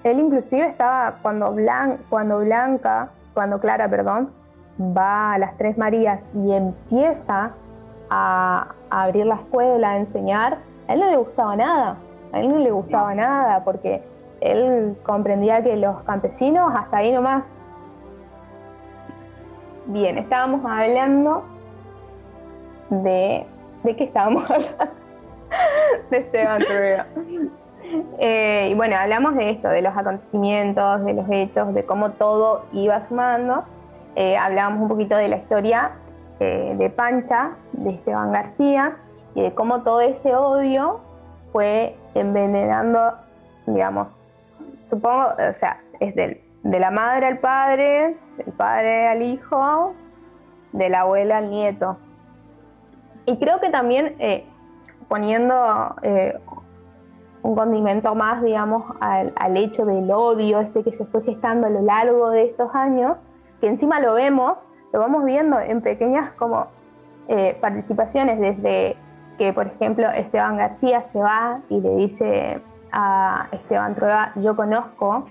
Él 0.03 0.19
inclusive 0.19 0.67
estaba 0.67 1.19
cuando, 1.21 1.51
Blan, 1.53 1.99
cuando 2.09 2.39
Blanca, 2.39 3.09
cuando 3.33 3.59
Clara, 3.59 3.89
perdón, 3.89 4.31
va 4.79 5.33
a 5.33 5.37
las 5.37 5.57
Tres 5.57 5.77
Marías 5.77 6.21
y 6.33 6.51
empieza 6.51 7.51
a, 8.09 8.67
abrir 8.89 9.25
la 9.25 9.35
escuela, 9.35 9.91
a 9.91 9.97
enseñar, 9.97 10.57
a 10.87 10.93
él 10.93 10.99
no 10.99 11.09
le 11.09 11.17
gustaba 11.17 11.55
nada. 11.55 11.97
a 12.31 12.39
él 12.39 12.49
no 12.49 12.59
le 12.59 12.71
gustaba 12.71 13.15
nada 13.15 13.63
porque 13.63 14.03
él 14.41 14.97
comprendía 15.03 15.63
que 15.63 15.75
los 15.77 16.01
campesinos 16.03 16.73
hasta 16.75 16.97
ahí 16.97 17.11
nomás. 17.11 17.55
Bien, 19.85 20.17
estábamos 20.17 20.61
hablando 20.65 21.43
de... 22.89 23.45
¿De 23.83 23.95
qué 23.95 24.05
estábamos 24.05 24.43
hablando? 24.49 25.03
de 26.09 26.17
Esteban. 26.17 26.61
Eh, 28.17 28.69
y 28.71 28.75
bueno, 28.75 28.95
hablamos 28.95 29.35
de 29.35 29.51
esto, 29.51 29.69
de 29.69 29.81
los 29.81 29.95
acontecimientos, 29.95 31.03
de 31.03 31.13
los 31.13 31.25
hechos, 31.29 31.73
de 31.73 31.85
cómo 31.85 32.11
todo 32.11 32.65
iba 32.71 33.03
sumando. 33.03 33.63
Eh, 34.15 34.37
hablábamos 34.37 34.83
un 34.83 34.87
poquito 34.87 35.15
de 35.15 35.27
la 35.27 35.37
historia 35.37 35.91
eh, 36.39 36.75
de 36.77 36.89
Pancha, 36.89 37.51
de 37.73 37.91
Esteban 37.91 38.31
García, 38.31 38.97
y 39.35 39.41
de 39.41 39.53
cómo 39.53 39.83
todo 39.83 40.01
ese 40.01 40.35
odio 40.35 41.01
fue 41.51 41.95
envenenando, 42.15 43.13
digamos, 43.65 44.07
supongo, 44.81 45.33
o 45.37 45.53
sea, 45.55 45.81
es 45.99 46.15
del, 46.15 46.42
de 46.63 46.79
la 46.79 46.91
madre 46.91 47.27
al 47.27 47.39
padre, 47.39 48.17
del 48.37 48.53
padre 48.53 49.07
al 49.07 49.21
hijo, 49.21 49.93
de 50.71 50.89
la 50.89 51.01
abuela 51.01 51.37
al 51.37 51.49
nieto. 51.49 51.97
Y 53.25 53.37
creo 53.37 53.59
que 53.59 53.69
también 53.69 54.15
poniendo 55.07 55.95
un 57.43 57.55
condimento 57.55 58.15
más, 58.15 58.41
digamos, 58.41 58.83
al, 59.01 59.57
hecho 59.57 59.85
del 59.85 60.09
odio 60.11 60.61
este 60.61 60.83
que 60.83 60.93
se 60.93 61.05
fue 61.05 61.21
gestando 61.23 61.67
a 61.67 61.69
lo 61.69 61.81
largo 61.81 62.29
de 62.31 62.45
estos 62.45 62.73
años, 62.73 63.17
que 63.59 63.67
encima 63.67 63.99
lo 63.99 64.13
vemos, 64.13 64.57
lo 64.93 64.99
vamos 64.99 65.25
viendo 65.25 65.59
en 65.59 65.81
pequeñas 65.81 66.31
como 66.31 66.67
eh, 67.27 67.57
participaciones, 67.61 68.39
desde 68.39 68.95
que, 69.37 69.51
por 69.51 69.67
ejemplo, 69.67 70.09
Esteban 70.09 70.57
García 70.57 71.03
se 71.11 71.19
va 71.19 71.61
y 71.69 71.81
le 71.81 71.95
dice 71.95 72.61
a 72.91 73.47
Esteban 73.51 73.95
Trueba, 73.95 74.31
yo 74.35 74.55
conozco 74.55 75.25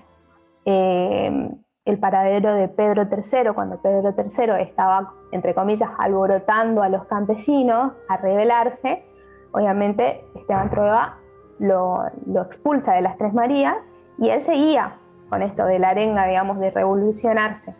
eh, 0.65 1.49
el 1.85 1.99
paradero 1.99 2.53
de 2.53 2.69
Pedro 2.69 3.03
III, 3.03 3.51
cuando 3.53 3.81
Pedro 3.81 4.13
III 4.17 4.61
estaba, 4.61 5.13
entre 5.31 5.53
comillas, 5.53 5.89
alborotando 5.97 6.81
a 6.81 6.89
los 6.89 7.05
campesinos 7.05 7.93
a 8.07 8.17
rebelarse, 8.17 9.03
obviamente 9.51 10.23
Esteban 10.35 10.69
Trueba 10.69 11.17
lo, 11.59 12.03
expulsa 12.41 12.93
de 12.93 13.01
las 13.01 13.17
Tres 13.17 13.33
Marías 13.33 13.75
y 14.17 14.29
él 14.29 14.41
seguía 14.43 14.95
con 15.29 15.41
esto 15.41 15.65
de 15.65 15.79
la 15.79 15.89
arenga, 15.89 16.25
digamos, 16.25 16.59
de 16.59 16.71
revolucionarse. 16.71 17.75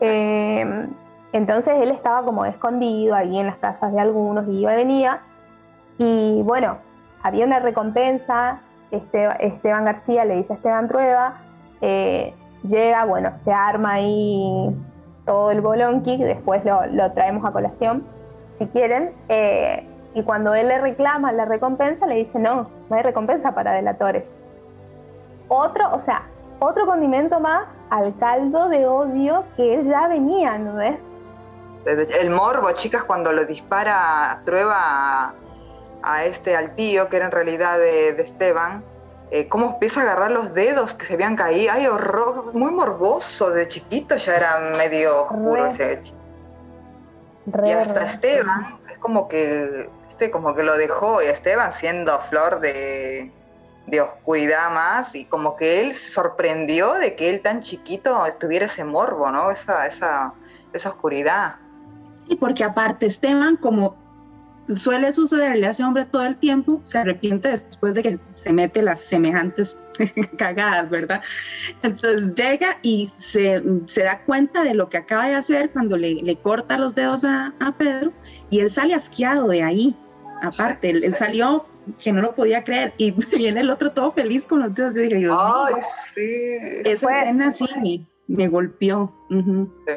Eh, 0.00 0.88
entonces 1.32 1.74
él 1.80 1.90
estaba 1.90 2.24
como 2.24 2.44
escondido 2.44 3.14
ahí 3.14 3.38
en 3.38 3.46
las 3.46 3.56
casas 3.56 3.92
de 3.92 4.00
algunos 4.00 4.46
y 4.48 4.60
iba 4.60 4.72
y 4.72 4.76
venía. 4.76 5.20
Y 5.98 6.42
bueno, 6.44 6.78
había 7.22 7.46
una 7.46 7.58
recompensa, 7.58 8.60
Esteban 8.90 9.84
García 9.84 10.24
le 10.24 10.36
dice 10.36 10.52
a 10.52 10.56
Esteban 10.56 10.88
Trueba, 10.88 11.40
eh, 11.82 12.34
llega, 12.62 13.04
bueno, 13.04 13.36
se 13.36 13.52
arma 13.52 13.94
ahí 13.94 14.74
todo 15.26 15.50
el 15.50 15.60
bolonqui, 15.60 16.16
después 16.16 16.64
lo, 16.64 16.86
lo, 16.86 17.12
traemos 17.12 17.44
a 17.44 17.52
colación, 17.52 18.06
si 18.54 18.66
quieren. 18.68 19.12
Eh, 19.28 19.86
y 20.14 20.22
cuando 20.22 20.54
él 20.54 20.68
le 20.68 20.80
reclama 20.80 21.32
la 21.32 21.44
recompensa, 21.44 22.06
le 22.06 22.16
dice, 22.16 22.38
no, 22.38 22.70
no 22.88 22.96
hay 22.96 23.02
recompensa 23.02 23.54
para 23.54 23.72
delatores. 23.72 24.32
Otro, 25.48 25.94
o 25.94 26.00
sea, 26.00 26.22
otro 26.58 26.86
condimento 26.86 27.40
más 27.40 27.68
al 27.90 28.16
caldo 28.18 28.68
de 28.68 28.86
odio 28.86 29.44
que 29.56 29.84
ya 29.84 30.08
venía, 30.08 30.56
¿no 30.58 30.76
ves? 30.76 31.02
El 31.84 32.30
morbo, 32.30 32.70
chicas, 32.72 33.02
cuando 33.02 33.32
lo 33.32 33.44
dispara 33.44 34.40
Trueba 34.44 35.34
a, 36.02 36.24
este, 36.24 36.54
al 36.54 36.74
tío, 36.76 37.08
que 37.08 37.16
era 37.16 37.26
en 37.26 37.32
realidad 37.32 37.78
de, 37.78 38.10
Esteban, 38.10 38.84
eh, 39.34 39.48
cómo 39.48 39.70
empieza 39.70 40.00
a 40.00 40.02
agarrar 40.02 40.30
los 40.30 40.52
dedos 40.52 40.92
que 40.92 41.06
se 41.06 41.14
habían 41.14 41.36
caído. 41.36 41.72
Ay, 41.72 41.86
horror, 41.86 42.54
muy 42.54 42.70
morboso, 42.70 43.50
de 43.50 43.66
chiquito 43.66 44.16
ya 44.16 44.36
era 44.36 44.58
medio 44.76 45.22
oscuro 45.22 45.66
ese 45.66 45.94
hecho. 45.94 46.14
y 47.64 47.70
hasta 47.70 48.04
Esteban, 48.04 48.78
es 48.92 48.98
como 48.98 49.28
que 49.28 49.88
como 50.30 50.54
que 50.54 50.62
lo 50.62 50.76
dejó 50.76 51.22
y 51.22 51.26
Esteban 51.26 51.72
siendo 51.72 52.16
flor 52.30 52.60
de, 52.60 53.32
oscuridad 54.00 54.70
más 54.70 55.14
y 55.14 55.24
como 55.24 55.56
que 55.56 55.80
él 55.80 55.94
se 55.94 56.10
sorprendió 56.10 56.94
de 56.94 57.16
que 57.16 57.28
él 57.28 57.42
tan 57.42 57.60
chiquito 57.60 58.24
tuviera 58.38 58.66
ese 58.66 58.84
morbo, 58.84 59.30
¿no? 59.30 59.50
Esa, 59.50 59.86
esa, 59.86 60.32
esa 60.72 60.90
oscuridad. 60.90 61.56
Sí, 62.28 62.36
porque 62.36 62.64
aparte 62.64 63.06
Esteban, 63.06 63.56
como 63.56 63.96
suele 64.76 65.12
sucederle 65.12 65.66
a 65.66 65.70
ese 65.70 65.84
hombre 65.84 66.04
todo 66.04 66.24
el 66.24 66.36
tiempo, 66.36 66.80
se 66.84 66.98
arrepiente 66.98 67.48
después 67.48 67.94
de 67.94 68.02
que 68.02 68.18
se 68.34 68.52
mete 68.52 68.82
las 68.82 69.00
semejantes 69.00 69.78
cagadas, 70.38 70.88
¿verdad? 70.90 71.22
Entonces 71.82 72.34
llega 72.34 72.78
y 72.82 73.08
se, 73.08 73.60
da 74.02 74.22
cuenta 74.24 74.62
de 74.62 74.74
lo 74.74 74.88
que 74.88 74.98
acaba 74.98 75.26
de 75.26 75.34
hacer 75.34 75.70
cuando 75.70 75.96
le, 75.96 76.36
corta 76.42 76.78
los 76.78 76.94
dedos 76.94 77.24
a, 77.24 77.54
a, 77.60 77.76
Pedro 77.76 78.12
y 78.50 78.60
él 78.60 78.70
sale 78.70 78.94
asqueado 78.94 79.48
de 79.48 79.62
ahí 79.62 79.96
aparte, 80.42 80.90
él, 80.90 81.14
salió 81.14 81.64
que 82.02 82.12
no 82.12 82.20
lo 82.20 82.34
podía 82.34 82.62
creer 82.64 82.92
y 82.98 83.12
viene 83.36 83.60
el 83.60 83.70
otro 83.70 83.92
todo 83.92 84.10
feliz 84.10 84.46
con 84.46 84.60
los 84.60 84.74
dedos. 84.74 84.96
Yo 84.96 85.02
dije, 85.02 85.26
Ay, 85.30 85.74
sí. 86.14 86.58
esa 86.84 87.10
escena 87.10 87.50
sí 87.50 88.06
me, 88.28 88.48
golpeó. 88.48 89.12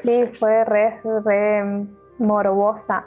Sí, 0.04 0.25
fue 0.39 0.63
re, 0.65 0.99
re 1.23 1.86
morbosa. 2.17 3.06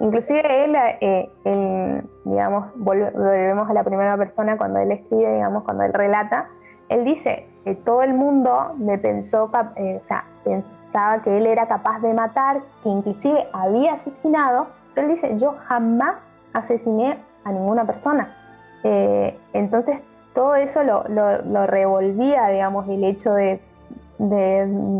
Inclusive 0.00 0.64
él, 0.64 0.76
eh, 1.00 2.02
digamos, 2.24 2.66
volvemos 2.76 3.68
a 3.68 3.74
la 3.74 3.84
primera 3.84 4.16
persona 4.16 4.56
cuando 4.56 4.80
él 4.80 4.90
escribe, 4.92 5.34
digamos, 5.34 5.62
cuando 5.64 5.84
él 5.84 5.92
relata, 5.92 6.48
él 6.88 7.04
dice 7.04 7.46
que 7.64 7.74
todo 7.74 8.02
el 8.02 8.14
mundo 8.14 8.74
me 8.78 8.98
pensó, 8.98 9.50
eh, 9.76 9.98
o 10.00 10.04
sea, 10.04 10.24
pensaba 10.44 11.22
que 11.22 11.38
él 11.38 11.46
era 11.46 11.68
capaz 11.68 12.00
de 12.00 12.12
matar, 12.12 12.62
que 12.82 12.88
inclusive 12.88 13.46
había 13.52 13.94
asesinado, 13.94 14.68
pero 14.94 15.06
él 15.06 15.14
dice, 15.14 15.38
yo 15.38 15.54
jamás 15.66 16.28
asesiné 16.52 17.18
a 17.44 17.52
ninguna 17.52 17.84
persona. 17.84 18.34
Eh, 18.82 19.38
entonces 19.52 20.00
todo 20.34 20.56
eso 20.56 20.82
lo, 20.82 21.66
revolvía, 21.66 22.48
digamos, 22.48 22.88
el 22.88 23.04
hecho 23.04 23.34
de, 23.34 23.60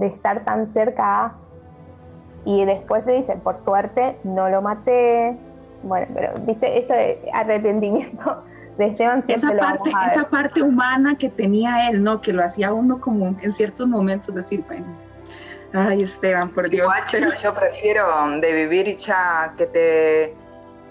estar 0.02 0.44
tan 0.44 0.68
cerca 0.68 1.32
y 2.44 2.64
después 2.64 3.04
te 3.04 3.12
dicen, 3.12 3.40
por 3.40 3.60
suerte 3.60 4.18
no 4.24 4.48
lo 4.48 4.62
maté. 4.62 5.36
Bueno, 5.82 6.06
pero 6.14 6.32
viste, 6.40 6.78
esto 6.78 6.94
de 6.94 7.30
arrepentimiento 7.32 8.42
de 8.78 8.86
Esteban 8.86 9.24
esa 9.28 9.56
parte, 9.56 9.90
Esa 10.06 10.28
parte 10.28 10.62
humana 10.62 11.16
que 11.16 11.28
tenía 11.28 11.88
él, 11.88 12.02
¿no? 12.02 12.20
Que 12.20 12.32
lo 12.32 12.44
hacía 12.44 12.72
uno 12.72 13.00
como 13.00 13.26
en 13.26 13.52
ciertos 13.52 13.86
momentos 13.86 14.34
decir, 14.34 14.64
bueno, 14.66 14.86
ay 15.72 16.02
Esteban, 16.02 16.50
por 16.50 16.68
Dios. 16.68 16.92
yo 17.42 17.54
prefiero 17.54 18.06
de 18.40 18.52
vivir 18.52 18.96
ya 18.96 19.54
que 19.56 19.66
te 19.66 20.34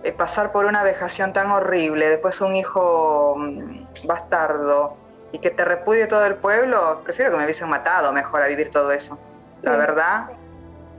eh, 0.04 0.14
pasar 0.14 0.54
por 0.54 0.66
una 0.66 0.84
vejación 0.84 1.34
tan 1.34 1.52
horrible, 1.52 2.08
después 2.08 2.40
un 2.40 2.56
hijo 2.56 3.36
mm, 3.38 4.08
bastardo 4.08 4.96
y 5.34 5.40
que 5.40 5.50
te 5.50 5.66
repudie 5.66 6.08
todo 6.08 6.26
el 6.26 6.36
pueblo, 6.36 7.02
prefiero 7.04 7.32
que 7.32 7.38
me 7.38 7.44
hubiesen 7.44 7.70
matado 7.70 8.14
mejor 8.14 8.42
a 8.42 8.48
vivir 8.48 8.72
todo 8.72 8.94
eso. 8.94 9.20
La 9.62 9.76
verdad, 9.76 10.30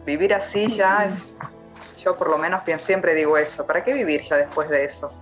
vivir 0.05 0.35
así 0.35 0.77
ya 0.77 1.07
es, 1.07 1.37
yo 1.99 2.17
por 2.17 2.31
lo 2.31 2.39
menos 2.39 2.63
siempre 2.79 3.15
digo 3.15 3.37
eso, 3.37 3.67
¿para 3.67 3.85
qué 3.85 3.93
vivir 3.93 4.23
ya 4.23 4.37
después 4.37 4.69
de 4.69 4.85
eso? 4.85 5.13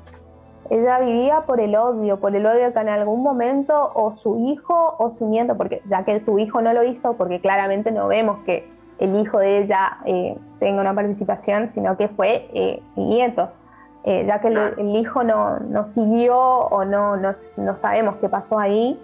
Ella 0.71 0.99
vivía 0.99 1.43
por 1.47 1.61
el 1.61 1.75
odio, 1.75 2.21
por 2.21 2.37
el 2.37 2.45
odio 2.45 2.73
que 2.73 2.81
en 2.81 2.89
algún 2.91 3.23
momento 3.23 3.91
o 3.95 4.15
su 4.15 4.39
hijo 4.51 4.97
o 4.99 5.11
su 5.11 5.27
nieto, 5.27 5.57
porque 5.57 5.81
ya 5.87 6.05
que 6.05 6.21
su 6.21 6.39
hijo 6.39 6.61
no 6.61 6.73
lo 6.73 6.83
hizo, 6.85 7.15
porque 7.15 7.41
claramente 7.41 7.91
no 7.91 8.09
vemos 8.09 8.41
que 8.45 8.69
el 8.99 9.17
hijo 9.17 9.39
de 9.39 9.59
ella 9.59 9.99
eh, 10.05 10.37
tenga 10.59 10.83
una 10.83 10.95
participación, 10.95 11.71
sino 11.71 11.97
que 11.97 12.09
fue 12.09 12.49
eh, 12.53 12.83
nieto. 12.97 13.51
Eh, 14.05 14.25
ya 14.27 14.41
que 14.41 14.49
el, 14.49 14.97
hijo 14.97 15.23
no, 15.25 15.59
no, 15.59 15.85
siguió 15.85 16.39
o 16.39 16.85
no, 16.85 17.17
no, 17.17 17.77
sabemos 17.77 18.17
qué 18.17 18.29
pasó 18.29 18.59
ahí, 18.59 18.99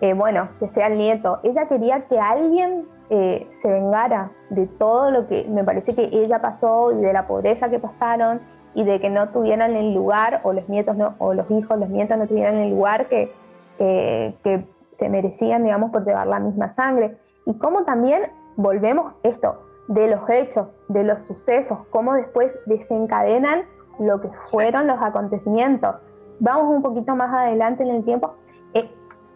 eh, 0.00 0.14
bueno, 0.14 0.48
que 0.58 0.68
sea 0.68 0.86
el 0.86 0.98
nieto. 0.98 1.40
Ella 1.42 1.68
quería 1.68 2.06
que 2.06 2.18
alguien 2.18 2.86
eh, 3.10 3.46
se 3.50 3.70
vengara 3.70 4.30
de 4.50 4.66
todo 4.66 5.10
lo 5.10 5.26
que 5.26 5.44
me 5.48 5.64
parece 5.64 5.94
que 5.94 6.08
ella 6.12 6.40
pasó 6.40 6.92
y 6.92 7.00
de 7.00 7.12
la 7.12 7.26
pobreza 7.26 7.68
que 7.68 7.78
pasaron 7.78 8.40
y 8.74 8.84
de 8.84 9.00
que 9.00 9.10
no 9.10 9.30
tuvieran 9.30 9.74
el 9.74 9.92
lugar, 9.94 10.40
o 10.44 10.52
los 10.52 10.68
nietos 10.68 10.96
no, 10.96 11.14
o 11.18 11.34
los 11.34 11.50
hijos, 11.50 11.78
los 11.78 11.88
nietos 11.88 12.16
no 12.16 12.26
tuvieran 12.26 12.56
el 12.56 12.70
lugar 12.70 13.08
que, 13.08 13.32
que 13.78 14.64
se 14.92 15.08
merecían, 15.08 15.64
digamos, 15.64 15.90
por 15.90 16.04
llevar 16.04 16.28
la 16.28 16.38
misma 16.38 16.70
sangre. 16.70 17.16
Y 17.46 17.58
cómo 17.58 17.84
también 17.84 18.30
volvemos 18.56 19.14
esto, 19.24 19.60
de 19.88 20.08
los 20.08 20.20
hechos, 20.30 20.76
de 20.86 21.02
los 21.02 21.20
sucesos, 21.22 21.78
cómo 21.90 22.14
después 22.14 22.52
desencadenan 22.66 23.64
lo 23.98 24.20
que 24.20 24.28
fueron 24.44 24.86
los 24.86 25.02
acontecimientos. 25.02 25.96
Vamos 26.38 26.74
un 26.74 26.82
poquito 26.82 27.16
más 27.16 27.32
adelante 27.34 27.82
en 27.82 27.90
el 27.90 28.04
tiempo. 28.04 28.34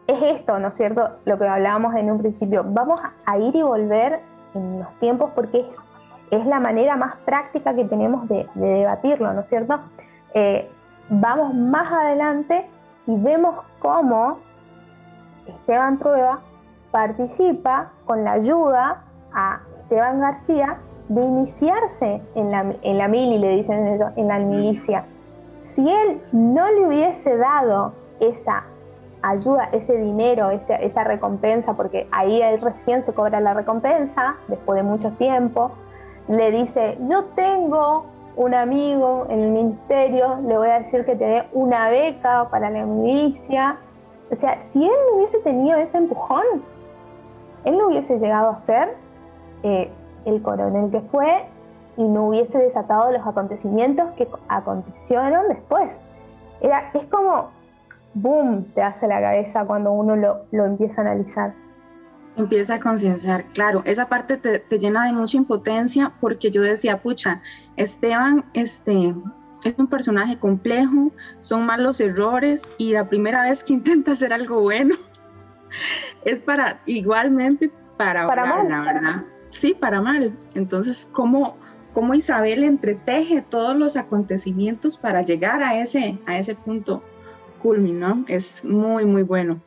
Es, 0.07 0.23
esto, 0.23 0.59
¿no 0.59 0.69
es 0.69 0.77
cierto? 0.77 1.09
Lo 1.25 1.39
que 1.39 1.47
hablábamos 1.47 1.95
en 1.95 2.11
un 2.11 2.19
principio. 2.19 2.65
Vamos 2.67 3.01
a 3.25 3.39
ir 3.39 3.57
y 3.57 3.63
volver 3.63 4.21
en 4.55 4.81
los 4.81 4.93
tiempos 5.01 5.31
porque 5.35 5.61
es, 5.61 5.79
es 6.31 6.47
la 6.47 6.61
manera 6.61 6.97
más 6.97 7.17
práctica 7.25 7.75
que 7.75 7.85
tenemos 7.85 8.29
de, 8.29 8.47
debatirlo, 8.55 9.33
¿no 9.33 9.41
es 9.41 9.49
cierto? 9.49 9.79
Eh, 10.35 10.71
vamos 11.09 11.55
más 11.55 11.91
adelante 11.91 12.67
y 13.07 13.17
vemos 13.17 13.65
cómo 13.79 14.39
Esteban 15.47 15.99
Prueba 15.99 16.41
participa 16.91 17.91
con 18.05 18.25
la 18.25 18.33
ayuda 18.33 19.03
a 19.33 19.61
Esteban 19.83 20.21
García 20.21 20.79
de 21.09 21.23
iniciarse 21.23 22.23
en 22.35 22.51
la, 22.51 22.75
en 22.83 22.99
la 22.99 23.09
mili, 23.09 23.39
le 23.39 23.57
dicen 23.57 23.87
eso, 23.89 24.11
en 24.17 24.29
la 24.29 24.39
milicia. 24.39 25.05
Si 25.61 25.91
él 25.91 26.23
no 26.33 26.71
le 26.71 26.87
hubiese 26.87 27.37
dado 27.37 27.93
esa 28.21 28.65
ayuda, 29.25 29.71
ese 29.73 29.97
dinero, 29.97 30.51
esa, 30.51 31.05
recompensa, 31.05 31.75
porque 31.75 32.07
ahí 32.13 32.43
recién 32.57 33.03
se 33.05 33.13
cobra 33.13 33.41
la 33.41 33.55
recompensa, 33.55 34.37
después 34.49 34.77
de 34.77 34.83
mucho 34.83 35.13
tiempo, 35.13 35.73
le 36.29 36.51
dice, 36.51 36.99
yo 37.09 37.25
tengo 37.35 38.07
un 38.37 38.55
amigo 38.55 39.27
en 39.31 39.43
el 39.43 39.51
ministerio, 39.51 40.39
le 40.47 40.59
voy 40.59 40.69
a 40.69 40.81
decir 40.81 41.05
que 41.05 41.17
te 41.17 41.25
dé 41.25 41.45
una 41.53 41.89
beca 41.89 42.49
para 42.51 42.69
la 42.69 42.85
milicia. 42.85 43.79
O 44.31 44.37
sea, 44.37 44.61
si 44.61 44.85
él 44.85 44.93
no 45.11 45.17
hubiese 45.17 45.39
tenido 45.39 45.79
ese 45.79 45.99
empujón, 45.99 46.45
él 47.65 47.79
no 47.79 47.89
hubiese 47.89 48.19
llegado 48.19 48.51
a 48.51 48.61
ser 48.61 48.95
eh, 49.63 49.91
el 50.25 50.43
coronel 50.43 50.91
que 50.91 51.01
fue 51.01 51.47
y 51.97 52.05
no 52.05 52.29
hubiese 52.29 52.59
desatado 52.59 53.11
los 53.11 53.27
acontecimientos 53.27 54.11
que 54.17 54.29
acontecieron 54.49 55.49
después. 55.49 55.99
Era, 56.61 56.91
es 56.93 57.05
como, 57.05 57.51
boom, 58.15 58.65
te 58.75 58.83
hace 58.83 59.07
la 59.07 59.21
cabeza 59.21 59.65
cuando 59.65 59.93
uno 59.93 60.17
lo, 60.17 60.47
lo 60.53 60.65
empieza 60.65 61.03
a 61.03 61.05
analizar. 61.05 61.55
Empieza 62.37 62.75
a 62.75 62.81
concienciar, 62.81 63.45
claro, 63.53 63.83
esa 63.85 64.09
parte 64.09 64.37
te, 64.37 64.59
te, 64.59 64.79
llena 64.79 65.07
de 65.07 65.13
mucha 65.13 65.37
impotencia 65.37 66.13
porque 66.21 66.51
yo 66.51 66.63
decía, 66.63 67.01
pucha, 67.01 67.41
Esteban 67.77 68.45
este, 68.55 69.15
es 69.65 69.79
un 69.79 69.87
personaje 69.87 70.37
complejo, 70.37 71.13
son 71.41 71.65
malos 71.65 72.01
errores 72.01 72.73
y 72.77 72.93
la 72.93 73.09
primera 73.09 73.43
vez 73.43 73.63
que 73.63 73.73
intenta 73.75 74.13
hacer 74.13 74.33
algo 74.33 74.61
bueno 74.61 74.97
es 76.25 76.43
para, 76.43 76.81
igualmente, 76.87 77.71
para, 77.97 78.27
para 78.27 78.47
mal. 78.47 78.69
la 78.69 78.81
verdad. 78.81 79.25
Sí, 79.51 79.73
para 79.73 80.01
mal. 80.01 80.37
Entonces, 80.55 81.09
¿cómo, 81.13 81.57
¿cómo 81.93 82.15
Isabel 82.15 82.65
entreteje 82.65 83.43
todos 83.43 83.77
los 83.77 83.97
acontecimientos 83.97 84.97
para 84.97 85.23
llegar 85.23 85.63
a 85.63 85.79
ese, 85.79 86.19
a 86.27 86.37
ese 86.37 86.57
punto 86.57 87.05
culminó? 87.65 88.25
Es 88.29 88.63
muy, 88.63 89.07
muy 89.07 89.23
bueno. 89.23 89.59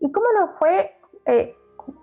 ¿Y 0.00 0.10
cómo 0.10 0.26
nos 0.38 0.58
fue 0.58 0.90
eh, 1.26 1.54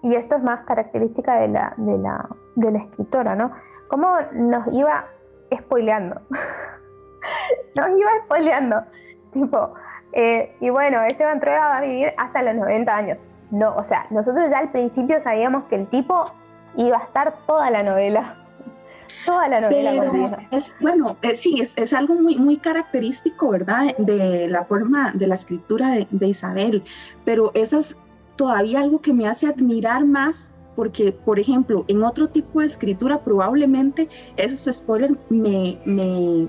y 0.04 0.15
esto 0.15 0.36
es 0.36 0.43
más 0.43 0.62
característica 0.65 1.41
de 1.41 1.50
la, 1.50 1.73
de 1.78 1.97
la, 1.97 2.30
de 2.56 2.71
la 2.71 2.80
escritora, 2.80 3.36
¿no? 3.36 3.52
Cómo 3.89 4.15
nos 4.34 4.73
iba 4.73 5.06
spoileando. 5.54 6.21
nos 7.76 7.89
iba 7.89 8.10
spoileando. 8.26 8.84
Tipo, 9.32 9.73
eh, 10.13 10.56
y 10.62 10.69
bueno, 10.69 11.02
Esteban 11.02 11.39
Trueba 11.39 11.67
va 11.67 11.78
a 11.78 11.82
vivir 11.82 12.13
hasta 12.17 12.41
los 12.41 12.56
90 12.56 12.95
años. 12.95 13.17
No, 13.52 13.76
o 13.76 13.84
sea, 13.84 14.08
nosotros 14.10 14.50
ya 14.50 14.60
al 14.60 14.71
principio 14.71 15.21
sabíamos 15.21 15.65
que 15.65 15.76
el 15.76 15.88
tipo 15.88 16.32
iba 16.76 16.97
a 16.97 17.04
estar 17.04 17.34
toda 17.45 17.69
la 17.69 17.84
novela. 17.84 18.46
Toda 19.26 19.48
la 19.48 19.62
novela 19.62 20.10
Pero 20.12 20.38
es, 20.52 20.76
bueno, 20.80 21.17
eh, 21.22 21.36
sí, 21.36 21.60
es, 21.60 21.78
es, 21.78 21.93
algo 21.93 22.15
muy, 22.15 22.38
muy 22.38 22.58
característico, 22.58 23.52
¿verdad? 23.52 23.96
De, 23.98 24.48
la 24.48 24.63
forma 24.65 25.12
de 25.13 25.28
la 25.28 25.36
escritura 25.36 25.89
de, 25.89 26.08
de 26.12 26.28
Isabel. 26.28 26.84
Pero 27.26 27.52
esas 27.54 27.98
todavía 28.36 28.80
algo 28.80 29.02
que 29.02 29.13
me 29.13 29.28
hace 29.28 29.48
admirar 29.48 30.06
más 30.06 30.52
porque, 30.76 31.12
por 31.12 31.39
ejemplo, 31.39 31.86
en 31.88 32.04
otro 32.04 32.30
tipo 32.30 32.60
de 32.60 32.67
escritura 32.67 33.24
probablemente 33.24 34.08
esos 34.38 34.76
spoilers 34.76 35.17
me, 35.30 35.80
me 35.86 36.48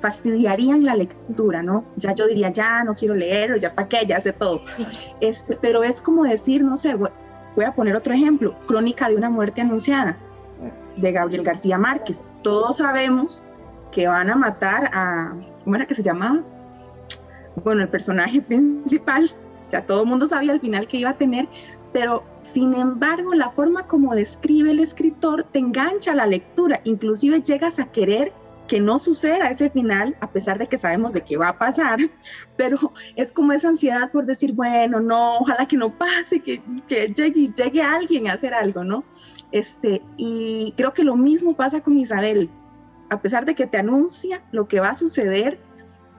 fastidiarían 0.00 0.84
la 0.84 0.96
lectura, 0.96 1.62
¿no? 1.62 1.84
Ya 1.96 2.12
yo 2.12 2.26
diría, 2.26 2.50
ya 2.50 2.82
no 2.82 2.96
quiero 2.96 3.14
leer, 3.14 3.52
o 3.52 3.56
ya 3.56 3.74
para 3.74 3.88
qué, 3.88 3.98
ya 4.04 4.20
sé 4.20 4.32
todo. 4.32 4.62
Este, 5.20 5.56
pero 5.60 5.84
es 5.84 6.02
como 6.02 6.24
decir, 6.24 6.64
no 6.64 6.76
sé, 6.76 6.96
voy 6.96 7.64
a 7.64 7.72
poner 7.72 7.94
otro 7.94 8.12
ejemplo, 8.12 8.58
Crónica 8.66 9.08
de 9.08 9.14
una 9.14 9.30
muerte 9.30 9.60
anunciada, 9.60 10.18
de 11.00 11.12
Gabriel 11.12 11.42
García 11.42 11.78
Márquez. 11.78 12.24
Todos 12.42 12.78
sabemos 12.78 13.44
que 13.92 14.06
van 14.06 14.30
a 14.30 14.36
matar 14.36 14.90
a, 14.92 15.34
¿cómo 15.64 15.76
era 15.76 15.86
que 15.86 15.94
se 15.94 16.02
llamaba? 16.02 16.42
Bueno, 17.64 17.82
el 17.82 17.88
personaje 17.88 18.40
principal 18.48 19.30
ya 19.70 19.84
todo 19.84 20.02
el 20.02 20.08
mundo 20.08 20.26
sabía 20.26 20.52
al 20.52 20.60
final 20.60 20.88
que 20.88 20.98
iba 20.98 21.10
a 21.10 21.18
tener, 21.18 21.48
pero 21.92 22.24
sin 22.40 22.74
embargo 22.74 23.34
la 23.34 23.50
forma 23.50 23.86
como 23.86 24.14
describe 24.14 24.70
el 24.70 24.80
escritor 24.80 25.44
te 25.44 25.58
engancha 25.58 26.12
a 26.12 26.14
la 26.14 26.26
lectura, 26.26 26.80
inclusive 26.84 27.42
llegas 27.42 27.78
a 27.78 27.90
querer 27.90 28.32
que 28.68 28.80
no 28.80 28.98
suceda 28.98 29.50
ese 29.50 29.70
final, 29.70 30.16
a 30.20 30.30
pesar 30.30 30.58
de 30.58 30.68
que 30.68 30.78
sabemos 30.78 31.14
de 31.14 31.22
qué 31.22 31.36
va 31.36 31.48
a 31.48 31.58
pasar, 31.58 31.98
pero 32.56 32.92
es 33.16 33.32
como 33.32 33.52
esa 33.52 33.68
ansiedad 33.68 34.12
por 34.12 34.26
decir, 34.26 34.52
bueno, 34.52 35.00
no, 35.00 35.38
ojalá 35.38 35.66
que 35.66 35.76
no 35.76 35.90
pase, 35.96 36.40
que, 36.40 36.62
que 36.86 37.12
llegue, 37.12 37.82
alguien 37.82 38.28
a 38.28 38.34
hacer 38.34 38.54
algo, 38.54 38.84
¿no? 38.84 39.04
Este, 39.50 40.02
y 40.16 40.74
creo 40.76 40.92
que 40.92 41.02
lo 41.02 41.16
mismo 41.16 41.56
pasa 41.56 41.80
con 41.80 41.98
Isabel, 41.98 42.50
a 43.10 43.20
pesar 43.20 43.46
de 43.46 43.54
que 43.54 43.66
te 43.66 43.78
anuncia 43.78 44.44
lo 44.52 44.68
que 44.68 44.80
va 44.80 44.90
a 44.90 44.94
suceder, 44.94 45.58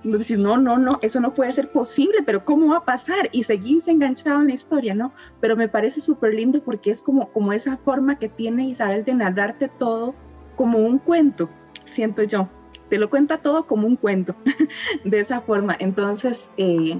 decir, 0.03 0.39
no, 0.39 0.57
no, 0.57 0.77
no, 0.77 0.97
eso 1.01 1.19
no 1.19 1.35
puede 1.35 1.53
ser 1.53 1.71
posible, 1.71 2.19
pero 2.25 2.45
¿cómo 2.45 2.71
va 2.71 2.77
a 2.77 2.85
pasar? 2.85 3.29
Y 3.31 3.43
seguís 3.43 3.87
enganchado 3.87 4.39
en 4.39 4.47
la 4.47 4.53
historia, 4.53 4.95
¿no? 4.95 5.13
Pero 5.39 5.55
me 5.55 5.67
parece 5.67 5.99
súper 5.99 6.33
lindo 6.33 6.63
porque 6.63 6.89
es 6.89 7.01
como, 7.01 7.31
como 7.31 7.53
esa 7.53 7.77
forma 7.77 8.17
que 8.17 8.29
tiene 8.29 8.67
Isabel 8.67 9.03
de 9.03 9.13
narrarte 9.13 9.67
todo 9.67 10.15
como 10.55 10.79
un 10.79 10.97
cuento, 10.99 11.49
siento 11.89 12.23
yo. 12.23 12.49
Te 12.89 12.97
lo 12.97 13.09
cuenta 13.09 13.37
todo 13.37 13.67
como 13.67 13.87
un 13.87 13.95
cuento, 13.95 14.35
de 15.03 15.19
esa 15.19 15.41
forma. 15.41 15.75
Entonces, 15.79 16.51
eh, 16.57 16.99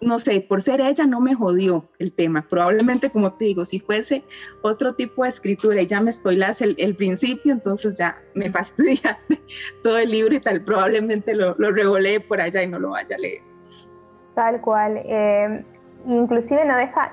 no 0.00 0.18
sé, 0.18 0.40
por 0.40 0.62
ser 0.62 0.80
ella 0.80 1.06
no 1.06 1.20
me 1.20 1.34
jodió 1.34 1.88
el 1.98 2.12
tema. 2.12 2.46
Probablemente, 2.48 3.10
como 3.10 3.32
te 3.34 3.46
digo, 3.46 3.64
si 3.64 3.80
fuese 3.80 4.24
otro 4.62 4.94
tipo 4.94 5.24
de 5.24 5.28
escritura 5.28 5.82
y 5.82 5.86
ya 5.86 6.00
me 6.00 6.12
spoilas 6.12 6.62
el, 6.62 6.74
el 6.78 6.96
principio, 6.96 7.52
entonces 7.52 7.98
ya 7.98 8.14
me 8.34 8.48
fastidiaste 8.50 9.40
todo 9.82 9.98
el 9.98 10.10
libro 10.10 10.34
y 10.34 10.40
tal, 10.40 10.62
probablemente 10.62 11.34
lo, 11.34 11.54
lo 11.58 11.72
revolé 11.72 12.20
por 12.20 12.40
allá 12.40 12.62
y 12.62 12.68
no 12.68 12.78
lo 12.78 12.90
vaya 12.90 13.16
a 13.16 13.18
leer. 13.18 13.42
Tal 14.34 14.60
cual. 14.60 15.02
Eh, 15.04 15.64
inclusive 16.06 16.64
no 16.64 16.76
deja, 16.76 17.12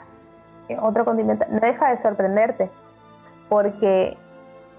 eh, 0.69 0.77
otro 0.81 1.03
condimento, 1.03 1.45
no 1.49 1.59
deja 1.59 1.89
de 1.89 1.97
sorprenderte, 1.97 2.69
porque 3.49 4.17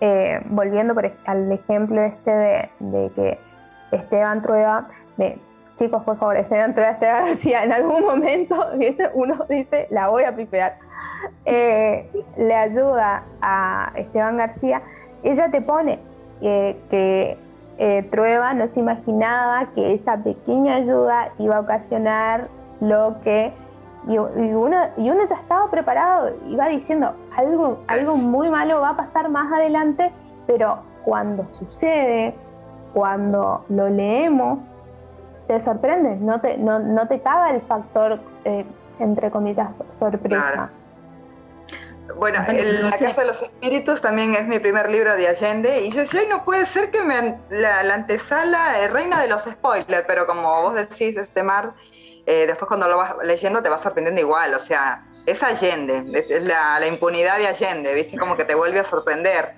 eh, 0.01 0.41
volviendo 0.47 0.95
por, 0.95 1.11
al 1.27 1.51
ejemplo 1.51 2.03
este 2.03 2.31
de, 2.31 3.11
que 3.15 3.39
Esteban 3.93 4.43
Trueba, 4.43 4.89
de, 5.17 5.39
chicos, 5.77 6.03
por 6.05 6.19
favor, 6.19 6.37
Esteban 6.37 6.75
Trueba, 6.75 6.99
García, 7.01 7.65
en 7.65 7.73
algún 7.73 8.05
momento 8.05 8.57
uno 9.15 9.47
dice, 9.49 9.89
la 9.91 10.09
voy 10.09 10.25
a 10.25 10.35
pipear, 10.35 10.77
eh, 11.45 12.09
le 12.37 12.55
ayuda 12.55 13.25
a 13.41 13.93
Esteban 13.97 14.37
García, 14.37 14.83
ella 15.23 15.51
te 15.51 15.61
pone 15.61 15.99
eh, 16.41 16.77
que 16.91 17.37
Trueba 18.11 18.55
no 18.55 18.67
se 18.67 18.81
imaginaba 18.81 19.69
que 19.73 19.95
esa 19.95 20.17
pequeña 20.17 20.75
ayuda 20.77 21.31
iba 21.39 21.57
a 21.57 21.61
ocasionar 21.61 22.49
lo 22.81 23.21
que... 23.23 23.53
Y, 24.07 24.15
y, 24.15 24.19
uno, 24.19 24.77
y 24.97 25.11
uno 25.11 25.25
ya 25.25 25.37
estaba 25.37 25.71
preparado, 25.71 26.31
iba 26.47 26.69
diciendo, 26.69 27.15
algo, 27.37 27.83
algo 27.89 28.17
muy 28.17 28.49
malo 28.49 28.81
va 28.81 28.91
a 28.91 28.97
pasar 28.97 29.29
más 29.29 29.53
adelante, 29.53 30.13
pero 30.47 30.79
cuando 31.05 31.49
sucede, 31.51 32.35
cuando 32.95 33.65
lo 33.69 33.89
leemos, 33.89 34.61
te 35.47 35.61
sorprende, 35.61 36.17
no 36.17 36.41
te, 36.41 36.57
no, 36.59 36.79
no 36.79 37.09
te 37.09 37.21
caga 37.21 37.51
el 37.51 37.63
factor, 37.63 38.21
eh, 38.45 38.65
entre 38.99 39.31
comillas, 39.31 39.83
sorpresa. 39.99 40.71
Bueno, 42.17 42.43
el, 42.49 42.83
La 42.83 42.91
Casa 42.91 43.21
de 43.21 43.27
los 43.27 43.43
Espíritus 43.43 44.01
también 44.01 44.35
es 44.35 44.47
mi 44.47 44.59
primer 44.59 44.89
libro 44.91 45.15
de 45.15 45.29
Allende 45.29 45.83
y 45.83 45.91
yo 45.91 46.01
decía, 46.01 46.21
Ay, 46.21 46.27
no 46.29 46.45
puede 46.45 46.65
ser 46.67 46.91
que 46.91 47.03
me, 47.03 47.39
la, 47.51 47.83
la 47.83 47.95
antesala 47.95 48.81
es 48.81 48.91
reina 48.91 49.21
de 49.21 49.29
los 49.29 49.43
spoilers, 49.43 50.05
pero 50.07 50.27
como 50.27 50.63
vos 50.63 50.75
decís, 50.75 51.17
este 51.17 51.43
Mar, 51.43 51.75
eh, 52.31 52.47
después 52.47 52.69
cuando 52.69 52.87
lo 52.89 52.99
vas 52.99 53.15
leyendo 53.25 53.63
te 53.63 53.71
va 53.71 53.79
sorprendiendo 53.79 54.21
igual, 54.21 54.53
o 54.53 54.61
sea, 54.61 55.03
es 55.25 55.43
Allende, 55.43 56.05
es, 56.13 56.31
es 56.31 56.43
la, 56.45 56.87
impunidad 56.87 57.39
de 57.39 57.47
Allende, 57.47 57.95
¿viste? 57.95 58.19
Como 58.19 58.37
que 58.37 58.45
te 58.45 58.55
vuelve 58.55 58.81
a 58.81 58.85
sorprender. 58.85 59.55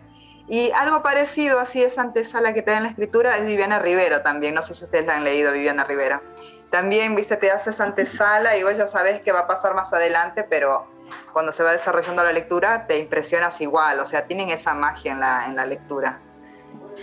Y 0.46 0.70
algo 0.70 1.02
parecido, 1.02 1.58
así 1.58 1.82
esa 1.82 2.02
antesala 2.02 2.54
que 2.54 2.62
te 2.62 2.70
da 2.70 2.76
en 2.76 2.84
la 2.84 2.90
escritura, 2.90 3.36
es 3.38 3.44
Viviana 3.44 3.80
Rivero 3.80 4.22
también. 4.22 4.54
No 4.54 4.62
sé 4.62 4.74
si 4.76 4.84
ustedes 4.84 5.04
la 5.04 5.16
han 5.16 5.24
leído, 5.24 5.52
Viviana 5.52 5.82
Rivera. 5.82 6.22
También, 6.70 7.16
viste, 7.16 7.36
te 7.36 7.50
hace 7.50 7.70
esa 7.70 7.82
antesala 7.82 8.56
y 8.56 8.62
vos 8.62 8.76
ya 8.76 8.86
sabes 8.86 9.20
qué 9.22 9.32
va 9.32 9.40
a 9.40 9.46
pasar 9.48 9.74
más 9.74 9.92
adelante, 9.92 10.44
pero 10.44 10.86
cuando 11.32 11.50
se 11.50 11.64
va 11.64 11.72
desarrollando 11.72 12.22
la 12.22 12.32
lectura 12.32 12.86
te 12.86 12.98
impresionas 12.98 13.60
igual. 13.60 13.98
O 13.98 14.06
sea, 14.06 14.28
tienen 14.28 14.48
esa 14.48 14.74
magia 14.74 15.10
en 15.10 15.18
la, 15.18 15.46
en 15.46 15.56
la 15.56 15.66
lectura. 15.66 16.20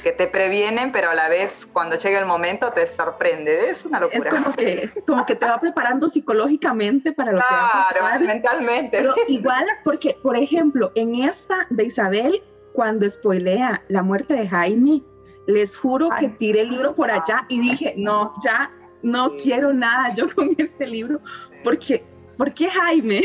Que 0.04 0.12
te 0.12 0.28
previenen, 0.28 0.92
pero 0.92 1.10
a 1.10 1.16
la 1.16 1.30
vez 1.30 1.68
cuando 1.74 1.98
llega 1.98 2.20
el 2.20 2.26
momento 2.26 2.72
te 2.72 2.88
sorprende. 2.88 3.70
Es 3.70 3.86
una 3.86 4.00
locura. 4.00 4.20
Es 4.20 4.26
como 4.28 4.54
que, 4.54 4.92
como 5.06 5.26
que 5.26 5.36
te 5.36 5.46
va 5.46 5.60
preparando 5.60 6.08
psicológicamente 6.08 7.12
para 7.12 7.32
lo 7.32 7.40
claro, 7.40 7.56
que 7.94 8.00
va 8.00 8.08
a 8.08 8.12
pasar. 8.14 8.22
mentalmente. 8.22 8.98
Pero 8.98 9.16
igual, 9.28 9.66
porque, 9.84 10.18
por 10.22 10.38
ejemplo, 10.38 10.92
en 10.96 11.16
esta 11.16 11.68
de 11.70 11.86
Isabel, 11.86 12.44
cuando 12.74 13.10
spoilea 13.10 13.84
la 13.88 14.04
muerte 14.04 14.36
de 14.36 14.48
Jaime, 14.48 15.02
les 15.48 15.78
juro 15.78 16.10
Ay. 16.12 16.28
que 16.28 16.30
tiré 16.38 16.62
el 16.62 16.70
libro 16.70 16.94
por 16.96 17.10
allá 17.10 17.46
y 17.50 17.60
dije, 17.60 17.96
no, 17.98 18.34
ya 18.44 18.72
no 19.02 19.36
quiero 19.38 19.74
nada 19.74 20.14
yo 20.14 20.26
con 20.36 20.56
este 20.58 20.88
libro, 20.88 21.20
porque 21.64 22.06
¿Por 22.38 22.54
qué 22.54 22.70
Jaime? 22.70 23.24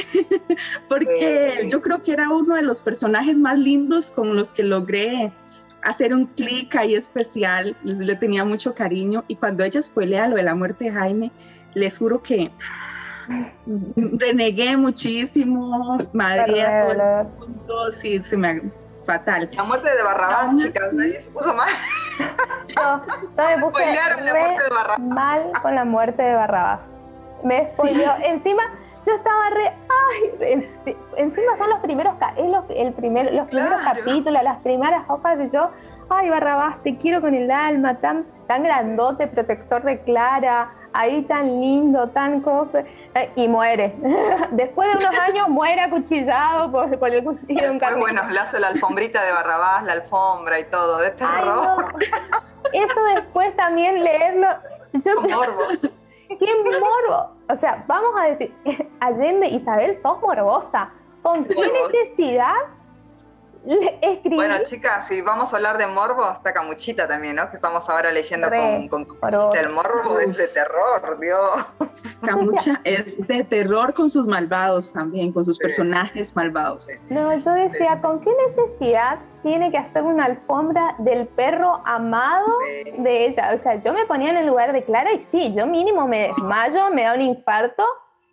Porque 0.89 1.67
yo 1.69 1.83
creo 1.83 2.01
que 2.01 2.13
era 2.13 2.31
uno 2.31 2.55
de 2.55 2.63
los 2.63 2.81
personajes 2.81 3.39
más 3.39 3.59
lindos 3.59 4.11
con 4.11 4.35
los 4.35 4.55
que 4.55 4.63
logré 4.63 5.31
hacer 5.83 6.15
un 6.15 6.27
clic 6.27 6.75
ahí 6.77 6.95
especial, 6.95 7.77
les, 7.83 7.99
le 7.99 8.15
tenía 8.17 8.45
mucho 8.45 8.75
cariño 8.75 9.25
y 9.29 9.37
cuando 9.37 9.65
ella 9.65 9.83
spoilea 9.83 10.29
lo 10.29 10.37
de 10.37 10.43
la 10.45 10.55
muerte 10.55 10.85
de 10.85 10.93
Jaime, 10.93 11.33
les 11.75 11.99
juro 11.99 12.23
que 12.23 12.51
renegué 13.87 14.77
muchísimo, 14.77 15.99
madre 16.13 16.63
a 16.63 16.87
todo 16.87 16.93
el 16.93 17.27
mundo, 17.39 17.91
sí, 17.91 18.23
se 18.23 18.37
me 18.37 18.71
fatal. 19.05 19.51
La 19.57 19.65
muerte 19.65 19.95
de 19.95 20.03
Barrabás, 20.03 20.57
chicas, 20.57 20.93
nadie 20.93 21.21
se 21.21 21.31
puso 21.31 21.53
mal. 21.55 21.71
Yo, 22.69 23.03
yo 23.37 23.57
me 23.57 23.63
puse 23.65 23.85
mal 25.01 25.53
con 25.61 25.75
la 25.75 25.85
muerte 25.85 26.23
de 26.23 26.35
Barrabás. 26.35 26.81
Me 27.43 27.71
spoileó. 27.73 28.13
Encima, 28.25 28.63
yo 29.05 29.15
estaba 29.15 29.51
re, 29.51 29.73
ay, 30.11 30.69
encima 31.17 31.57
son 31.57 31.71
los 31.71 31.81
primeros, 31.81 32.15
es 32.37 32.47
los, 32.47 32.65
el 32.71 32.93
primer, 32.93 33.33
los 33.33 33.49
primeros 33.49 33.81
capítulos, 33.81 34.43
las 34.43 34.59
primeras 34.61 35.03
hojas 35.09 35.39
de 35.39 35.51
yo, 35.51 35.71
ay 36.09 36.31
Barrabás, 36.31 36.83
te 36.83 36.97
quiero 36.97 37.21
con 37.21 37.35
el 37.35 37.51
alma, 37.51 37.97
tan, 37.97 38.25
tan 38.47 38.63
grandote, 38.63 39.27
protector 39.27 39.83
de 39.83 40.01
Clara, 40.03 40.73
ahí 40.93 41.23
tan 41.23 41.61
lindo, 41.61 42.09
tan 42.11 42.41
cosa, 42.43 42.85
eh, 43.15 43.31
y 43.35 43.49
muere. 43.49 43.95
Después 44.53 44.89
de 44.93 45.07
unos 45.07 45.19
años 45.19 45.49
muere 45.49 45.81
acuchillado 45.81 46.71
por, 46.71 46.99
por 46.99 47.11
el 47.11 47.25
cuchillo 47.25 47.63
de 47.63 47.71
un 47.71 47.79
Muy 47.79 48.01
bueno, 48.01 48.23
le 48.31 48.39
hace 48.39 48.61
la 48.61 48.69
alfombrita 48.69 49.25
de 49.25 49.33
Barrabás, 49.33 49.85
la 49.85 49.95
alfombra 49.95 50.61
y 50.61 50.65
todo, 50.65 50.99
de 50.99 51.11
terror. 51.11 51.95
Eso 52.73 53.05
después 53.15 53.55
también 53.57 54.03
leerlo. 54.03 54.49
Yo, 54.93 55.21
morbo. 55.23 55.91
¡Qué 56.39 56.47
morbo! 56.81 57.31
O 57.51 57.57
sea, 57.57 57.85
vamos 57.87 58.13
a 58.19 58.25
decir, 58.29 58.55
Allende, 59.01 59.49
Isabel, 59.49 59.97
sos 59.99 60.21
morbosa. 60.21 60.93
¿Con 61.23 61.45
qué 61.45 61.73
necesidad 61.93 62.55
escribir? 63.67 64.37
Bueno, 64.37 64.57
chicas, 64.65 65.07
si 65.09 65.21
vamos 65.23 65.53
a 65.53 65.57
hablar 65.57 65.79
de 65.79 65.87
morbo, 65.87 66.31
está 66.31 66.53
Camuchita 66.53 67.07
también, 67.07 67.37
¿no? 67.37 67.49
Que 67.51 67.57
estamos 67.57 67.89
ahora 67.89 68.11
leyendo 68.11 68.49
con, 68.89 69.07
con 69.07 69.57
El 69.57 69.71
morbo 69.71 70.19
es 70.19 70.37
de 70.37 70.49
terror, 70.49 71.19
Dios. 71.21 71.67
Camucha 72.25 72.81
es 72.85 73.27
de 73.27 73.45
terror 73.45 73.95
con 73.95 74.09
sus 74.09 74.27
malvados 74.27 74.93
también, 74.93 75.33
con 75.33 75.45
sus 75.45 75.59
personajes 75.59 76.35
malvados. 76.37 76.89
¿eh? 76.89 77.01
No, 77.11 77.37
yo 77.37 77.53
decía, 77.53 78.01
¿con 78.01 78.21
qué 78.21 78.31
necesidad 78.47 79.19
tiene 79.43 79.71
que 79.71 79.79
hacer 79.79 80.03
una 80.03 80.27
alfombra 80.27 80.95
del 80.99 81.27
perro 81.29 81.83
amado 81.85 82.47
de 82.99 83.27
ella? 83.27 83.53
O 83.55 83.59
sea, 83.59 83.77
yo 83.77 83.93
me 83.93 84.07
ponía 84.07 84.31
en 84.31 84.37
el 84.37 84.47
lugar 84.47 84.73
de 84.73 84.85
Clara 84.85 85.13
y 85.13 85.23
sí, 85.25 85.53
yo 85.55 85.67
mínimo 85.67 86.07
me 86.07 86.29
desmayo, 86.29 86.91
me 86.91 87.05
da 87.05 87.15
un 87.15 87.21
infarto 87.21 87.85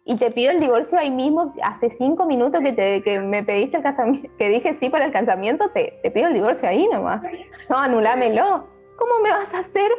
y 0.09 0.17
te 0.17 0.31
pido 0.31 0.51
el 0.51 0.59
divorcio 0.59 0.97
ahí 0.97 1.11
mismo, 1.11 1.53
hace 1.61 1.91
cinco 1.91 2.25
minutos 2.25 2.61
que, 2.61 2.73
te, 2.73 3.03
que 3.03 3.19
me 3.19 3.43
pediste 3.43 3.77
el 3.77 3.83
casamiento, 3.83 4.27
que 4.39 4.49
dije 4.49 4.73
sí 4.73 4.89
para 4.89 5.05
el 5.05 5.11
casamiento, 5.11 5.69
te, 5.69 5.99
te 6.01 6.09
pido 6.09 6.29
el 6.29 6.33
divorcio 6.33 6.67
ahí 6.67 6.87
nomás. 6.91 7.21
No, 7.69 7.77
anulámelo. 7.77 8.67
¿Cómo 8.97 9.19
me 9.21 9.29
vas 9.29 9.53
a 9.53 9.59
hacer 9.59 9.91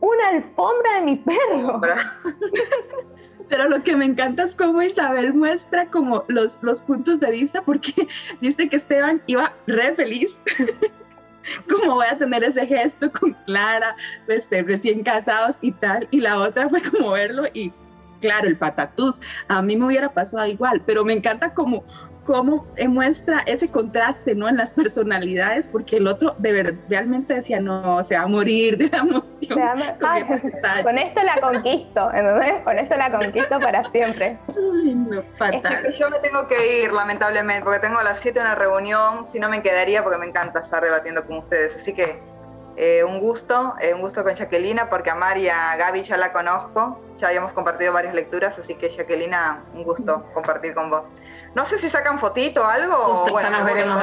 una 0.00 0.28
alfombra 0.30 0.94
de 0.96 1.02
mi 1.02 1.16
perro? 1.16 1.80
Pero 3.48 3.68
lo 3.68 3.80
que 3.84 3.94
me 3.94 4.04
encanta 4.04 4.42
es 4.42 4.56
cómo 4.56 4.82
Isabel 4.82 5.32
muestra 5.32 5.86
como 5.86 6.24
los, 6.26 6.60
los 6.64 6.80
puntos 6.80 7.20
de 7.20 7.30
vista, 7.30 7.62
porque 7.62 8.08
viste 8.40 8.68
que 8.68 8.74
Esteban 8.74 9.22
iba 9.28 9.52
re 9.68 9.94
feliz. 9.94 10.42
¿Cómo 11.70 11.94
voy 11.94 12.06
a 12.10 12.18
tener 12.18 12.42
ese 12.42 12.66
gesto 12.66 13.12
con 13.12 13.32
Clara, 13.46 13.94
este, 14.26 14.64
recién 14.64 15.04
casados 15.04 15.58
y 15.60 15.70
tal? 15.70 16.08
Y 16.10 16.20
la 16.20 16.40
otra 16.40 16.68
fue 16.68 16.82
como 16.82 17.12
verlo 17.12 17.44
y 17.54 17.72
claro, 18.22 18.46
el 18.46 18.56
patatús, 18.56 19.20
a 19.48 19.60
mí 19.60 19.76
me 19.76 19.86
hubiera 19.86 20.08
pasado 20.08 20.46
igual, 20.46 20.82
pero 20.86 21.04
me 21.04 21.12
encanta 21.12 21.52
como 21.52 21.84
cómo 22.24 22.66
muestra 22.88 23.42
ese 23.46 23.68
contraste 23.68 24.34
¿no? 24.34 24.48
en 24.48 24.56
las 24.56 24.72
personalidades, 24.72 25.68
porque 25.68 25.96
el 25.96 26.06
otro 26.06 26.36
de 26.38 26.52
verdad 26.52 26.78
realmente 26.88 27.34
decía, 27.34 27.60
no, 27.60 28.02
se 28.04 28.16
va 28.16 28.22
a 28.22 28.26
morir 28.28 28.76
de 28.78 28.88
la 28.88 28.98
emoción. 28.98 29.58
con, 29.98 30.98
esto 30.98 31.20
la 31.24 31.40
conquisto, 31.40 32.10
Con 32.64 32.78
esto 32.78 32.96
la 32.96 33.10
conquisto 33.10 33.58
para 33.58 33.90
siempre. 33.90 34.38
Ay, 34.48 34.94
no, 34.94 35.22
fatal. 35.34 35.92
yo 35.92 36.10
me 36.10 36.18
tengo 36.18 36.46
que 36.46 36.84
ir, 36.84 36.92
lamentablemente, 36.92 37.64
porque 37.64 37.80
tengo 37.80 37.98
a 37.98 38.04
las 38.04 38.20
7 38.20 38.40
una 38.40 38.54
reunión, 38.54 39.26
si 39.30 39.40
no 39.40 39.48
me 39.48 39.62
quedaría 39.62 40.02
porque 40.02 40.18
me 40.18 40.26
encanta 40.26 40.60
estar 40.60 40.82
debatiendo 40.82 41.26
con 41.26 41.38
ustedes, 41.38 41.74
así 41.76 41.92
que 41.92 42.20
eh, 42.76 43.04
un 43.04 43.20
gusto, 43.20 43.74
eh, 43.80 43.94
un 43.94 44.00
gusto 44.00 44.24
con 44.24 44.34
Jacquelina, 44.34 44.88
porque 44.88 45.10
a 45.10 45.14
Mari 45.14 45.42
y 45.42 45.48
a 45.48 45.76
Gaby 45.76 46.02
ya 46.02 46.16
la 46.16 46.32
conozco, 46.32 47.00
ya 47.16 47.28
habíamos 47.28 47.52
compartido 47.52 47.92
varias 47.92 48.14
lecturas, 48.14 48.58
así 48.58 48.74
que 48.74 48.88
Jacquelina, 48.88 49.64
un 49.74 49.84
gusto 49.84 50.24
compartir 50.34 50.74
con 50.74 50.90
vos. 50.90 51.02
No 51.54 51.66
sé 51.66 51.78
si 51.78 51.90
sacan 51.90 52.18
fotito 52.18 52.62
o 52.62 52.66
algo. 52.66 53.26
bueno, 53.30 53.50
nos 53.50 53.64
veremos 53.64 54.02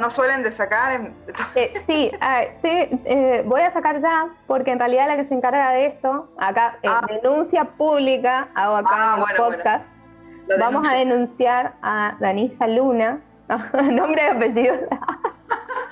No, 0.00 0.10
suelen 0.10 0.42
de 0.42 0.50
sacar. 0.50 1.12
Eh, 1.54 1.74
sí, 1.86 2.10
eh, 2.24 3.44
voy 3.46 3.60
a 3.60 3.72
sacar 3.72 4.00
ya, 4.00 4.28
porque 4.46 4.72
en 4.72 4.80
realidad 4.80 5.06
la 5.06 5.16
que 5.16 5.24
se 5.24 5.34
encarga 5.34 5.70
de 5.70 5.86
esto, 5.86 6.28
acá, 6.38 6.78
eh, 6.82 6.88
ah. 6.88 7.06
denuncia 7.08 7.64
pública, 7.64 8.48
hago 8.54 8.76
acá 8.76 8.90
ah, 8.92 9.14
en 9.16 9.30
el 9.30 9.36
podcast. 9.36 9.86
Vamos 10.58 10.86
a 10.88 10.94
denunciar 10.94 11.74
a 11.82 12.16
Danisa 12.18 12.66
Luna, 12.66 13.20
nombre 13.92 14.22
y 14.24 14.26
apellido, 14.26 14.74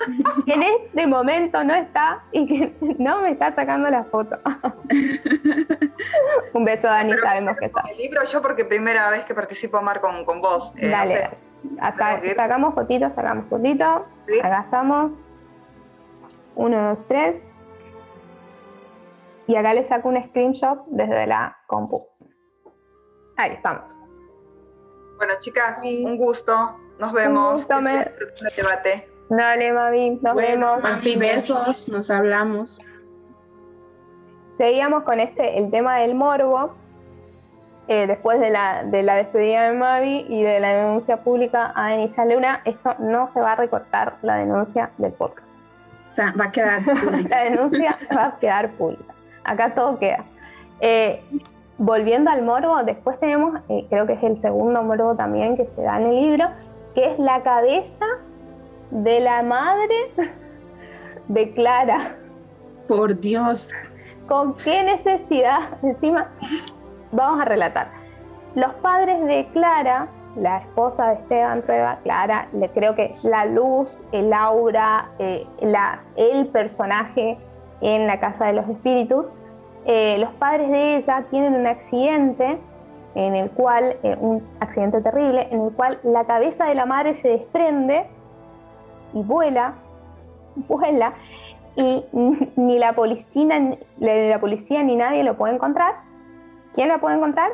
que 0.45 0.53
en 0.53 0.63
este 0.63 1.07
momento 1.07 1.63
no 1.63 1.73
está 1.73 2.23
y 2.31 2.47
que 2.47 2.75
no 2.97 3.21
me 3.21 3.31
está 3.31 3.53
sacando 3.53 3.89
la 3.89 4.03
foto. 4.05 4.37
Un 6.53 6.65
beso, 6.65 6.87
Dani, 6.87 7.13
sabemos 7.19 7.57
que 7.57 7.65
está. 7.65 7.81
El 7.89 7.97
libro 7.97 8.23
yo 8.25 8.41
porque 8.41 8.65
primera 8.65 9.09
vez 9.09 9.25
que 9.25 9.35
participo, 9.35 9.81
Mar, 9.81 10.01
con, 10.01 10.25
con 10.25 10.41
vos. 10.41 10.73
Eh, 10.77 10.89
Dale, 10.89 11.29
sacamos 12.35 12.73
fotitos, 12.73 13.13
sacamos 13.13 13.45
fotitos. 13.49 14.01
Acá 14.41 14.61
estamos. 14.61 15.19
Uno, 16.55 16.89
dos, 16.89 17.07
tres. 17.07 17.43
Y 19.47 19.55
acá 19.55 19.73
le 19.73 19.83
saco 19.83 20.09
un 20.09 20.23
screenshot 20.23 20.85
desde 20.87 21.27
la 21.27 21.57
compu. 21.67 22.07
Ahí 23.37 23.53
estamos. 23.53 23.99
Bueno, 25.17 25.33
chicas, 25.39 25.81
un 25.83 26.17
gusto. 26.17 26.77
Nos 26.99 27.13
vemos. 27.13 27.65
Un 27.69 27.85
debate. 28.55 29.10
Dale, 29.31 29.71
mami, 29.71 30.19
nos 30.21 30.35
vemos. 30.35 30.81
besos, 31.17 31.87
nos 31.87 32.11
hablamos. 32.11 32.81
Seguíamos 34.57 35.03
con 35.03 35.21
este, 35.21 35.57
el 35.57 35.71
tema 35.71 35.99
del 35.99 36.15
morbo. 36.15 36.73
Eh, 37.87 38.07
después 38.07 38.41
de 38.41 38.49
la, 38.49 38.83
de 38.83 39.03
la 39.03 39.15
despedida 39.15 39.69
de 39.69 39.77
Mavi 39.77 40.25
y 40.27 40.43
de 40.43 40.59
la 40.59 40.73
denuncia 40.73 41.23
pública 41.23 41.71
a 41.75 41.91
Denisa 41.91 42.25
Luna, 42.25 42.61
esto 42.65 42.93
no 42.99 43.29
se 43.29 43.39
va 43.39 43.53
a 43.53 43.55
recortar 43.55 44.17
la 44.21 44.35
denuncia 44.35 44.91
del 44.97 45.13
podcast. 45.13 45.49
O 46.09 46.13
sea, 46.13 46.33
va 46.37 46.45
a 46.45 46.51
quedar 46.51 46.83
pública. 46.83 47.29
la 47.29 47.43
denuncia 47.45 47.99
va 48.13 48.25
a 48.25 48.37
quedar 48.37 48.71
pública. 48.71 49.13
Acá 49.45 49.73
todo 49.73 49.97
queda. 49.97 50.25
Eh, 50.81 51.23
volviendo 51.77 52.29
al 52.31 52.41
morbo, 52.41 52.83
después 52.83 53.17
tenemos, 53.21 53.61
eh, 53.69 53.85
creo 53.89 54.05
que 54.05 54.13
es 54.13 54.23
el 54.23 54.41
segundo 54.41 54.83
morbo 54.83 55.15
también 55.15 55.55
que 55.55 55.67
se 55.67 55.81
da 55.83 56.01
en 56.01 56.07
el 56.07 56.21
libro, 56.21 56.49
que 56.93 57.13
es 57.13 57.17
la 57.17 57.41
cabeza 57.43 58.05
de 58.91 59.19
la 59.21 59.41
madre 59.41 60.11
de 61.27 61.51
Clara. 61.53 62.15
Por 62.87 63.19
Dios. 63.19 63.73
¿Con 64.27 64.53
qué 64.55 64.83
necesidad? 64.83 65.61
Encima, 65.81 66.29
vamos 67.11 67.41
a 67.41 67.45
relatar. 67.45 67.89
Los 68.55 68.73
padres 68.75 69.25
de 69.25 69.47
Clara, 69.53 70.07
la 70.35 70.59
esposa 70.59 71.07
de 71.07 71.13
Esteban 71.15 71.61
Trueba, 71.63 71.99
Clara, 72.03 72.47
le 72.53 72.69
creo 72.69 72.95
que 72.95 73.11
la 73.23 73.45
luz, 73.45 74.01
el 74.11 74.31
aura, 74.33 75.09
eh, 75.19 75.47
la, 75.61 76.01
el 76.15 76.47
personaje 76.47 77.37
en 77.81 78.07
la 78.07 78.19
Casa 78.19 78.47
de 78.47 78.53
los 78.53 78.69
Espíritus, 78.69 79.31
eh, 79.85 80.17
los 80.19 80.31
padres 80.33 80.69
de 80.69 80.97
ella 80.97 81.25
tienen 81.31 81.55
un 81.55 81.65
accidente 81.65 82.59
en 83.15 83.35
el 83.35 83.49
cual, 83.51 83.97
eh, 84.03 84.15
un 84.19 84.47
accidente 84.59 85.01
terrible, 85.01 85.47
en 85.51 85.61
el 85.61 85.71
cual 85.71 85.99
la 86.03 86.25
cabeza 86.25 86.65
de 86.65 86.75
la 86.75 86.85
madre 86.85 87.15
se 87.15 87.29
desprende 87.29 88.07
y 89.13 89.21
vuela, 89.23 89.75
vuela, 90.67 91.13
y 91.75 92.05
ni 92.55 92.79
la 92.79 92.93
policía, 92.93 93.59
ni 93.59 93.77
la 93.97 94.39
policía 94.39 94.83
ni 94.83 94.95
nadie 94.95 95.23
lo 95.23 95.37
puede 95.37 95.55
encontrar. 95.55 95.95
¿Quién 96.73 96.87
la 96.87 96.99
puede 96.99 97.17
encontrar? 97.17 97.51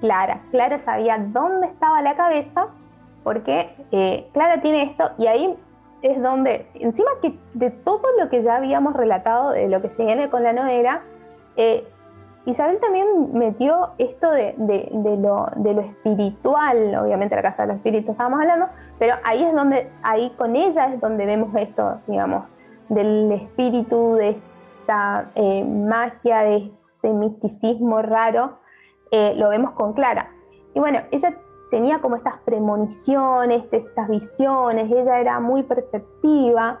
Clara. 0.00 0.40
Clara 0.50 0.78
sabía 0.78 1.18
dónde 1.18 1.66
estaba 1.66 2.02
la 2.02 2.16
cabeza, 2.16 2.68
porque 3.22 3.74
eh, 3.90 4.28
Clara 4.32 4.60
tiene 4.60 4.82
esto, 4.82 5.10
y 5.18 5.26
ahí 5.26 5.56
es 6.02 6.22
donde, 6.22 6.66
encima 6.74 7.10
que 7.22 7.38
de 7.54 7.70
todo 7.70 8.02
lo 8.18 8.28
que 8.28 8.42
ya 8.42 8.56
habíamos 8.56 8.94
relatado, 8.94 9.50
de 9.50 9.68
lo 9.68 9.80
que 9.80 9.90
se 9.90 10.04
viene 10.04 10.28
con 10.28 10.42
la 10.42 10.52
novela, 10.52 11.02
eh, 11.56 11.86
Isabel 12.46 12.78
también 12.78 13.06
metió 13.32 13.92
esto 13.96 14.30
de, 14.30 14.54
lo, 15.18 15.80
espiritual, 15.80 16.94
obviamente 16.96 17.34
la 17.34 17.42
Casa 17.42 17.62
de 17.62 17.68
los 17.68 17.76
Espíritus 17.78 18.10
estábamos 18.10 18.40
hablando, 18.40 18.66
pero 18.98 19.14
ahí 19.24 19.42
es 19.42 19.54
donde, 19.54 19.90
ahí 20.02 20.30
con 20.36 20.56
ella 20.56 20.92
es 20.92 21.00
donde 21.00 21.26
vemos 21.26 21.54
esto, 21.56 22.00
digamos, 22.06 22.52
del 22.88 23.32
espíritu, 23.32 24.14
de 24.14 24.40
esta 24.80 25.30
eh, 25.34 25.64
magia, 25.64 26.40
de 26.40 26.72
este 26.96 27.08
misticismo 27.12 28.02
raro, 28.02 28.58
eh, 29.10 29.34
lo 29.36 29.48
vemos 29.48 29.72
con 29.72 29.92
Clara. 29.92 30.30
Y 30.74 30.80
bueno, 30.80 31.00
ella 31.10 31.34
tenía 31.70 32.00
como 32.00 32.16
estas 32.16 32.38
premoniciones, 32.44 33.64
estas 33.72 34.08
visiones, 34.08 34.90
ella 34.90 35.20
era 35.20 35.40
muy 35.40 35.62
perceptiva. 35.62 36.80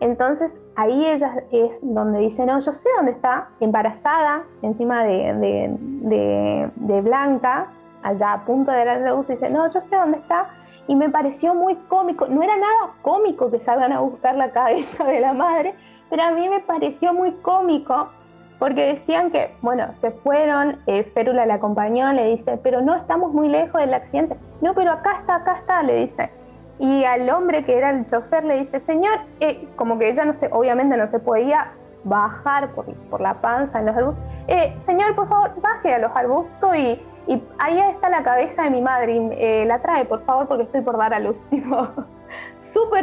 Entonces 0.00 0.60
ahí 0.74 1.06
ella 1.06 1.44
es 1.50 1.80
donde 1.82 2.18
dice, 2.20 2.44
no, 2.44 2.58
yo 2.60 2.72
sé 2.72 2.88
dónde 2.96 3.12
está, 3.12 3.48
embarazada, 3.60 4.44
encima 4.62 5.04
de, 5.04 6.70
de, 6.76 7.00
Blanca, 7.00 7.72
allá 8.02 8.34
a 8.34 8.44
punto 8.44 8.72
de 8.72 8.84
dar 8.84 9.00
la 9.00 9.12
luz, 9.12 9.28
dice, 9.28 9.48
no, 9.48 9.70
yo 9.70 9.80
sé 9.80 9.96
dónde 9.96 10.18
está. 10.18 10.48
Y 10.88 10.94
me 10.94 11.10
pareció 11.10 11.54
muy 11.54 11.74
cómico, 11.88 12.26
no 12.28 12.42
era 12.42 12.56
nada 12.56 12.94
cómico 13.02 13.50
que 13.50 13.60
salgan 13.60 13.92
a 13.92 14.00
buscar 14.00 14.36
la 14.36 14.50
cabeza 14.52 15.04
de 15.04 15.20
la 15.20 15.32
madre, 15.32 15.74
pero 16.10 16.22
a 16.22 16.30
mí 16.30 16.48
me 16.48 16.60
pareció 16.60 17.12
muy 17.12 17.32
cómico 17.32 18.10
porque 18.58 18.86
decían 18.86 19.30
que, 19.30 19.54
bueno, 19.60 19.88
se 19.96 20.10
fueron, 20.10 20.78
eh, 20.86 21.04
Férula 21.14 21.44
la 21.44 21.54
acompañó, 21.54 22.12
le 22.12 22.28
dice, 22.28 22.58
pero 22.62 22.80
no 22.80 22.94
estamos 22.94 23.32
muy 23.32 23.48
lejos 23.48 23.80
del 23.80 23.92
accidente. 23.92 24.36
No, 24.62 24.72
pero 24.74 24.92
acá 24.92 25.18
está, 25.20 25.36
acá 25.36 25.54
está, 25.54 25.82
le 25.82 25.96
dice. 25.96 26.30
Y 26.78 27.04
al 27.04 27.28
hombre 27.28 27.64
que 27.64 27.76
era 27.76 27.90
el 27.90 28.06
chofer 28.06 28.44
le 28.44 28.58
dice, 28.58 28.80
señor, 28.80 29.20
eh, 29.40 29.68
como 29.76 29.98
que 29.98 30.08
ella 30.08 30.24
no 30.24 30.32
se, 30.32 30.48
obviamente 30.52 30.96
no 30.96 31.06
se 31.06 31.18
podía 31.18 31.72
bajar 32.04 32.70
por, 32.70 32.86
por 33.10 33.20
la 33.20 33.34
panza 33.34 33.78
en 33.80 33.86
los 33.86 33.96
arbustos. 33.96 34.24
Eh, 34.46 34.74
señor, 34.80 35.14
por 35.14 35.28
favor, 35.28 35.60
baje 35.60 35.94
a 35.94 35.98
los 35.98 36.12
arbustos 36.14 36.76
y, 36.76 37.00
y 37.26 37.42
ahí 37.58 37.80
está 37.80 38.08
la 38.08 38.22
cabeza 38.22 38.62
de 38.62 38.70
mi 38.70 38.80
madre 38.80 39.14
y 39.14 39.30
eh, 39.32 39.64
la 39.66 39.80
trae, 39.80 40.04
por 40.04 40.24
favor, 40.24 40.46
porque 40.46 40.64
estoy 40.64 40.82
por 40.82 40.96
dar 40.96 41.12
a 41.12 41.20
luz. 41.20 41.42
Tipo, 41.50 41.88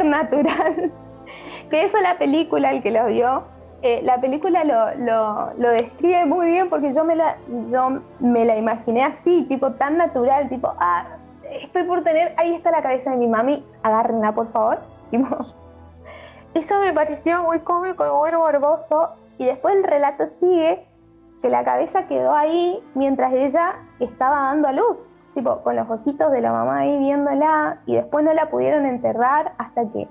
natural. 0.04 0.92
que 1.70 1.84
eso 1.84 2.00
la 2.00 2.18
película, 2.18 2.70
el 2.70 2.82
que 2.82 2.90
lo 2.90 3.06
vio, 3.06 3.44
eh, 3.82 4.00
la 4.02 4.20
película 4.20 4.64
lo, 4.64 5.52
lo, 5.58 5.70
describe 5.70 6.24
muy 6.24 6.48
bien 6.48 6.70
porque 6.70 6.92
yo 6.92 7.04
me, 7.04 7.16
la, 7.16 7.36
yo 7.70 8.00
me 8.18 8.44
la 8.44 8.56
imaginé 8.56 9.04
así, 9.04 9.44
tipo 9.44 9.72
tan 9.72 9.98
natural, 9.98 10.48
tipo, 10.48 10.72
ah, 10.78 11.04
estoy 11.42 11.82
por 11.82 12.02
tener, 12.02 12.34
ahí 12.38 12.54
está 12.54 12.70
la 12.70 12.82
cabeza 12.82 13.10
de 13.10 13.18
mi 13.18 13.26
mami, 13.26 13.64
agárrenla 13.82 14.34
por 14.34 14.50
favor. 14.52 14.78
eso 16.54 16.80
me 16.80 16.92
pareció 16.92 17.42
muy 17.42 17.60
cómico 17.60 18.06
y 18.06 18.10
muy 18.10 18.32
morboso. 18.32 19.10
Y 19.36 19.46
después 19.46 19.74
el 19.74 19.84
relato 19.84 20.28
sigue 20.28 20.86
que 21.44 21.50
la 21.50 21.62
cabeza 21.62 22.06
quedó 22.06 22.34
ahí 22.34 22.82
mientras 22.94 23.34
ella 23.34 23.74
estaba 24.00 24.44
dando 24.44 24.66
a 24.66 24.72
luz, 24.72 25.04
tipo 25.34 25.60
con 25.60 25.76
los 25.76 25.90
ojitos 25.90 26.32
de 26.32 26.40
la 26.40 26.50
mamá 26.50 26.78
ahí 26.78 26.98
viéndola 26.98 27.80
y 27.84 27.96
después 27.96 28.24
no 28.24 28.32
la 28.32 28.48
pudieron 28.48 28.86
enterrar 28.86 29.52
hasta 29.58 29.82
que 29.92 30.08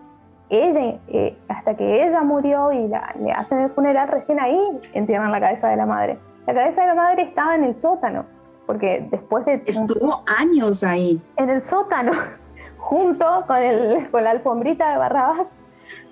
ella, 0.50 1.00
eh, 1.08 1.36
hasta 1.48 1.76
que 1.76 2.06
ella 2.06 2.22
murió 2.22 2.72
y 2.72 2.88
le 2.88 3.32
hacen 3.32 3.62
el 3.62 3.72
funeral, 3.72 4.10
recién 4.10 4.40
ahí 4.40 4.60
entierran 4.94 5.32
la 5.32 5.40
cabeza 5.40 5.70
de 5.70 5.76
la 5.76 5.88
madre. 5.88 6.20
La 6.46 6.54
cabeza 6.54 6.82
de 6.82 6.88
la 6.90 6.94
madre 6.94 7.24
estaba 7.24 7.56
en 7.56 7.64
el 7.64 7.76
sótano, 7.76 8.26
porque 8.68 9.08
después 9.10 9.44
de... 9.46 9.64
Estuvo 9.66 10.24
años 10.28 10.84
ahí. 10.84 11.20
En 11.38 11.50
el 11.50 11.64
sótano, 11.64 12.12
junto 12.78 13.26
con, 13.48 13.58
el, 13.58 14.08
con 14.12 14.24
la 14.24 14.30
alfombrita 14.30 14.92
de 14.92 14.98
Barrabás. 15.00 15.48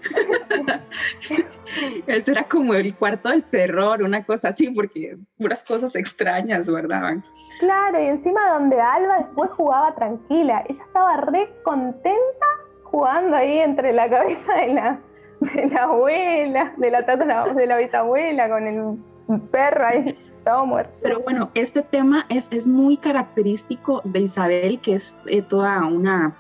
Ese 2.08 2.32
era 2.32 2.44
como 2.44 2.74
el 2.74 2.96
cuarto 2.96 3.30
del 3.30 3.44
terror, 3.44 4.02
una 4.02 4.24
cosa 4.24 4.50
así, 4.50 4.72
porque 4.72 5.18
puras 5.38 5.64
cosas 5.64 5.96
extrañas, 5.96 6.72
¿verdad? 6.72 7.18
Claro, 7.60 8.02
y 8.02 8.08
encima 8.08 8.54
donde 8.54 8.80
Alba 8.80 9.20
después 9.20 9.50
jugaba 9.52 9.94
tranquila, 9.96 10.64
ella 10.68 10.84
estaba 10.84 11.18
re 11.18 11.54
contenta 11.64 12.46
jugando 12.84 13.36
ahí 13.36 13.60
entre 13.60 13.94
la 13.94 14.10
cabeza 14.10 14.54
de 14.56 14.74
la, 14.74 15.00
de 15.40 15.68
la 15.68 15.84
abuela, 15.84 16.74
de 16.78 16.92
la 16.92 17.06
tata, 17.06 17.54
de 17.54 17.68
la 17.68 17.78
bisabuela, 17.78 18.50
con 18.50 18.68
el 18.68 19.42
perro 19.50 19.88
ahí. 19.88 20.18
Todo 20.44 20.66
muerto. 20.66 20.92
Pero 21.04 21.20
bueno, 21.20 21.52
este 21.54 21.84
tema 21.84 22.26
es, 22.28 22.52
es 22.52 22.68
muy 22.68 22.98
característico 22.98 24.02
de 24.04 24.22
Isabel, 24.22 24.80
que 24.80 24.96
es 24.96 25.22
eh, 25.28 25.44
toda 25.44 25.86
una 25.86 26.36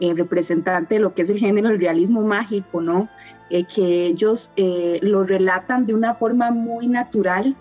eh, 0.00 0.14
representante 0.14 0.96
de 0.96 1.00
lo 1.00 1.14
que 1.14 1.22
es 1.22 1.30
el 1.30 1.38
género 1.38 1.68
del 1.68 1.78
realismo 1.78 2.22
mágico, 2.22 2.80
¿no? 2.80 3.08
Eh, 3.50 3.64
que 3.64 4.06
ellos 4.06 4.52
lo 5.02 5.24
relatan 5.24 5.86
de 5.86 5.94
una 5.94 6.14
forma 6.14 6.50
muy 6.50 6.86
natural, 6.86 7.56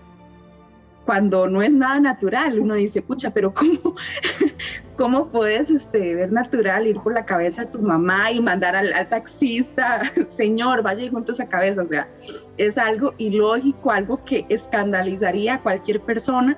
cuando 1.10 1.48
no 1.48 1.64
es 1.64 1.74
nada 1.74 2.00
natural. 2.00 2.60
Uno 2.60 2.76
dice, 2.76 3.02
pucha, 3.02 3.32
pero 3.32 3.52
¿cómo, 3.52 3.96
cómo 4.96 5.30
puedes 5.30 5.72
este, 5.72 6.14
ver 6.14 6.32
natural 6.32 6.86
ir 6.86 7.00
por 7.00 7.16
la 7.16 7.26
cabeza 7.26 7.66
de 7.66 7.72
tu 7.72 7.80
mamá 7.80 8.32
y 8.32 8.40
mandar 8.40 8.76
al, 8.76 9.10
taxista, 9.10 10.04
señor, 10.30 10.84
vaya 10.84 11.10
juntos 11.10 11.40
a 11.40 11.50
cabeza? 11.50 11.82
O 11.82 11.88
sea, 11.88 12.08
es 12.58 12.78
algo 12.78 13.16
ilógico, 13.18 13.90
algo 13.90 14.24
que 14.24 14.46
escandalizaría 14.50 15.56
a 15.56 15.64
cualquier 15.64 16.00
persona, 16.00 16.56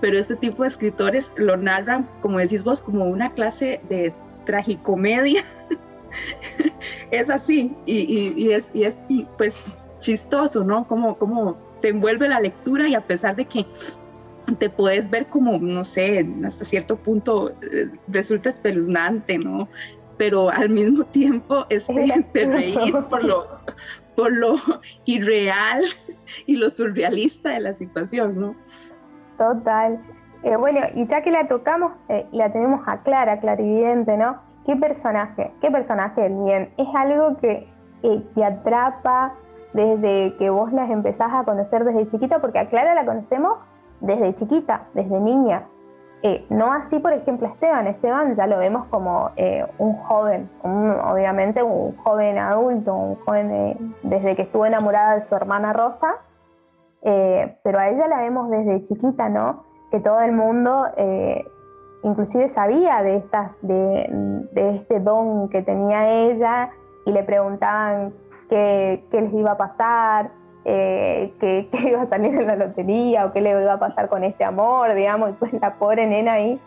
pero 0.00 0.18
este 0.18 0.36
tipo 0.36 0.62
de 0.62 0.70
escritores 0.70 1.34
lo 1.36 1.58
narran, 1.58 2.08
como 2.22 2.38
decís 2.38 2.64
vos, 2.64 2.80
como 2.80 3.04
una 3.04 3.34
clase 3.34 3.82
de 3.90 4.14
tragicomedia. 4.44 5.44
es 7.10 7.30
así, 7.30 7.76
y, 7.86 8.50
es, 8.50 8.70
y 8.74 8.84
es 8.84 9.06
pues 9.38 9.64
chistoso, 9.98 10.64
¿no? 10.64 10.86
Como, 10.86 11.16
como 11.16 11.56
te 11.80 11.88
envuelve 11.88 12.28
la 12.28 12.40
lectura 12.40 12.88
y 12.88 12.94
a 12.94 13.00
pesar 13.00 13.36
de 13.36 13.44
que 13.46 13.66
te 14.58 14.70
puedes 14.70 15.10
ver 15.10 15.26
como, 15.26 15.58
no 15.58 15.84
sé, 15.84 16.28
hasta 16.44 16.64
cierto 16.64 16.96
punto 16.96 17.50
eh, 17.62 17.90
resulta 18.08 18.48
espeluznante, 18.48 19.38
¿no? 19.38 19.68
Pero 20.18 20.50
al 20.50 20.68
mismo 20.68 21.04
tiempo 21.04 21.66
este, 21.68 22.26
te 22.32 22.46
reís 22.46 22.94
por 23.08 23.24
lo, 23.24 23.46
por 24.16 24.32
lo 24.36 24.56
irreal 25.04 25.82
y 26.46 26.56
lo 26.56 26.70
surrealista 26.70 27.50
de 27.50 27.60
la 27.60 27.72
situación, 27.72 28.38
¿no? 28.38 28.56
Total. 29.38 30.00
Eh, 30.42 30.56
bueno, 30.56 30.80
y 30.94 31.06
ya 31.06 31.22
que 31.22 31.30
la 31.30 31.46
tocamos, 31.46 31.92
eh, 32.08 32.26
la 32.32 32.52
tenemos 32.52 32.82
a 32.86 33.02
Clara, 33.02 33.40
clarividente, 33.40 34.16
¿no? 34.16 34.36
¿Qué 34.66 34.76
personaje? 34.76 35.52
¿Qué 35.60 35.70
personaje 35.70 36.28
bien? 36.28 36.72
Es 36.76 36.88
algo 36.94 37.36
que 37.36 37.68
te 38.34 38.44
atrapa, 38.44 39.34
desde 39.72 40.36
que 40.36 40.50
vos 40.50 40.72
las 40.72 40.90
empezás 40.90 41.32
a 41.32 41.44
conocer 41.44 41.84
desde 41.84 42.08
chiquita, 42.08 42.40
porque 42.40 42.58
a 42.58 42.68
Clara 42.68 42.94
la 42.94 43.04
conocemos 43.04 43.58
desde 44.00 44.34
chiquita, 44.34 44.82
desde 44.94 45.18
niña. 45.20 45.64
Eh, 46.24 46.46
no 46.50 46.72
así, 46.72 47.00
por 47.00 47.12
ejemplo, 47.12 47.48
Esteban. 47.48 47.86
Esteban 47.86 48.34
ya 48.34 48.46
lo 48.46 48.58
vemos 48.58 48.86
como 48.86 49.30
eh, 49.36 49.66
un 49.78 49.94
joven, 49.96 50.48
obviamente 50.62 51.62
un 51.62 51.96
joven 51.96 52.38
adulto, 52.38 52.94
un 52.94 53.16
joven 53.24 53.50
eh, 53.50 53.76
desde 54.02 54.36
que 54.36 54.42
estuvo 54.42 54.64
enamorada 54.64 55.16
de 55.16 55.22
su 55.22 55.34
hermana 55.34 55.72
Rosa, 55.72 56.14
pero 57.02 57.80
a 57.80 57.88
ella 57.88 58.06
la 58.06 58.20
vemos 58.20 58.48
desde 58.48 58.84
chiquita, 58.84 59.28
¿no? 59.28 59.64
Que 59.92 60.00
todo 60.00 60.20
el 60.22 60.32
mundo 60.32 60.86
inclusive 62.02 62.48
sabía 62.48 63.02
de, 63.02 63.16
esta, 63.16 63.52
de, 63.62 64.50
este 64.52 65.00
don 65.00 65.48
que 65.48 65.62
tenía 65.62 66.08
ella 66.08 66.70
y 67.04 67.12
le 67.12 67.22
preguntaban 67.22 68.12
qué, 68.48 69.04
les 69.12 69.32
iba 69.32 69.52
a 69.52 69.56
pasar, 69.56 70.30
eh, 70.64 71.32
qué, 71.40 71.68
iba 71.88 72.02
a 72.02 72.08
salir 72.08 72.34
en 72.34 72.46
la 72.46 72.56
lotería 72.56 73.26
o 73.26 73.32
qué 73.32 73.40
le 73.40 73.50
iba 73.50 73.72
a 73.72 73.78
pasar 73.78 74.08
con 74.08 74.24
este 74.24 74.44
amor, 74.44 74.94
digamos, 74.94 75.30
y 75.30 75.32
pues 75.34 75.52
la 75.54 75.74
pobre 75.74 76.06
nena 76.06 76.34
ahí. 76.34 76.60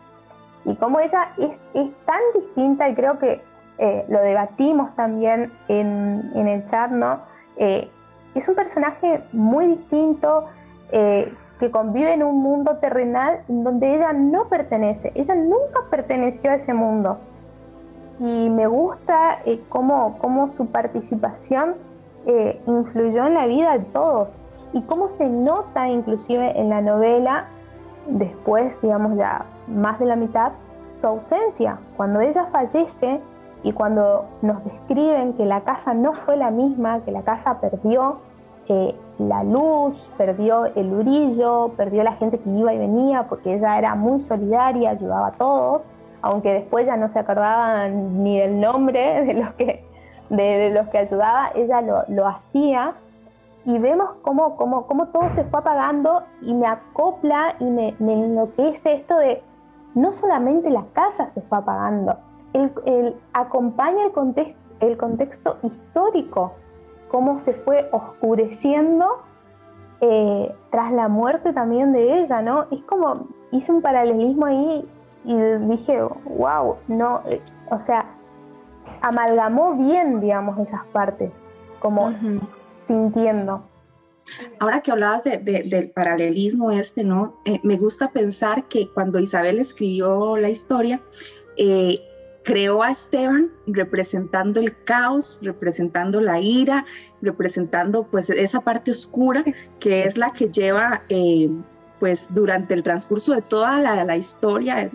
Y 0.63 0.75
como 0.75 0.99
ella 0.99 1.29
es, 1.37 1.59
tan 2.05 2.21
distinta, 2.33 2.89
y 2.89 2.95
creo 2.95 3.19
que 3.19 3.41
eh, 3.77 4.05
lo 4.07 4.19
debatimos 4.21 4.95
también 4.95 5.51
en, 5.67 6.31
el 6.35 6.65
chat, 6.65 6.89
¿no? 6.89 7.19
Eh, 7.57 7.89
es 8.33 8.49
un 8.49 8.55
personaje 8.55 9.21
muy 9.31 9.67
distinto 9.67 10.45
que 11.59 11.71
convive 11.71 12.13
en 12.13 12.23
un 12.23 12.41
mundo 12.41 12.77
terrenal 12.77 13.41
donde 13.47 13.95
ella 13.95 14.13
no 14.13 14.45
pertenece. 14.45 15.11
Ella 15.15 15.35
nunca 15.35 15.81
perteneció 15.89 16.51
a 16.51 16.55
ese 16.55 16.73
mundo 16.73 17.17
y 18.19 18.49
me 18.49 18.67
gusta 18.67 19.39
eh, 19.45 19.61
cómo, 19.69 20.17
cómo, 20.19 20.47
su 20.47 20.67
participación 20.67 21.75
eh, 22.25 22.61
influyó 22.65 23.27
en 23.27 23.33
la 23.33 23.45
vida 23.45 23.77
de 23.77 23.85
todos 23.85 24.39
y 24.73 24.81
cómo 24.81 25.07
se 25.07 25.27
nota 25.27 25.89
inclusive 25.89 26.59
en 26.59 26.69
la 26.69 26.81
novela, 26.81 27.47
después, 28.07 28.81
digamos 28.81 29.17
ya 29.17 29.45
más 29.67 29.99
de 29.99 30.05
la 30.05 30.15
mitad, 30.15 30.53
su 30.99 31.07
ausencia. 31.07 31.79
Cuando 31.97 32.21
ella 32.21 32.47
fallece 32.51 33.21
y 33.63 33.71
cuando 33.73 34.25
nos 34.41 34.63
describen 34.63 35.33
que 35.33 35.45
la 35.45 35.61
casa 35.61 35.93
no 35.93 36.13
fue 36.13 36.37
la 36.37 36.51
misma, 36.51 37.01
que 37.01 37.11
la 37.11 37.23
casa 37.23 37.59
perdió 37.59 38.19
eh, 38.67 38.95
la 39.17 39.43
luz, 39.43 40.09
perdió 40.17 40.65
el 40.65 40.89
brillo, 40.91 41.71
perdió 41.77 42.03
la 42.03 42.13
gente 42.13 42.39
que 42.39 42.49
iba 42.49 42.73
y 42.73 42.77
venía, 42.77 43.27
porque 43.27 43.53
ella 43.53 43.77
era 43.77 43.95
muy 43.95 44.19
solidaria, 44.19 44.91
ayudaba 44.91 45.27
a 45.27 45.31
todos 45.31 45.87
aunque 46.25 46.53
después 46.53 46.87
ya 46.87 46.97
no 46.97 47.07
se 47.09 47.19
acordaban 47.19 48.23
ni 48.23 48.39
del 48.39 48.59
nombre 48.59 49.23
de 49.25 49.33
los 49.35 49.53
que, 49.53 49.85
de, 50.29 50.71
los 50.71 50.87
que 50.89 50.97
ayudaba, 50.97 51.51
ella 51.53 51.81
lo, 52.07 52.27
hacía. 52.27 52.95
Y 53.63 53.77
vemos 53.77 54.09
cómo, 54.23 54.57
cómo, 54.57 54.87
cómo, 54.87 55.07
todo 55.09 55.29
se 55.29 55.43
fue 55.43 55.59
apagando 55.59 56.23
y 56.41 56.55
me 56.55 56.65
acopla 56.65 57.55
y 57.59 57.65
me, 57.65 57.95
enloquece 57.99 58.93
esto 58.93 59.17
de 59.17 59.43
no 59.93 60.13
solamente 60.13 60.71
la 60.71 60.85
casa 60.93 61.29
se 61.29 61.41
fue 61.41 61.59
apagando, 61.59 62.17
el, 62.53 63.15
acompaña 63.33 64.05
el, 64.05 64.55
el 64.79 64.97
contexto 64.97 65.57
histórico, 65.61 66.53
cómo 67.09 67.39
se 67.39 67.53
fue 67.53 67.89
oscureciendo 67.91 69.23
eh, 70.01 70.53
tras 70.71 70.91
la 70.91 71.07
muerte 71.07 71.53
también 71.53 71.93
de 71.93 72.19
ella, 72.19 72.41
¿no? 72.41 72.67
Es 72.71 72.81
como, 72.83 73.27
hice 73.51 73.71
un 73.71 73.81
paralelismo 73.81 74.45
ahí 74.45 74.87
y 75.23 75.35
dije, 75.35 76.01
wow, 76.25 76.77
no, 76.87 77.21
eh, 77.27 77.41
o 77.69 77.79
sea, 77.79 78.05
amalgamó 79.01 79.75
bien, 79.75 80.19
digamos, 80.19 80.59
esas 80.59 80.85
partes, 80.87 81.31
como 81.79 82.11
sintiendo. 82.77 83.63
Ahora 84.59 84.81
que 84.81 84.91
hablabas 84.91 85.23
del 85.23 85.91
paralelismo 85.91 86.71
este, 86.71 87.03
¿no? 87.03 87.35
Eh, 87.45 87.59
me 87.63 87.77
gusta 87.77 88.09
pensar 88.11 88.63
que 88.65 88.89
cuando 88.91 89.19
Isabel 89.19 89.59
escribió 89.59 90.37
la 90.37 90.49
historia, 90.49 90.99
eh, 91.57 91.99
creó 92.45 92.83
a 92.83 92.91
Esteban 92.91 93.51
representando 93.67 94.61
el 94.61 94.77
caos, 94.83 95.39
representando 95.41 96.21
la 96.21 96.39
ira, 96.39 96.85
representando 97.21 98.03
pues 98.03 98.29
esa 98.29 98.61
parte 98.61 98.91
oscura 98.91 99.43
que 99.79 100.03
es 100.03 100.15
la 100.15 100.29
que 100.31 100.47
lleva 100.49 101.01
eh, 101.09 101.49
pues 101.99 102.33
durante 102.35 102.75
el 102.75 102.83
transcurso 102.83 103.33
de 103.33 103.41
toda 103.41 103.81
la, 103.81 104.15
historia 104.15 104.91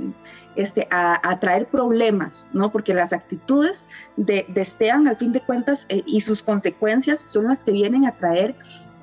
este, 0.55 0.87
a, 0.91 1.41
traer 1.41 1.67
problemas, 1.67 2.49
¿no? 2.53 2.71
Porque 2.71 2.95
las 2.95 3.13
actitudes 3.13 3.89
de, 4.17 4.47
Esteban 4.55 5.09
al 5.09 5.17
fin 5.17 5.33
de 5.33 5.41
cuentas 5.41 5.89
y 5.89 6.21
sus 6.21 6.43
consecuencias 6.43 7.19
son 7.19 7.47
las 7.49 7.65
que 7.65 7.73
vienen 7.73 8.05
a 8.07 8.13
traer 8.13 8.55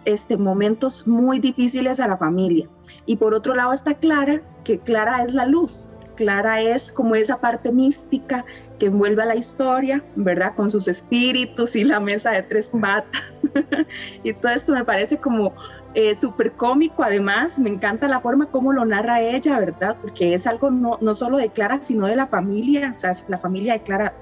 este, 0.05 0.37
momentos 0.37 1.05
muy 1.05 1.39
difíciles 1.39 1.99
a 1.99 2.07
la 2.07 2.15
familia. 2.15 2.69
Y 3.05 3.17
por 3.17 3.33
otro 3.33 3.55
lado 3.55 3.73
está 3.73 3.95
Clara, 3.95 4.41
que 4.63 4.79
Clara 4.79 5.23
es 5.23 5.33
la 5.33 5.45
luz, 5.45 5.89
Clara 6.17 6.59
es 6.59 6.91
como 6.91 7.15
esa 7.15 7.39
parte 7.39 7.71
mística 7.71 8.43
que 8.79 8.87
envuelve 8.87 9.23
a 9.23 9.27
la 9.27 9.35
historia, 9.35 10.03
¿verdad? 10.17 10.53
Con 10.55 10.69
sus 10.69 10.89
espíritus 10.89 11.77
y 11.77 11.85
la 11.85 12.01
mesa 12.01 12.31
de 12.31 12.43
tres 12.43 12.71
patas. 12.71 13.47
y 14.23 14.33
todo 14.33 14.51
esto 14.51 14.73
me 14.73 14.83
parece 14.83 15.17
como 15.17 15.53
eh, 15.93 16.13
súper 16.13 16.51
cómico, 16.53 17.03
además, 17.03 17.57
me 17.57 17.69
encanta 17.69 18.07
la 18.07 18.19
forma 18.19 18.47
como 18.47 18.73
lo 18.73 18.83
narra 18.83 19.21
ella, 19.21 19.57
¿verdad? 19.57 19.95
Porque 20.01 20.33
es 20.33 20.45
algo 20.45 20.69
no, 20.69 20.97
no 20.99 21.13
solo 21.13 21.37
de 21.37 21.49
Clara, 21.49 21.81
sino 21.81 22.07
de 22.07 22.15
la 22.15 22.27
familia, 22.27 22.93
o 22.95 22.99
sea, 22.99 23.13
la 23.29 23.37
familia 23.37 23.73
de 23.73 23.83
Clara, 23.83 24.13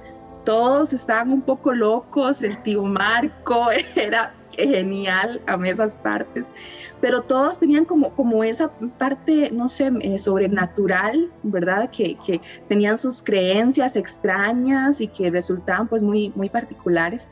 todos 0.43 0.93
estaban 0.93 1.31
un 1.31 1.41
poco 1.41 1.73
locos, 1.73 2.43
el 2.43 2.61
tío 2.61 2.83
Marco 2.83 3.69
era 3.95 4.33
genial, 4.57 5.41
a 5.47 5.55
esas 5.67 5.97
partes, 5.97 6.51
pero 7.01 7.21
todos 7.21 7.59
tenían 7.59 7.85
como, 7.85 8.13
como 8.15 8.43
esa 8.43 8.69
parte, 8.97 9.51
no 9.51 9.67
sé, 9.67 9.91
eh, 10.01 10.17
sobrenatural, 10.17 11.31
¿verdad? 11.43 11.89
Que, 11.89 12.17
que, 12.25 12.41
tenían 12.67 12.97
sus 12.97 13.21
creencias 13.21 13.95
extrañas 13.95 15.01
y 15.01 15.07
que 15.07 15.29
resultaban 15.29 15.87
pues 15.87 16.03
muy, 16.03 16.31
muy 16.35 16.49
particulares, 16.49 17.27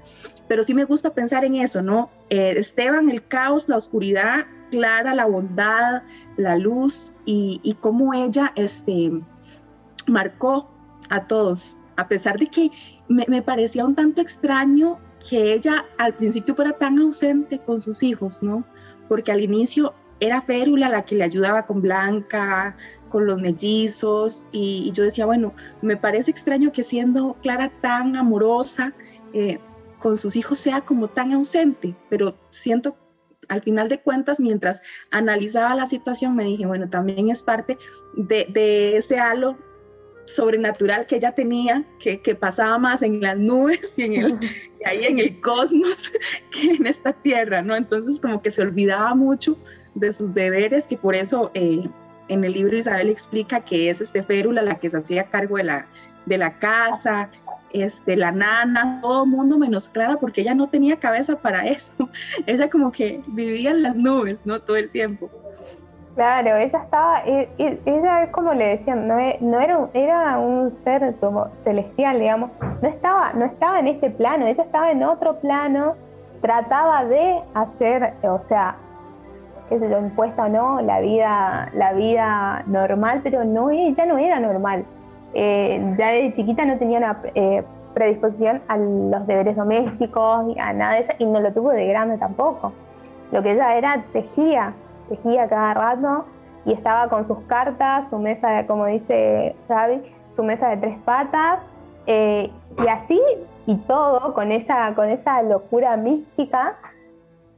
pero 0.48 0.64
sí 0.64 0.74
me 0.74 0.84
gusta 0.84 1.12
pensar 1.12 1.46
en 1.46 1.56
eso, 1.56 1.82
¿no? 1.82 2.10
Eh, 2.30 2.54
Esteban, 2.58 3.10
el 3.10 3.26
caos, 3.28 3.70
la 3.70 3.78
oscuridad, 3.78 4.46
Clara, 4.72 5.14
la 5.14 5.26
bondad, 5.26 6.02
la 6.38 6.58
luz 6.58 7.14
y, 7.26 7.60
y 7.64 7.76
cómo 7.76 8.14
ella 8.14 8.52
este, 8.56 9.12
marcó 10.08 10.70
a 11.10 11.26
todos, 11.26 11.78
a 11.96 12.08
pesar 12.08 12.40
de 12.40 12.48
que 12.48 12.72
me 13.08 13.42
parecía 13.44 13.86
un 13.86 13.94
tanto 13.94 14.22
extraño 14.22 14.98
que 15.28 15.54
ella 15.54 15.86
al 15.98 16.14
principio 16.16 16.56
fuera 16.56 16.74
tan 16.74 17.00
ausente 17.00 17.60
con 17.60 17.80
sus 17.80 18.04
hijos, 18.04 18.44
¿no? 18.44 18.66
Porque 19.08 19.32
al 19.32 19.42
inicio 19.42 19.94
era 20.20 20.42
Férula 20.42 20.90
la 20.90 21.04
que 21.04 21.16
le 21.16 21.24
ayudaba 21.24 21.66
con 21.66 21.82
Blanca, 21.82 22.78
con 23.10 23.26
los 23.26 23.40
mellizos, 23.42 24.48
y, 24.52 24.92
yo 24.94 25.04
decía, 25.04 25.26
bueno, 25.26 25.54
me 25.82 25.98
parece 25.98 26.32
extraño 26.32 26.72
que 26.72 26.84
siendo 26.84 27.38
Clara 27.42 27.70
tan 27.82 28.16
amorosa, 28.16 28.94
eh, 29.34 29.60
con 30.00 30.18
sus 30.18 30.36
hijos 30.36 30.60
sea 30.60 30.82
como 30.82 31.08
tan 31.08 31.32
ausente, 31.32 31.96
pero 32.10 32.36
siento 32.50 32.98
al 33.50 33.62
final 33.62 33.90
de 33.90 34.00
cuentas, 34.02 34.40
mientras 34.40 34.82
analizaba 35.12 35.76
la 35.76 35.86
situación, 35.86 36.36
me 36.36 36.46
dije, 36.46 36.66
bueno, 36.66 36.90
también 36.90 37.30
es 37.30 37.44
parte 37.44 37.78
de, 38.16 38.48
de 38.50 38.98
ese 38.98 39.20
halo 39.20 39.58
sobrenatural 40.26 41.06
que 41.06 41.18
ella 41.18 41.34
tenía, 41.34 41.84
que, 42.00 42.22
que, 42.22 42.36
pasaba 42.36 42.78
más 42.78 43.02
en 43.02 43.22
las 43.22 43.38
nubes 43.38 43.98
y, 43.98 44.04
en 44.04 44.14
el, 44.14 44.40
ahí 44.86 45.06
en 45.06 45.20
el 45.20 45.40
cosmos 45.42 46.12
que 46.52 46.72
en 46.72 46.88
esta 46.88 47.14
tierra, 47.14 47.62
¿no? 47.62 47.76
Entonces 47.76 48.20
como 48.20 48.42
que 48.42 48.52
se 48.52 48.62
olvidaba 48.62 49.14
mucho 49.16 49.58
de 49.96 50.12
sus 50.12 50.34
deberes, 50.34 50.88
que 50.88 50.98
por 50.98 51.16
eso 51.16 51.52
eh, 51.54 51.88
en 52.30 52.44
el 52.44 52.54
libro 52.54 52.78
Isabel 52.78 53.10
explica 53.10 53.60
que 53.60 53.90
es 53.90 54.02
este 54.02 54.24
Férula 54.24 54.62
la 54.62 54.80
que 54.80 54.90
se 54.90 54.98
hacía 54.98 55.30
cargo 55.30 55.58
de 55.58 55.64
la, 55.64 55.88
de 56.26 56.38
la 56.38 56.58
casa, 56.58 57.30
este, 57.74 58.16
la 58.16 58.32
nana, 58.32 59.00
todo 59.02 59.26
mundo 59.26 59.58
menos 59.58 59.90
Clara, 59.90 60.18
porque 60.20 60.42
ella 60.42 60.54
no 60.54 60.70
tenía 60.70 61.00
cabeza 61.00 61.42
para 61.42 61.68
eso. 61.68 62.10
Ella 62.46 62.70
como 62.70 62.92
que 62.92 63.24
vivía 63.28 63.72
en 63.72 63.82
las 63.82 63.96
nubes, 63.96 64.46
¿no? 64.46 64.62
Todo 64.62 64.78
el 64.78 64.90
tiempo. 64.90 65.30
Claro, 66.16 66.56
ella 66.58 66.80
estaba, 66.80 67.24
e, 67.26 67.50
e, 67.58 67.80
ella 67.86 68.24
es 68.24 68.30
como 68.30 68.54
le 68.54 68.68
decían, 68.68 69.08
no, 69.08 69.18
e, 69.18 69.38
no 69.42 69.60
era, 69.60 69.88
era 69.94 70.38
un 70.38 70.70
ser 70.70 71.16
como 71.20 71.48
celestial, 71.56 72.20
digamos, 72.20 72.52
no 72.84 72.88
estaba, 72.88 73.34
no 73.34 73.46
estaba 73.46 73.80
en 73.80 73.88
este 73.88 74.12
plano, 74.12 74.46
ella 74.46 74.64
estaba 74.64 74.92
en 74.92 75.04
otro 75.04 75.40
plano, 75.40 75.96
trataba 76.40 77.04
de 77.06 77.42
hacer, 77.56 78.14
o 78.22 78.40
sea, 78.44 78.76
qué 79.70 79.80
sé 79.80 79.90
yo, 79.90 79.98
impuesta 79.98 80.46
o 80.46 80.50
no, 80.50 80.82
la 80.82 81.00
vida, 81.00 81.72
la 81.74 81.94
vida 81.94 82.64
normal, 82.68 83.22
pero 83.24 83.44
no, 83.44 83.72
ella 83.72 84.06
no 84.06 84.20
era 84.20 84.40
normal. 84.40 84.86
Eh, 85.34 85.96
ya 85.98 86.10
de 86.10 86.32
chiquita 86.36 86.64
no 86.64 86.78
tenía 86.78 87.00
una 87.00 87.22
eh, 87.34 87.64
predisposición 87.96 88.62
a 88.68 88.78
los 88.78 89.26
deberes 89.26 89.56
domésticos, 89.56 90.56
a 90.60 90.74
nada 90.74 90.94
de 90.94 91.00
eso, 91.00 91.14
y 91.18 91.26
no 91.26 91.40
lo 91.40 91.52
tuvo 91.54 91.72
de 91.72 91.88
grande 91.88 92.20
tampoco. 92.20 92.72
Lo 93.32 93.42
que 93.42 93.54
ella 93.54 93.76
era, 93.76 94.04
tejía, 94.14 94.74
tejía 95.10 95.48
cada 95.48 95.74
rato 95.74 96.26
y 96.66 96.74
estaba 96.74 97.10
con 97.10 97.28
sus 97.28 97.40
cartas, 97.48 98.10
su 98.10 98.20
mesa, 98.20 98.50
de, 98.50 98.66
como 98.66 98.86
dice 98.86 99.56
Xavi, 99.68 100.02
su 100.36 100.44
mesa 100.44 100.70
de 100.70 100.78
tres 100.78 100.98
patas, 101.06 101.60
eh, 102.06 102.52
y 102.84 102.88
así 102.88 103.22
y 103.66 103.78
todo, 103.78 104.34
con 104.34 104.52
esa, 104.52 104.94
con 104.96 105.10
esa 105.10 105.42
locura 105.42 105.96
mística, 105.98 106.76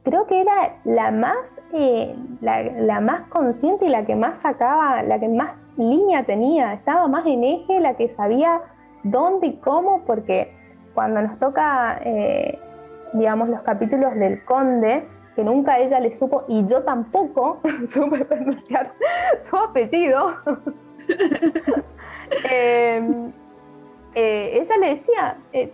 creo 0.04 0.26
que 0.26 0.40
era 0.40 0.76
la 0.84 1.10
más, 1.10 1.60
eh, 1.72 2.14
la, 2.40 3.00
más 3.00 3.28
consciente 3.28 3.86
y 3.86 3.88
la 3.88 4.04
que 4.06 4.14
más 4.14 4.38
sacaba, 4.38 5.02
la 5.02 5.18
que 5.18 5.28
más 5.28 5.54
línea 5.76 6.22
tenía, 6.24 6.74
estaba 6.74 7.08
más 7.08 7.26
en 7.26 7.42
eje, 7.42 7.80
la 7.80 7.94
que 7.94 8.08
sabía 8.08 8.60
dónde 9.02 9.48
y 9.48 9.56
cómo, 9.56 10.02
porque 10.06 10.54
cuando 10.94 11.20
nos 11.22 11.38
toca, 11.40 11.98
eh, 12.04 12.58
digamos, 13.14 13.48
los 13.48 13.62
capítulos 13.62 14.14
del 14.14 14.44
conde, 14.44 15.08
que 15.36 15.44
nunca 15.44 15.78
ella 15.78 16.00
le 16.00 16.14
supo, 16.14 16.44
y 16.48 16.66
yo 16.66 16.82
tampoco 16.82 17.60
supe 17.88 18.24
pronunciar 18.24 18.92
su 19.38 19.56
apellido. 19.56 20.34
Em, 22.50 23.32
eh, 24.16 24.58
ella 24.60 24.76
le 24.78 24.88
decía, 24.88 25.36
eh, 25.52 25.72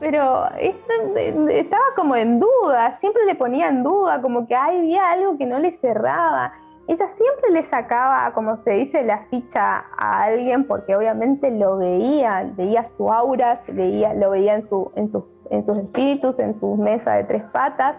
pero 0.00 0.46
estaba 0.56 1.84
como 1.94 2.16
en 2.16 2.40
duda, 2.40 2.94
siempre 2.96 3.26
le 3.26 3.34
ponía 3.34 3.68
en 3.68 3.82
duda, 3.82 4.22
como 4.22 4.46
que 4.46 4.54
había 4.54 5.10
algo 5.10 5.36
que 5.36 5.44
no 5.44 5.58
le 5.58 5.70
cerraba. 5.70 6.54
Ella 6.88 7.08
siempre 7.08 7.50
le 7.50 7.62
sacaba, 7.62 8.32
como 8.32 8.56
se 8.56 8.70
dice, 8.72 9.04
la 9.04 9.26
ficha 9.26 9.84
a 9.98 10.22
alguien 10.22 10.66
porque 10.66 10.96
obviamente 10.96 11.50
lo 11.50 11.76
veía, 11.76 12.50
veía 12.56 12.86
su 12.86 13.12
aura, 13.12 13.60
veía, 13.68 14.14
lo 14.14 14.30
veía 14.30 14.54
en, 14.54 14.62
su, 14.62 14.90
en, 14.96 15.10
en 15.50 15.62
sus 15.62 15.76
espíritus, 15.76 16.38
en 16.38 16.56
su 16.56 16.76
mesa 16.76 17.12
de 17.12 17.24
tres 17.24 17.42
patas. 17.52 17.96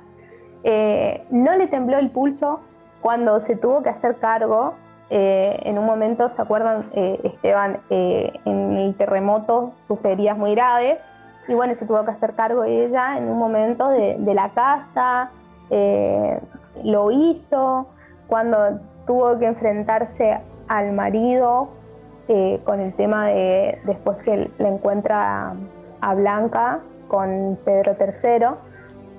Eh, 0.64 1.26
no 1.30 1.56
le 1.56 1.68
tembló 1.68 1.98
el 1.98 2.10
pulso 2.10 2.62
cuando 3.02 3.40
se 3.40 3.56
tuvo 3.56 3.84
que 3.84 3.90
hacer 3.90 4.18
cargo. 4.18 4.76
Eh, 5.10 5.60
en 5.64 5.78
un 5.78 5.86
momento, 5.86 6.30
¿se 6.30 6.42
acuerdan? 6.42 6.90
Eh, 6.94 7.20
Esteban, 7.24 7.82
en 7.90 8.78
el 8.78 8.96
terremoto 8.96 9.74
sus 9.78 10.04
heridas 10.06 10.38
muy 10.38 10.56
graves. 10.56 11.02
Y 11.48 11.54
bueno, 11.54 11.76
se 11.76 11.86
tuvo 11.86 12.04
que 12.06 12.12
hacer 12.12 12.34
cargo 12.34 12.64
ella 12.64 13.18
en 13.18 13.30
un 13.30 13.38
momento 13.38 13.90
de, 13.90 14.18
la 14.34 14.50
casa. 14.50 15.30
lo 16.84 17.12
hizo 17.12 17.88
cuando 18.28 18.80
tuvo 19.06 19.38
que 19.38 19.46
enfrentarse 19.46 20.40
al 20.68 20.94
marido 20.94 21.70
con 22.64 22.80
el 22.80 22.94
tema 22.94 23.28
de 23.28 23.80
después 23.84 24.18
que 24.24 24.50
le 24.58 24.68
encuentra 24.68 25.54
a 26.00 26.14
Blanca 26.16 26.80
con 27.10 27.60
Pedro 27.66 27.96
III 28.00 28.73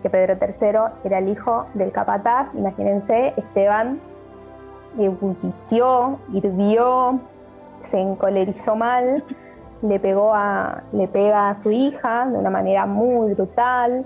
que 0.05 0.11
Pedro 0.11 0.35
III 0.35 1.01
era 1.03 1.19
el 1.19 1.31
hijo 1.31 1.65
del 1.73 1.91
capataz, 1.91 2.51
imagínense, 2.53 3.33
Esteban 3.39 3.99
ebullició, 4.99 6.19
hirvió, 6.31 7.19
se 7.85 7.99
encolerizó 7.99 8.77
mal, 8.77 9.25
le, 9.81 9.99
pegó 9.99 10.35
a, 10.35 10.83
le 10.93 11.09
pega 11.09 11.49
a 11.49 11.55
su 11.55 11.71
hija 11.71 12.27
de 12.27 12.37
una 12.37 12.51
manera 12.51 12.85
muy 12.85 13.33
brutal. 13.33 14.05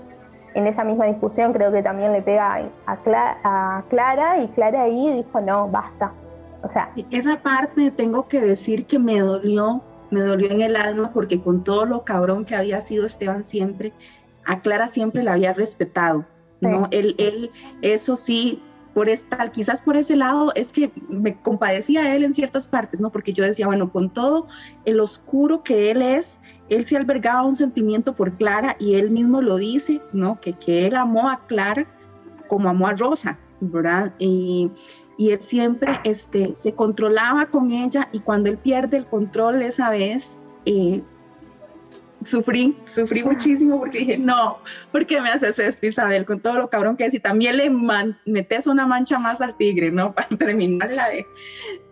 En 0.53 0.67
esa 0.67 0.85
misma 0.85 1.05
discusión 1.05 1.51
creo 1.51 1.69
que 1.69 1.83
también 1.83 2.13
le 2.13 2.21
pega 2.21 2.65
a, 2.85 3.83
Clara 3.89 4.37
y 4.39 4.47
Clara 4.47 4.83
ahí 4.83 5.17
dijo, 5.17 5.41
no, 5.41 5.67
basta. 5.67 6.13
O 6.63 6.69
sea, 6.69 6.91
esa 7.11 7.35
parte 7.35 7.91
tengo 7.91 8.25
que 8.29 8.39
decir 8.39 8.85
que 8.85 8.99
me 8.99 9.19
dolió, 9.19 9.81
me 10.11 10.21
dolió 10.21 10.49
en 10.49 10.61
el 10.61 10.77
alma 10.77 11.11
porque 11.13 11.41
con 11.41 11.61
todo 11.61 11.83
lo 11.83 12.05
cabrón 12.05 12.45
que 12.45 12.55
había 12.55 12.79
sido 12.79 13.05
Esteban 13.05 13.43
siempre, 13.43 13.91
a 14.49 14.61
Clara 14.61 14.87
siempre 14.87 15.21
la 15.21 15.33
había 15.33 15.53
respetado, 15.53 16.25
¿no? 16.59 16.87
Él, 16.89 17.13
él, 17.19 17.51
eso 17.83 18.15
sí, 18.15 18.59
por 18.95 19.07
estar, 19.07 19.51
quizás 19.51 19.83
por 19.83 19.95
ese 19.95 20.15
lado, 20.15 20.51
es 20.55 20.73
que 20.73 20.91
me 21.07 21.39
compadecía 21.39 22.01
a 22.01 22.15
él 22.15 22.23
en 22.23 22.33
ciertas 22.33 22.67
partes, 22.67 22.99
¿no? 22.99 23.11
Porque 23.11 23.31
yo 23.31 23.43
decía, 23.43 23.67
bueno, 23.67 23.91
con 23.91 24.09
todo 24.09 24.47
el 24.85 24.99
oscuro 25.01 25.61
que 25.61 25.91
él 25.91 26.01
es, 26.01 26.39
él 26.69 26.83
se 26.83 26.97
albergaba 26.97 27.43
un 27.43 27.55
sentimiento 27.55 28.15
por 28.15 28.37
Clara 28.37 28.75
y 28.79 28.95
él 28.95 29.11
mismo 29.11 29.39
lo 29.39 29.57
dice, 29.57 30.01
¿no? 30.13 30.41
Que, 30.41 30.53
que 30.53 30.87
él 30.87 30.95
amó 30.95 31.29
a 31.29 31.45
Clara 31.45 31.85
como 32.47 32.69
amó 32.69 32.87
a 32.87 32.93
Rosa, 32.93 33.37
¿verdad? 33.61 34.15
Y, 34.17 34.71
y 35.19 35.29
él 35.29 35.43
siempre 35.43 35.99
este, 36.05 36.55
se 36.57 36.73
controlaba 36.73 37.45
con 37.51 37.69
ella 37.69 38.09
y 38.11 38.19
cuando 38.21 38.49
él 38.49 38.57
pierde 38.57 38.97
el 38.97 39.05
control 39.05 39.61
esa 39.61 39.91
vez, 39.91 40.39
eh, 40.65 41.03
sufrí, 42.23 42.77
sufrí 42.85 43.23
muchísimo 43.23 43.79
porque 43.79 43.99
dije, 43.99 44.17
no, 44.17 44.59
¿por 44.91 45.05
qué 45.05 45.21
me 45.21 45.29
haces 45.29 45.59
esto, 45.59 45.87
Isabel? 45.87 46.25
Con 46.25 46.39
todo 46.39 46.53
lo 46.53 46.69
cabrón 46.69 46.97
que 46.97 47.05
es. 47.05 47.13
Y 47.13 47.19
también 47.19 47.57
le 47.57 47.69
metes 48.25 48.67
una 48.67 48.85
mancha 48.87 49.19
más 49.19 49.41
al 49.41 49.55
tigre, 49.57 49.91
¿no? 49.91 50.13
Para 50.15 50.29
terminarla 50.29 51.07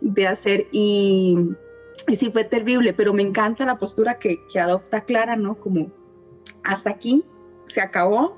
de, 0.01 0.27
hacer. 0.27 0.67
Y, 0.71 1.37
y, 2.07 2.15
sí, 2.15 2.29
fue 2.31 2.43
terrible, 2.43 2.93
pero 2.93 3.13
me 3.13 3.23
encanta 3.23 3.65
la 3.65 3.77
postura 3.77 4.19
que, 4.19 4.39
adopta 4.59 5.01
Clara, 5.01 5.35
¿no? 5.35 5.55
Como, 5.55 5.91
hasta 6.63 6.89
aquí, 6.89 7.23
se 7.67 7.81
acabó, 7.81 8.37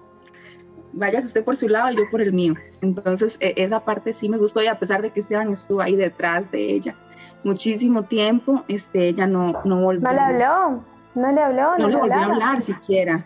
vayas 0.93 1.25
usted 1.25 1.43
por 1.43 1.55
su 1.55 1.67
lado 1.67 1.91
yo 1.91 2.09
por 2.11 2.21
el 2.21 2.33
mío. 2.33 2.55
Entonces, 2.81 3.37
e, 3.39 3.53
esa 3.57 3.83
parte 3.83 4.13
sí 4.13 4.29
me 4.29 4.37
gustó 4.37 4.61
y 4.61 4.67
a 4.67 4.79
pesar 4.79 5.01
de 5.01 5.11
que 5.11 5.19
Esteban 5.19 5.51
estuvo 5.51 5.81
ahí 5.81 5.95
detrás 5.95 6.51
de 6.51 6.71
ella 6.71 6.95
muchísimo 7.43 8.03
tiempo, 8.03 8.63
este, 8.67 9.07
ella 9.07 9.27
no, 9.27 9.61
no 9.63 9.81
volvió. 9.81 10.07
¿No 10.07 10.13
le 10.13 10.19
habló? 10.19 10.83
¿No 11.19 11.31
le 11.31 11.41
habló? 11.41 11.77
No, 11.77 11.87
le 11.89 11.97
volvió 11.97 12.15
a 12.15 12.25
hablar 12.25 12.61
siquiera. 12.61 13.25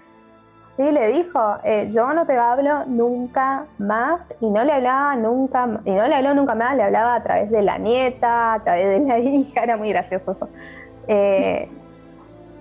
Sí, 0.76 0.91
le 0.91 1.12
dijo, 1.12 1.58
eh, 1.64 1.89
yo 1.91 2.12
no 2.14 2.26
te 2.26 2.36
hablo 2.36 2.86
nunca 2.88 3.66
más 3.78 4.34
y 4.41 4.50
no 4.50 4.64
le 4.64 4.74
hablaba 4.74 5.16
nunca, 5.16 5.80
y 5.86 5.91
no 5.91 6.08
le 6.08 6.16
habló 6.16 6.34
nunca 6.34 6.56
más, 6.56 6.76
le 6.76 6.82
hablaba 6.82 7.14
a 7.14 7.22
través 7.22 7.52
de 7.52 7.62
la 7.62 7.78
nieta, 7.78 8.56
a 8.56 8.64
través 8.64 9.00
de 9.00 9.08
la 9.08 9.20
hija, 9.20 9.64
era 9.64 9.78
muy 9.78 9.89
gracioso 9.89 10.32
eso. 10.32 10.50
Eh, 11.08 11.70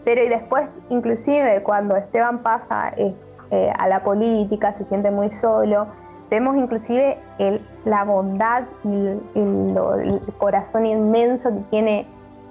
pero 0.04 0.22
y 0.22 0.28
después, 0.28 0.68
inclusive 0.90 1.62
cuando 1.62 1.96
Esteban 1.96 2.40
pasa 2.40 2.92
eh, 2.98 3.14
a 3.78 3.88
la 3.88 4.04
política, 4.04 4.74
se 4.74 4.84
siente 4.84 5.10
muy 5.10 5.30
solo, 5.30 5.86
vemos 6.28 6.56
inclusive 6.56 7.18
el, 7.38 7.66
la 7.86 8.04
bondad 8.04 8.64
y 8.84 9.06
el, 9.38 10.20
corazón 10.36 10.84
inmenso 10.84 11.48
que 11.48 11.60
tiene, 11.70 12.06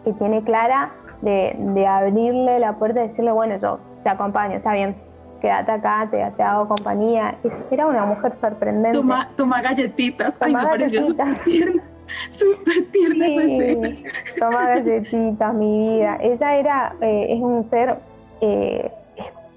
que 0.06 0.14
tiene 0.14 0.44
Clara 0.44 0.92
de, 1.22 1.88
abrirle 1.88 2.60
la 2.60 2.74
puerta 2.74 3.04
y 3.04 3.08
decirle, 3.08 3.32
bueno, 3.32 3.58
yo 3.58 3.80
te 4.04 4.10
acompaño, 4.10 4.58
está 4.58 4.74
bien, 4.74 4.96
quédate 5.40 5.72
acá, 5.72 6.08
te, 6.10 6.18
te 6.36 6.44
hago 6.44 6.68
compañía. 6.68 7.38
era 7.70 7.88
una 7.88 8.06
mujer 8.06 8.36
sorprendente. 8.36 8.98
Toma, 8.98 9.30
toma 9.36 9.62
galletitas, 9.62 10.40
ay, 10.42 10.54
me 10.54 10.64
pareció 10.64 11.04
súper 11.04 11.36
tierna. 11.44 11.84
Súper 12.30 12.92
tierna 12.92 13.26
esa 13.26 13.44
escena. 13.44 13.96
Toma 14.38 14.66
galletitas, 14.66 15.54
mi 15.54 15.96
vida. 15.96 16.18
Ella 16.20 16.58
era, 16.58 16.96
eh, 17.00 17.28
es 17.30 17.42
un 17.42 17.66
ser 17.66 18.00
eh, 18.42 18.92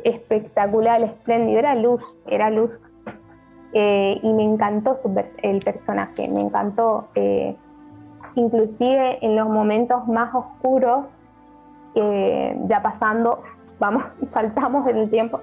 espectacular, 0.05 1.03
espléndido, 1.03 1.59
era 1.59 1.75
luz, 1.75 2.01
era 2.29 2.51
luz. 2.51 2.71
Eh, 3.73 4.21
y 4.23 4.33
me 4.35 4.45
encantó 4.45 4.97
su, 4.97 5.12
el 5.43 5.59
personaje, 5.65 6.29
me 6.33 6.43
encantó. 6.43 7.09
inclusive 8.37 9.19
en 9.21 9.35
los 9.35 9.49
momentos 9.49 10.07
más 10.07 10.33
oscuros 10.33 11.07
ya 11.95 12.82
pasando, 12.82 13.42
vamos, 13.78 14.05
saltamos 14.28 14.86
en 14.88 14.97
el 14.97 15.11
tiempo, 15.11 15.40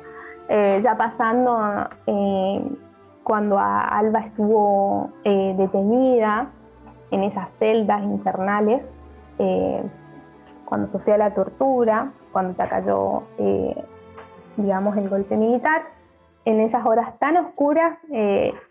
eh, 0.49 0.81
ya 0.83 0.97
pasando 0.97 1.87
eh, 2.07 2.61
cuando 3.23 3.57
Alba 3.57 4.19
estuvo 4.19 5.09
eh, 5.23 5.55
detenida 5.57 6.49
en 7.11 7.23
esas 7.23 7.49
celdas 7.57 8.03
infernales, 8.03 8.87
cuando 10.65 10.87
sufrió 10.87 11.17
la 11.17 11.33
tortura, 11.33 12.11
cuando 12.31 12.53
ya 12.53 12.67
cayó, 12.69 13.23
digamos, 14.55 14.95
el 14.97 15.09
golpe 15.09 15.35
militar, 15.35 15.81
en 16.45 16.59
esas 16.59 16.85
horas 16.85 17.17
tan 17.17 17.37
oscuras 17.37 17.97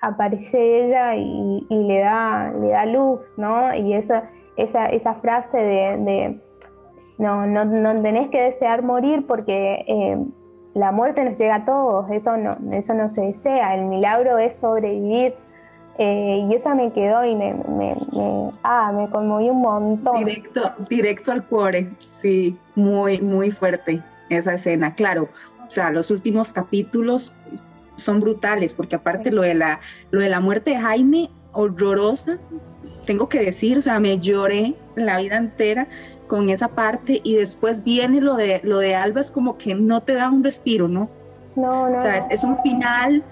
aparece 0.01 0.87
ella 0.87 1.17
y, 1.17 1.67
le, 1.69 1.99
da, 1.99 2.53
le 2.53 2.69
da 2.69 2.87
luz, 2.87 3.21
¿no? 3.37 3.75
Y 3.75 3.95
esa, 3.95 4.31
esa, 4.57 4.87
esa 4.87 5.15
frase 5.15 5.59
de 5.59 6.41
no, 7.21 7.47
no, 7.47 7.67
no 7.67 8.03
tenés 8.03 8.31
que 8.31 8.43
desear 8.43 8.83
morir 8.83 9.27
porque 9.27 9.85
eh, 9.87 10.17
la 10.73 10.91
muerte 10.91 11.23
nos 11.23 11.39
llega 11.39 11.57
a 11.57 11.65
todos, 11.67 12.11
eso 12.11 12.37
no, 12.39 12.57
eso 12.73 12.95
no 12.95 13.11
se 13.11 13.21
desea, 13.21 13.75
el 13.75 13.85
milagro 13.85 14.39
es 14.39 14.57
sobrevivir. 14.57 15.35
Eh, 15.99 16.47
y 16.49 16.55
eso 16.55 16.75
me 16.75 16.91
quedó 16.95 17.23
y 17.27 17.35
me, 17.35 17.53
me, 17.53 17.95
ah, 18.63 18.91
me 18.91 19.11
conmovió 19.11 19.53
un 19.53 19.61
montón. 19.61 20.15
Directo, 20.15 20.73
directo 20.89 21.31
al 21.33 21.45
cuore, 21.45 21.91
sí, 21.99 22.57
muy, 22.75 23.21
muy 23.21 23.51
fuerte 23.51 24.03
esa 24.31 24.55
escena. 24.55 24.95
Claro, 24.95 25.29
o 25.67 25.71
sea, 25.71 25.91
los 25.91 26.11
últimos 26.11 26.53
capítulos 26.53 27.35
son 27.97 28.21
brutales, 28.21 28.73
porque 28.73 28.97
aparte 28.97 29.31
lo 29.31 29.43
de 29.43 29.55
la, 29.55 29.81
lo 30.11 30.21
de 30.21 30.31
la 30.31 30.41
muerte 30.41 30.71
de 30.71 30.79
Jaime, 30.79 31.29
horrorosa, 31.53 32.39
tengo 33.05 33.29
que 33.29 33.41
decir, 33.41 33.77
o 33.77 33.83
sea, 33.83 34.01
me 34.01 34.19
lloré 34.19 34.75
la 34.95 35.19
vida 35.19 35.37
entera 35.37 35.87
con 36.31 36.49
esa 36.49 36.69
parte 36.69 37.21
y 37.25 37.35
después 37.35 37.83
viene 37.83 38.21
lo 38.21 38.37
de, 38.37 38.61
lo 38.63 38.79
de 38.79 38.95
Alba, 38.95 39.21
es 39.21 39.33
como 39.33 39.59
que 39.59 39.75
no 39.75 40.01
te 40.05 40.15
da 40.15 40.31
un 40.31 40.45
respiro, 40.45 40.87
¿no? 40.87 41.11
No, 41.57 41.91
no. 41.91 41.97
O 41.97 41.99
sea, 41.99 42.19
es, 42.19 42.45
un 42.45 42.57
final 42.61 43.25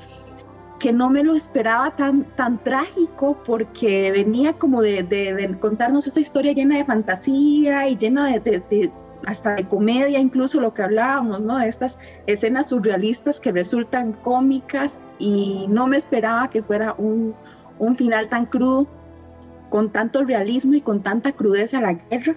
que 0.80 0.92
no 0.92 1.09
me 1.09 1.22
lo 1.22 1.36
esperaba 1.36 1.94
tan, 1.94 2.24
tan 2.34 2.59
trágico 2.59 3.38
porque 3.46 4.11
venía 4.11 4.53
como 4.53 4.82
de, 4.82 5.57
contarnos 5.61 6.09
esa 6.09 6.18
historia 6.18 6.53
llena 6.53 6.76
de 6.76 6.84
fantasía 6.84 7.88
y 7.88 7.96
llena 7.96 8.36
de, 8.36 8.90
hasta 9.26 9.55
de 9.55 9.68
comedia, 9.68 10.18
incluso 10.18 10.61
lo 10.61 10.74
que 10.74 10.82
hablábamos, 10.82 11.44
¿no? 11.44 11.57
De 11.57 11.68
estas 11.68 12.01
escenas 12.26 12.70
surrealistas 12.70 13.38
que 13.38 13.53
resultan 13.53 14.12
cómicas 14.12 15.05
y 15.20 15.66
no 15.68 15.86
me 15.86 15.96
esperaba 15.96 16.49
que 16.49 16.64
fuera 16.64 16.96
un, 16.99 17.32
un 17.78 17.94
final 17.94 18.28
tan 18.28 18.46
crudo, 18.46 18.88
con 19.68 19.92
tanto 19.92 20.24
realismo 20.24 20.74
y 20.74 20.80
con 20.80 21.01
tanta 21.01 21.30
crudeza 21.30 21.78
a 21.78 21.82
la 21.82 21.92
guerra 21.92 22.34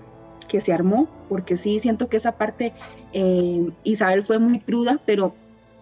que 0.52 0.60
se 0.60 0.74
armó, 0.74 1.08
porque 1.30 1.56
sí 1.56 1.80
siento 1.80 2.10
que 2.10 2.18
esa 2.18 2.38
parte, 2.38 2.74
eh, 3.14 3.70
Isabel 3.86 4.22
fue 4.22 4.38
muy 4.38 4.60
cruda, 4.60 4.99
pero 5.06 5.34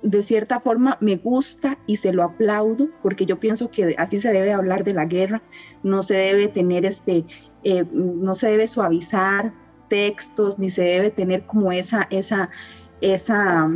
de 0.03 0.22
cierta 0.22 0.59
forma 0.59 0.95
me 1.01 1.15
gusta 1.15 1.80
y 1.88 1.95
se 1.95 2.13
lo 2.13 2.22
aplaudo, 2.22 2.88
porque 3.01 3.26
yo 3.26 3.39
pienso 3.39 3.72
que 3.72 3.95
así 3.97 4.20
se 4.20 4.32
debe 4.32 4.53
hablar 4.53 4.84
de 4.84 4.93
la 4.93 5.05
guerra, 5.05 5.41
no 5.82 6.03
se 6.03 6.13
debe 6.13 6.49
tener 6.49 6.86
este, 6.86 7.26
eh, 7.63 7.84
no 7.91 8.36
se 8.36 8.51
debe 8.51 8.67
suavizar 8.67 9.51
textos, 9.89 10.59
ni 10.59 10.70
se 10.70 10.84
debe 10.84 11.09
tener 11.09 11.47
como 11.47 11.72
esa, 11.72 12.07
esa, 12.11 12.51
esa, 13.01 13.67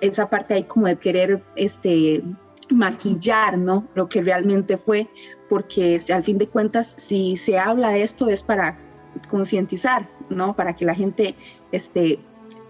esa 0.00 0.28
parte 0.28 0.54
ahí 0.54 0.64
como 0.64 0.88
de 0.88 0.96
querer 0.96 1.40
este, 1.54 2.20
maquillar, 2.68 3.56
¿no? 3.56 3.86
Lo 3.94 4.08
que 4.08 4.22
realmente 4.22 4.76
fue, 4.76 5.08
porque 5.48 6.00
al 6.12 6.24
fin 6.24 6.36
de 6.36 6.48
cuentas, 6.48 6.96
si 6.98 7.36
se 7.36 7.60
habla 7.60 7.90
de 7.90 8.02
esto 8.02 8.28
es 8.28 8.42
para 8.42 8.89
concientizar, 9.28 10.08
¿no? 10.28 10.54
Para 10.54 10.74
que 10.74 10.84
la 10.84 10.94
gente 10.94 11.34
este, 11.72 12.18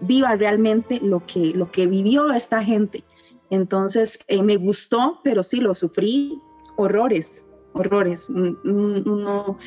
viva 0.01 0.35
realmente 0.35 0.99
lo 1.01 1.25
que, 1.25 1.51
lo 1.53 1.71
que 1.71 1.87
vivió 1.87 2.31
esta 2.31 2.63
gente. 2.63 3.03
Entonces, 3.49 4.23
eh, 4.27 4.41
me 4.41 4.57
gustó, 4.57 5.19
pero 5.23 5.43
sí 5.43 5.59
lo 5.59 5.75
sufrí 5.75 6.41
horrores, 6.77 7.51
horrores. 7.73 8.29
No, 8.29 9.57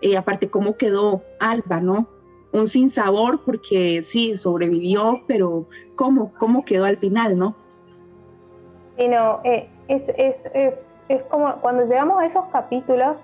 eh, 0.00 0.16
aparte, 0.16 0.48
cómo 0.48 0.76
quedó 0.76 1.22
Alba, 1.40 1.80
¿no? 1.80 2.08
Un 2.52 2.68
sinsabor 2.68 3.44
porque 3.44 4.02
sí, 4.02 4.36
sobrevivió, 4.36 5.24
pero 5.26 5.66
¿cómo, 5.96 6.32
cómo 6.38 6.64
quedó 6.64 6.84
al 6.84 6.96
final, 6.96 7.36
no? 7.36 7.56
Sí, 8.96 9.08
no, 9.08 9.40
eh, 9.44 9.68
es, 9.88 10.10
es, 10.16 10.44
es 11.08 11.22
como 11.30 11.56
cuando 11.60 11.84
llegamos 11.84 12.20
a 12.20 12.26
esos 12.26 12.44
capítulos, 12.52 13.16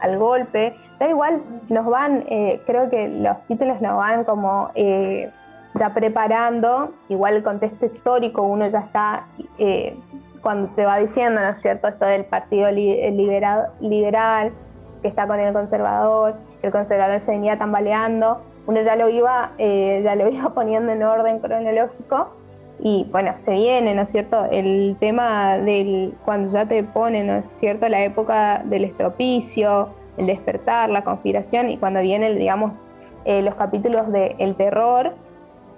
al 0.00 0.18
golpe. 0.18 0.74
Da 0.98 1.08
igual, 1.08 1.42
nos 1.68 1.86
van, 1.86 2.24
eh, 2.28 2.60
creo 2.66 2.90
que 2.90 3.08
los 3.08 3.40
títulos 3.46 3.80
nos 3.80 3.96
van 3.96 4.24
como 4.24 4.70
eh, 4.74 5.30
ya 5.74 5.94
preparando, 5.94 6.92
igual 7.08 7.36
el 7.36 7.42
contexto 7.44 7.86
histórico, 7.86 8.42
uno 8.42 8.66
ya 8.68 8.80
está, 8.80 9.26
eh, 9.58 9.96
cuando 10.42 10.68
te 10.74 10.84
va 10.84 10.98
diciendo, 10.98 11.40
¿no 11.40 11.50
es 11.50 11.62
cierto?, 11.62 11.86
esto 11.86 12.04
del 12.04 12.24
partido 12.24 12.72
liberal, 12.72 13.68
liberal, 13.80 14.52
que 15.02 15.08
está 15.08 15.28
con 15.28 15.38
el 15.38 15.52
conservador, 15.52 16.34
el 16.62 16.72
conservador 16.72 17.20
se 17.20 17.30
venía 17.30 17.56
tambaleando, 17.56 18.40
uno 18.66 18.82
ya 18.82 18.96
lo 18.96 19.08
iba, 19.08 19.52
ya 19.58 20.16
lo 20.16 20.28
iba 20.32 20.50
poniendo 20.50 20.92
en 20.92 21.02
orden 21.02 21.38
cronológico. 21.38 22.30
Y 22.80 23.08
bueno, 23.10 23.34
se 23.38 23.54
viene, 23.54 23.92
¿no 23.94 24.02
es 24.02 24.12
cierto? 24.12 24.46
El 24.52 24.96
tema 25.00 25.58
del 25.58 26.14
cuando 26.24 26.48
ya 26.48 26.64
te 26.66 26.84
pone, 26.84 27.24
¿no 27.24 27.34
es 27.34 27.48
cierto? 27.48 27.88
La 27.88 28.04
época 28.04 28.62
del 28.64 28.84
estropicio, 28.84 29.88
el 30.18 30.26
despertar, 30.26 30.90
la 30.90 31.04
conspiración, 31.04 31.70
y 31.70 31.78
cuando 31.78 32.00
vienen, 32.00 32.38
digamos, 32.38 32.72
eh, 33.24 33.42
los 33.42 33.54
capítulos 33.54 34.10
de 34.12 34.36
El 34.38 34.56
terror, 34.56 35.12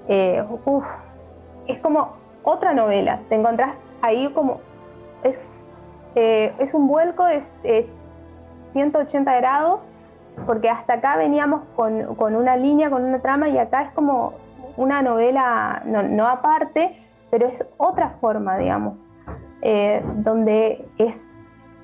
eh, 0.09 0.43
es 1.66 1.78
como 1.80 2.12
otra 2.43 2.72
novela. 2.72 3.20
Te 3.28 3.34
encontrás 3.34 3.82
ahí 4.03 4.28
como. 4.34 4.61
Es, 5.22 5.43
eh, 6.14 6.53
es 6.59 6.74
un 6.74 6.88
vuelco, 6.88 7.26
es, 7.26 7.45
180 8.72 9.34
grados, 9.36 9.80
porque 10.47 10.70
hasta 10.70 10.95
acá 10.95 11.16
veníamos 11.16 11.62
con, 11.74 12.14
con 12.14 12.36
una 12.36 12.57
línea, 12.57 12.88
con 12.88 13.05
una 13.05 13.18
trama, 13.18 13.49
y 13.49 13.59
acá 13.59 13.82
es 13.82 13.93
como 13.93 14.34
una 14.76 15.03
novela, 15.03 15.82
no, 15.84 16.05
no 16.05 16.28
aparte, 16.28 16.97
pero 17.30 17.49
es 17.49 17.66
otra 17.78 18.11
forma, 18.20 18.57
digamos, 18.57 18.95
donde 20.22 20.86
es 20.99 21.28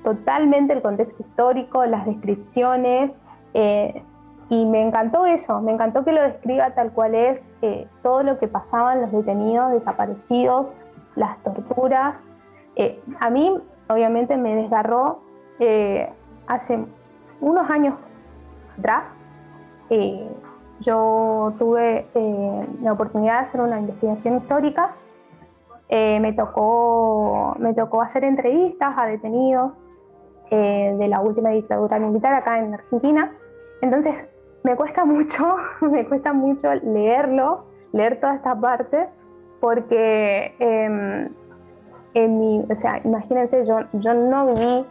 totalmente 0.07 0.71
el 0.71 0.81
contexto 0.81 1.21
histórico, 1.21 1.85
las 1.85 2.05
descripciones, 2.05 3.13
eh, 3.53 4.01
y 4.49 4.65
me 4.65 4.81
encantó 4.81 5.25
eso, 5.25 5.59
me 5.59 5.73
encantó 5.73 6.05
que 6.05 6.13
lo 6.13 6.21
describa 6.21 6.69
tal 6.69 6.93
cual 6.93 7.13
es 7.13 7.41
eh, 7.61 7.89
todo 8.03 8.23
lo 8.23 8.39
que 8.39 8.47
pasaban 8.47 9.01
los 9.01 9.11
detenidos, 9.11 9.73
desaparecidos, 9.73 10.67
las 11.15 11.37
torturas. 11.43 12.23
a 13.19 13.29
mí, 13.29 13.53
obviamente, 13.89 14.37
me 14.37 14.55
desgarró 14.55 15.19
hace 16.47 16.85
unos 17.41 17.69
años 17.69 17.95
atrás. 18.79 19.03
yo 20.79 21.53
tuve 21.59 22.07
la 22.81 22.93
oportunidad 22.93 23.39
de 23.39 23.45
hacer 23.45 23.59
una 23.59 23.77
investigación 23.79 24.37
histórica 24.37 24.95
eh, 25.89 26.19
me, 26.19 26.33
tocó, 26.33 27.55
me 27.59 27.73
tocó 27.73 28.01
hacer 28.01 28.25
entrevistas 28.25 28.93
a 28.97 29.05
detenidos 29.05 29.77
eh, 30.51 30.95
de 30.97 31.07
la 31.07 31.19
última 31.21 31.49
dictadura 31.49 31.99
militar 31.99 32.33
acá 32.33 32.59
en 32.59 32.73
Argentina. 32.73 33.31
Entonces, 33.81 34.15
me 34.63 34.75
cuesta 34.75 35.05
mucho, 35.05 35.57
me 35.81 36.05
cuesta 36.05 36.33
mucho 36.33 36.73
leerlo, 36.75 37.65
leer 37.93 38.19
toda 38.19 38.35
esta 38.35 38.55
parte, 38.59 39.07
porque 39.59 40.53
em, 40.59 41.29
en 42.13 42.39
mi, 42.39 42.65
o 42.69 42.75
sea, 42.75 42.99
imagínense, 43.03 43.65
yo, 43.65 43.79
yo 43.93 44.13
no 44.13 44.47
viví 44.47 44.85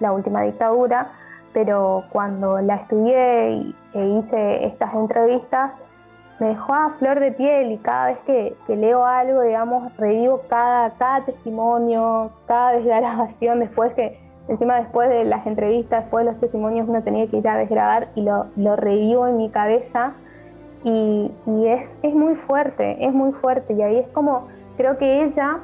la 0.00 0.12
última 0.12 0.42
dictadura, 0.42 1.12
pero 1.52 2.04
cuando 2.10 2.60
la 2.60 2.76
estudié 2.76 3.74
e 3.94 4.06
hice 4.06 4.66
estas 4.66 4.94
entrevistas, 4.94 5.74
me 6.38 6.48
dejó 6.48 6.72
a 6.72 6.90
flor 6.98 7.18
de 7.18 7.32
piel 7.32 7.72
y 7.72 7.78
cada 7.78 8.08
vez 8.08 8.18
que, 8.20 8.76
leo 8.76 9.04
algo, 9.04 9.42
digamos, 9.42 9.96
revivo 9.96 10.42
cada, 10.48 10.90
cada 10.90 11.24
testimonio, 11.24 12.30
cada 12.46 12.72
desgrabación, 12.72 13.60
después 13.60 13.92
que, 13.94 14.27
encima 14.48 14.76
después 14.76 15.08
de 15.08 15.24
las 15.24 15.46
entrevistas, 15.46 16.04
después 16.04 16.24
de 16.24 16.32
los 16.32 16.40
testimonios, 16.40 16.88
uno 16.88 17.02
tenía 17.02 17.26
que 17.26 17.36
ir 17.36 17.48
a 17.48 17.56
desgrabar 17.56 18.08
y 18.14 18.22
lo, 18.22 18.46
lo 18.56 18.76
revivo 18.76 19.26
en 19.26 19.36
mi 19.36 19.50
cabeza. 19.50 20.14
Y, 20.84 21.30
es, 21.66 21.94
es, 22.02 22.14
muy 22.14 22.34
fuerte, 22.36 23.04
es 23.04 23.12
muy 23.12 23.32
fuerte. 23.32 23.74
Y 23.74 23.82
ahí 23.82 23.98
es 23.98 24.08
como, 24.08 24.46
creo 24.76 24.96
que 24.96 25.24
ella, 25.24 25.58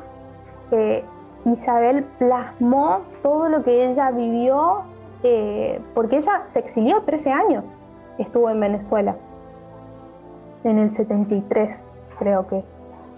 eh, 0.71 1.03
Isabel, 1.45 2.05
plasmó 2.19 3.01
todo 3.23 3.49
lo 3.49 3.63
que 3.63 3.87
ella 3.87 4.11
vivió, 4.11 4.83
eh, 5.23 5.81
porque 5.95 6.17
ella 6.17 6.43
se 6.45 6.59
exilió 6.59 7.03
13 7.03 7.31
años, 7.31 7.65
estuvo 8.19 8.51
en 8.51 8.61
Venezuela. 8.61 9.17
En 10.65 10.79
el 10.79 10.91
73 10.91 11.85
creo 12.19 12.47
que 12.47 12.65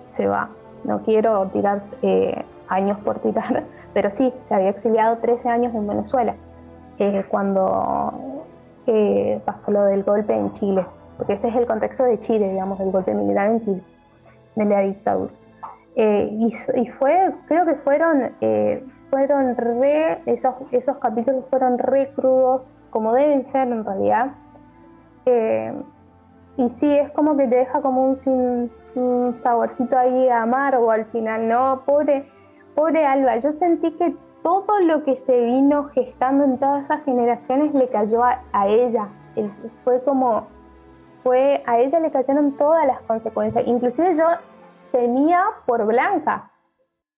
se 0.09 0.27
va. 0.27 0.51
No 0.85 1.03
quiero 1.03 1.47
tirar 1.49 1.83
eh, 2.03 2.45
años 2.69 2.99
por 3.01 3.19
tirar, 3.21 3.65
pero 3.97 4.11
sí, 4.11 4.31
se 4.43 4.55
había 4.55 4.69
exiliado 4.69 5.17
13 5.17 5.49
años 5.49 5.75
en 5.75 5.87
Venezuela 5.87 6.35
eh, 6.99 7.25
cuando 7.31 8.45
eh, 8.87 9.41
pasó 9.47 9.71
lo 9.71 9.87
del 9.87 10.05
golpe 10.05 10.35
en 10.35 10.53
Chile, 10.53 10.85
porque 11.17 11.33
este 11.33 11.49
es 11.49 11.57
el 11.57 11.67
contexto 11.67 12.05
de 12.05 12.21
Chile, 12.21 12.51
digamos, 12.51 12.79
del 12.79 12.91
golpe 12.91 13.15
militar 13.15 13.53
en 13.53 13.61
Chile, 13.63 13.83
de 14.55 14.65
la 14.67 14.81
dictadura. 14.81 15.33
Y, 15.95 16.53
y, 16.75 16.87
fue, 16.89 17.33
creo 17.49 17.65
que 17.65 17.77
fueron, 17.77 18.33
fueron 19.09 19.57
re, 19.57 20.21
esos, 20.27 20.55
esos 20.73 20.99
capítulos 20.99 21.47
fueron 21.49 21.79
re 21.79 22.11
crudos, 22.15 22.71
como 22.91 23.15
deben 23.15 23.47
ser 23.47 23.69
en 23.69 23.83
realidad 23.83 24.33
y 26.59 26.71
sí, 26.71 26.91
es 26.91 27.11
como 27.13 27.37
que 27.37 27.47
te 27.49 27.57
deja 27.57 27.81
como 27.83 28.05
un, 28.05 29.37
saborcito 29.39 29.97
ahí 29.99 30.29
amargo 30.29 30.91
al 30.91 31.05
final, 31.07 31.49
¿no? 31.49 31.83
Pobre, 31.85 32.27
pobre 32.77 33.05
Alba, 33.05 33.39
yo 33.39 33.51
sentí 33.51 33.91
que 33.93 34.15
todo 34.45 34.79
lo 34.81 35.03
que 35.03 35.17
se 35.17 35.45
vino 35.45 35.89
gestando 35.89 36.45
en 36.45 36.59
todas 36.59 36.85
esas 36.85 37.03
generaciones 37.03 37.75
le 37.75 37.89
cayó 37.89 38.23
a, 38.23 38.69
ella. 38.69 39.09
Fue 39.83 40.01
como, 40.05 40.47
fue, 41.25 41.65
a 41.67 41.81
ella 41.81 41.99
le 41.99 42.13
cayeron 42.13 42.53
todas 42.57 42.87
las 42.87 43.01
consecuencias. 43.01 43.67
Inclusive 43.67 44.15
yo 44.15 44.27
tenía 44.93 45.43
por 45.67 45.85
Blanca, 45.85 46.53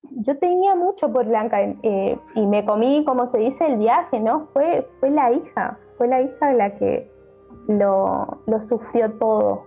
yo 0.03 0.39
tenía 0.39 0.75
mucho 0.75 1.13
por 1.13 1.27
Blanca 1.27 1.61
eh, 1.61 2.19
y 2.35 2.47
me 2.47 2.65
comí, 2.65 3.05
como 3.05 3.27
se 3.27 3.37
dice, 3.37 3.67
el 3.67 3.77
viaje, 3.77 4.21
¿no? 4.21 4.47
Fue, 4.55 4.89
fue 5.01 5.11
la 5.11 5.33
hija, 5.33 5.79
fue 5.99 6.09
la 6.09 6.23
hija 6.23 6.55
la 6.55 6.77
que, 6.77 7.11
lo, 7.69 8.41
sufrió 8.63 9.13
todo. 9.19 9.65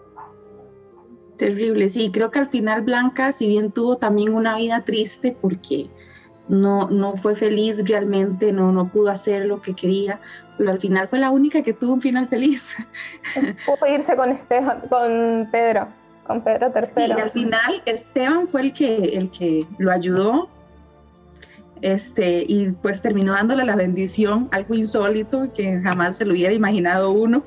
Terrible, 1.42 1.90
sí, 1.90 2.12
creo 2.14 2.30
que 2.30 2.38
al 2.38 2.46
final 2.46 2.84
Blanca, 2.84 3.32
si 3.32 3.48
bien 3.48 3.72
tuvo 3.72 3.98
también 3.98 4.36
una 4.36 4.58
vida 4.58 4.82
triste 4.82 5.36
porque 5.42 5.90
no, 6.48 6.88
no 6.92 7.16
fue 7.16 7.36
feliz 7.36 7.84
realmente, 7.88 8.54
no, 8.54 8.72
no 8.72 8.92
pudo 8.92 9.10
hacer 9.10 9.48
lo 9.48 9.60
que 9.60 9.74
quería, 9.74 10.22
pero 10.60 10.70
al 10.70 10.80
final 10.80 11.08
fue 11.08 11.18
la 11.18 11.32
única 11.32 11.64
que 11.64 11.74
tuvo 11.74 11.94
un 11.94 12.02
final 12.02 12.28
feliz. 12.28 12.76
Pudo 13.66 13.92
irse 13.92 14.16
con, 14.16 14.30
Esteban, 14.34 14.82
con 14.88 15.50
Pedro, 15.52 15.88
con 16.28 16.44
Pedro 16.44 16.72
III. 16.76 17.06
Y 17.08 17.12
al 17.20 17.32
final 17.32 17.82
Esteban 17.88 18.48
fue 18.48 18.62
el 18.62 18.74
que, 18.74 18.96
el 18.98 19.32
que 19.32 19.66
lo 19.80 19.92
ayudó 19.92 20.48
este, 21.82 22.46
y 22.48 22.70
pues 22.70 23.02
terminó 23.02 23.34
dándole 23.34 23.66
la 23.66 23.76
bendición, 23.76 24.48
algo 24.52 24.76
insólito 24.76 25.52
que 25.52 25.82
jamás 25.82 26.18
se 26.18 26.26
lo 26.26 26.34
hubiera 26.34 26.54
imaginado 26.54 27.10
uno. 27.10 27.44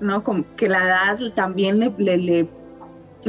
¿no? 0.00 0.22
Como 0.22 0.44
que 0.56 0.68
la 0.68 0.84
edad 0.84 1.18
también 1.34 1.78
le, 1.78 1.92
le, 1.98 2.16
le, 2.16 2.48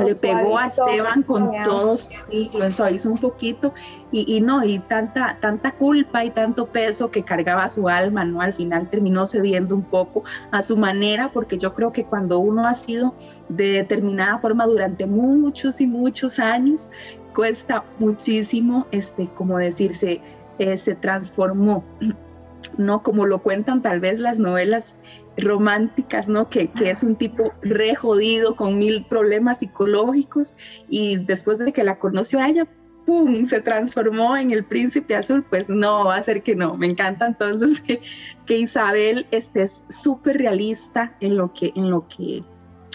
le 0.03 0.15
pegó 0.15 0.57
a 0.57 0.67
Esteban 0.67 1.23
con 1.23 1.51
todos, 1.63 2.01
sí, 2.01 2.49
lo 2.53 2.67
un 3.11 3.17
poquito 3.17 3.73
y, 4.11 4.35
y, 4.35 4.41
no, 4.41 4.63
y 4.63 4.79
tanta, 4.79 5.37
tanta 5.39 5.71
culpa 5.71 6.23
y 6.23 6.29
tanto 6.31 6.65
peso 6.67 7.11
que 7.11 7.23
cargaba 7.23 7.69
su 7.69 7.87
alma, 7.87 8.25
¿no? 8.25 8.41
Al 8.41 8.53
final 8.53 8.89
terminó 8.89 9.25
cediendo 9.25 9.75
un 9.75 9.83
poco 9.83 10.23
a 10.51 10.61
su 10.61 10.77
manera, 10.77 11.31
porque 11.31 11.57
yo 11.57 11.73
creo 11.73 11.91
que 11.91 12.05
cuando 12.05 12.39
uno 12.39 12.67
ha 12.67 12.73
sido 12.73 13.15
de 13.49 13.69
determinada 13.71 14.39
forma 14.39 14.65
durante 14.65 15.05
muchos 15.05 15.81
y 15.81 15.87
muchos 15.87 16.39
años, 16.39 16.89
cuesta 17.33 17.83
muchísimo, 17.99 18.87
este, 18.91 19.27
como 19.27 19.57
decirse, 19.57 20.21
eh, 20.57 20.77
se 20.77 20.95
transformó, 20.95 21.83
¿no? 22.77 23.03
Como 23.03 23.25
lo 23.25 23.39
cuentan 23.39 23.81
tal 23.81 23.99
vez 23.99 24.19
las 24.19 24.39
novelas 24.39 24.97
románticas, 25.39 26.27
¿no? 26.27 26.49
Que, 26.49 26.69
es 26.81 27.03
un 27.03 27.15
tipo 27.15 27.53
re 27.61 27.95
jodido 27.95 28.55
con 28.55 28.77
mil 28.77 29.05
problemas 29.05 29.59
psicológicos 29.59 30.55
y 30.87 31.17
después 31.17 31.57
de 31.59 31.71
que 31.71 31.83
la 31.83 31.99
conoció 31.99 32.39
a 32.39 32.47
ella, 32.47 32.67
¡pum! 33.05 33.45
se 33.45 33.61
transformó 33.61 34.37
en 34.37 34.51
el 34.51 34.63
príncipe 34.65 35.15
azul, 35.15 35.45
pues 35.49 35.69
no, 35.69 36.05
va 36.05 36.15
a 36.15 36.21
ser 36.21 36.43
que 36.43 36.55
no. 36.55 36.75
Me 36.75 36.87
encanta 36.87 37.25
entonces 37.27 37.79
que, 37.81 38.01
que 38.45 38.57
Isabel 38.57 39.27
esté 39.31 39.65
súper 39.67 40.37
realista 40.37 41.15
en 41.19 41.37
lo 41.37 41.53
que, 41.53 41.71
en 41.75 41.89
lo 41.89 42.07
que, 42.07 42.43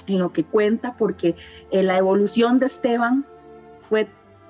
en 0.07 0.18
lo 0.18 0.32
que 0.32 0.45
cuenta, 0.45 0.97
porque 0.97 1.34
eh, 1.70 1.82
la 1.82 1.97
evolución 1.97 2.59
de 2.59 2.66
Esteban 2.66 3.26
fue 3.82 4.09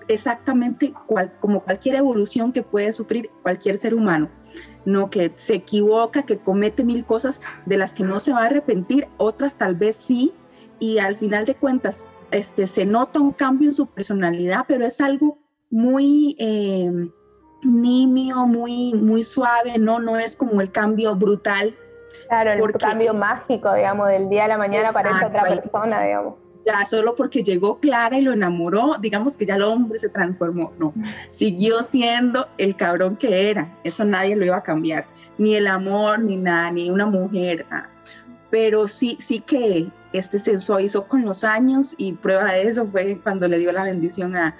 exactamente 0.08 0.92
como 1.40 1.60
cualquier 1.60 1.96
evolución 1.96 2.52
que 2.52 2.62
puede 2.62 2.92
sufrir 2.92 3.30
cualquier 3.42 3.78
ser 3.78 3.94
humano 3.94 4.30
no 4.84 5.10
que 5.10 5.32
se 5.36 5.54
equivoca, 5.54 6.22
que 6.22 6.38
comete 6.38 6.84
mil 6.84 7.04
cosas 7.04 7.40
de 7.66 7.76
las 7.76 7.94
que 7.94 8.04
no 8.04 8.18
se 8.18 8.32
va 8.32 8.42
a 8.42 8.46
arrepentir, 8.46 9.08
otras 9.16 9.56
tal 9.56 9.74
vez 9.74 9.96
sí, 9.96 10.32
y 10.78 10.98
al 10.98 11.16
final 11.16 11.44
de 11.44 11.54
cuentas 11.54 12.06
este, 12.30 12.66
se 12.66 12.86
nota 12.86 13.20
un 13.20 13.32
cambio 13.32 13.68
en 13.68 13.72
su 13.72 13.92
personalidad, 13.92 14.64
pero 14.66 14.84
es 14.84 15.00
algo 15.00 15.38
muy 15.70 16.36
eh, 16.38 16.90
nimio, 17.62 18.46
muy, 18.46 18.94
muy 18.94 19.22
suave, 19.24 19.78
no, 19.78 19.98
no 19.98 20.18
es 20.18 20.36
como 20.36 20.60
el 20.60 20.70
cambio 20.70 21.14
brutal. 21.14 21.74
Claro, 22.28 22.52
el 22.52 22.72
cambio 22.74 23.14
mágico, 23.14 23.72
digamos, 23.74 24.08
del 24.08 24.28
día 24.28 24.44
a 24.44 24.48
la 24.48 24.58
mañana 24.58 24.90
aparece 24.90 25.26
otra 25.26 25.42
persona, 25.42 26.02
digamos 26.02 26.43
ya 26.64 26.84
solo 26.84 27.14
porque 27.14 27.42
llegó 27.42 27.78
Clara 27.78 28.18
y 28.18 28.22
lo 28.22 28.32
enamoró, 28.32 28.96
digamos 29.00 29.36
que 29.36 29.46
ya 29.46 29.56
el 29.56 29.62
hombre 29.62 29.98
se 29.98 30.08
transformó. 30.08 30.72
No, 30.78 30.94
siguió 31.30 31.82
siendo 31.82 32.48
el 32.58 32.76
cabrón 32.76 33.16
que 33.16 33.50
era. 33.50 33.76
Eso 33.84 34.04
nadie 34.04 34.36
lo 34.36 34.44
iba 34.44 34.56
a 34.56 34.62
cambiar. 34.62 35.06
Ni 35.38 35.56
el 35.56 35.66
amor, 35.66 36.20
ni 36.20 36.36
nada, 36.36 36.70
ni 36.70 36.90
una 36.90 37.06
mujer. 37.06 37.66
Pero 38.50 38.86
sí, 38.88 39.16
sí 39.20 39.40
que 39.40 39.88
este 40.12 40.38
se 40.38 40.54
hizo 40.82 41.08
con 41.08 41.24
los 41.24 41.44
años 41.44 41.94
y 41.98 42.12
prueba 42.12 42.52
de 42.52 42.68
eso 42.68 42.86
fue 42.86 43.18
cuando 43.22 43.48
le 43.48 43.58
dio 43.58 43.72
la 43.72 43.84
bendición 43.84 44.36
a, 44.36 44.56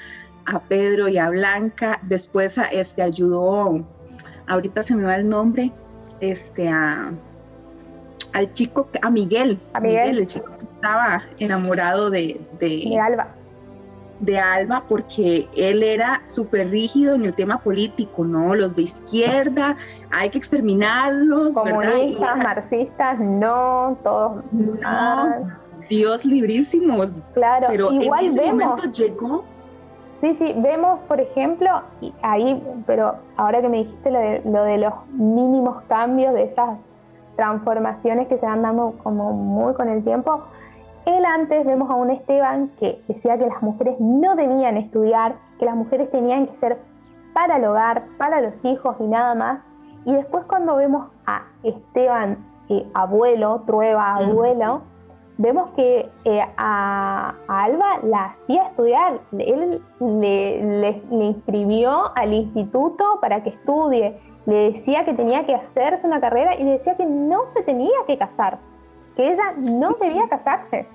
a 0.46 0.60
Pedro 0.60 1.08
y 1.08 1.18
a 1.18 1.30
Blanca. 1.30 2.00
Después 2.02 2.58
este, 2.72 3.02
ayudó, 3.02 3.86
ahorita 4.46 4.82
se 4.82 4.96
me 4.96 5.04
va 5.04 5.16
el 5.16 5.28
nombre, 5.28 5.72
este, 6.20 6.68
a 6.68 7.12
al 8.34 8.52
chico, 8.52 8.88
a 9.00 9.10
Miguel, 9.10 9.58
a 9.72 9.80
Miguel, 9.80 10.18
el 10.18 10.26
chico 10.26 10.52
que 10.58 10.64
estaba 10.64 11.22
enamorado 11.38 12.10
de, 12.10 12.40
de, 12.58 12.98
Alba. 13.00 13.28
de 14.18 14.38
Alba 14.38 14.84
porque 14.88 15.48
él 15.56 15.82
era 15.84 16.20
súper 16.26 16.68
rígido 16.70 17.14
en 17.14 17.24
el 17.24 17.34
tema 17.34 17.58
político, 17.58 18.24
¿no? 18.24 18.54
Los 18.56 18.74
de 18.74 18.82
izquierda, 18.82 19.76
hay 20.10 20.30
que 20.30 20.38
exterminarlos. 20.38 21.54
Comunistas, 21.54 22.36
marxistas, 22.36 23.20
no, 23.20 23.96
todos. 24.02 24.42
No, 24.52 25.46
Dios 25.88 26.24
librísimo. 26.24 27.02
Claro, 27.34 27.68
pero 27.70 27.92
igual 27.92 28.24
en 28.24 28.30
ese 28.30 28.46
momento 28.46 28.90
llegó. 28.90 29.44
Sí, 30.20 30.34
sí, 30.34 30.54
vemos, 30.56 31.00
por 31.06 31.20
ejemplo, 31.20 31.70
ahí, 32.22 32.60
pero 32.86 33.16
ahora 33.36 33.60
que 33.60 33.68
me 33.68 33.78
dijiste 33.78 34.10
lo 34.10 34.18
de, 34.18 34.42
lo 34.44 34.64
de 34.64 34.78
los 34.78 34.94
mínimos 35.12 35.82
cambios, 35.86 36.34
de 36.34 36.44
esas 36.44 36.78
transformaciones 37.36 38.28
que 38.28 38.38
se 38.38 38.46
van 38.46 38.62
dando 38.62 38.94
como 39.02 39.32
muy 39.32 39.74
con 39.74 39.88
el 39.88 40.04
tiempo, 40.04 40.44
él 41.06 41.24
antes 41.24 41.66
vemos 41.66 41.90
a 41.90 41.94
un 41.94 42.10
Esteban 42.10 42.70
que 42.78 43.02
decía 43.08 43.36
que 43.38 43.46
las 43.46 43.62
mujeres 43.62 43.96
no 44.00 44.36
debían 44.36 44.76
estudiar, 44.76 45.36
que 45.58 45.66
las 45.66 45.76
mujeres 45.76 46.10
tenían 46.10 46.46
que 46.46 46.54
ser 46.54 46.78
para 47.34 47.56
el 47.56 47.64
hogar, 47.64 48.04
para 48.16 48.40
los 48.40 48.64
hijos 48.64 48.96
y 49.00 49.04
nada 49.04 49.34
más. 49.34 49.62
Y 50.06 50.14
después 50.14 50.44
cuando 50.46 50.76
vemos 50.76 51.08
a 51.26 51.42
Esteban, 51.62 52.38
eh, 52.70 52.86
abuelo, 52.94 53.62
Trueba, 53.66 54.14
abuelo, 54.16 54.82
vemos 55.36 55.70
que 55.70 56.08
eh, 56.24 56.40
a, 56.56 57.34
Alba 57.48 57.98
la 58.02 58.26
hacía 58.26 58.68
estudiar. 58.68 59.20
Él 59.32 59.82
le, 60.00 61.02
inscribió 61.10 62.16
al 62.16 62.32
instituto 62.32 63.18
para 63.20 63.42
que 63.42 63.50
estudie. 63.50 64.18
Le 64.46 64.72
decía 64.72 65.04
que 65.04 65.14
tenía 65.14 65.46
que 65.46 65.54
hacerse 65.54 66.06
una 66.06 66.20
carrera 66.20 66.54
y 66.54 66.64
le 66.64 66.72
decía 66.72 66.96
que 66.96 67.06
no 67.06 67.46
se 67.46 67.62
tenía 67.62 67.96
que 68.06 68.18
casar 68.18 68.58
que 69.16 69.32
ella 69.32 69.52
no 69.56 69.96
debía 70.00 70.28
casarse, 70.28 70.86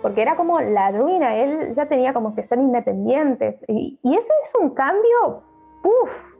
porque 0.00 0.22
era 0.22 0.36
como 0.36 0.60
la 0.60 0.90
ruina, 0.90 1.36
él 1.36 1.74
ya 1.74 1.86
tenía 1.86 2.12
como 2.12 2.34
que 2.34 2.46
ser 2.46 2.58
independiente. 2.58 3.58
Y, 3.68 3.98
eso 4.02 4.32
es 4.44 4.54
un 4.60 4.70
cambio, 4.70 5.42
uff. 5.84 6.32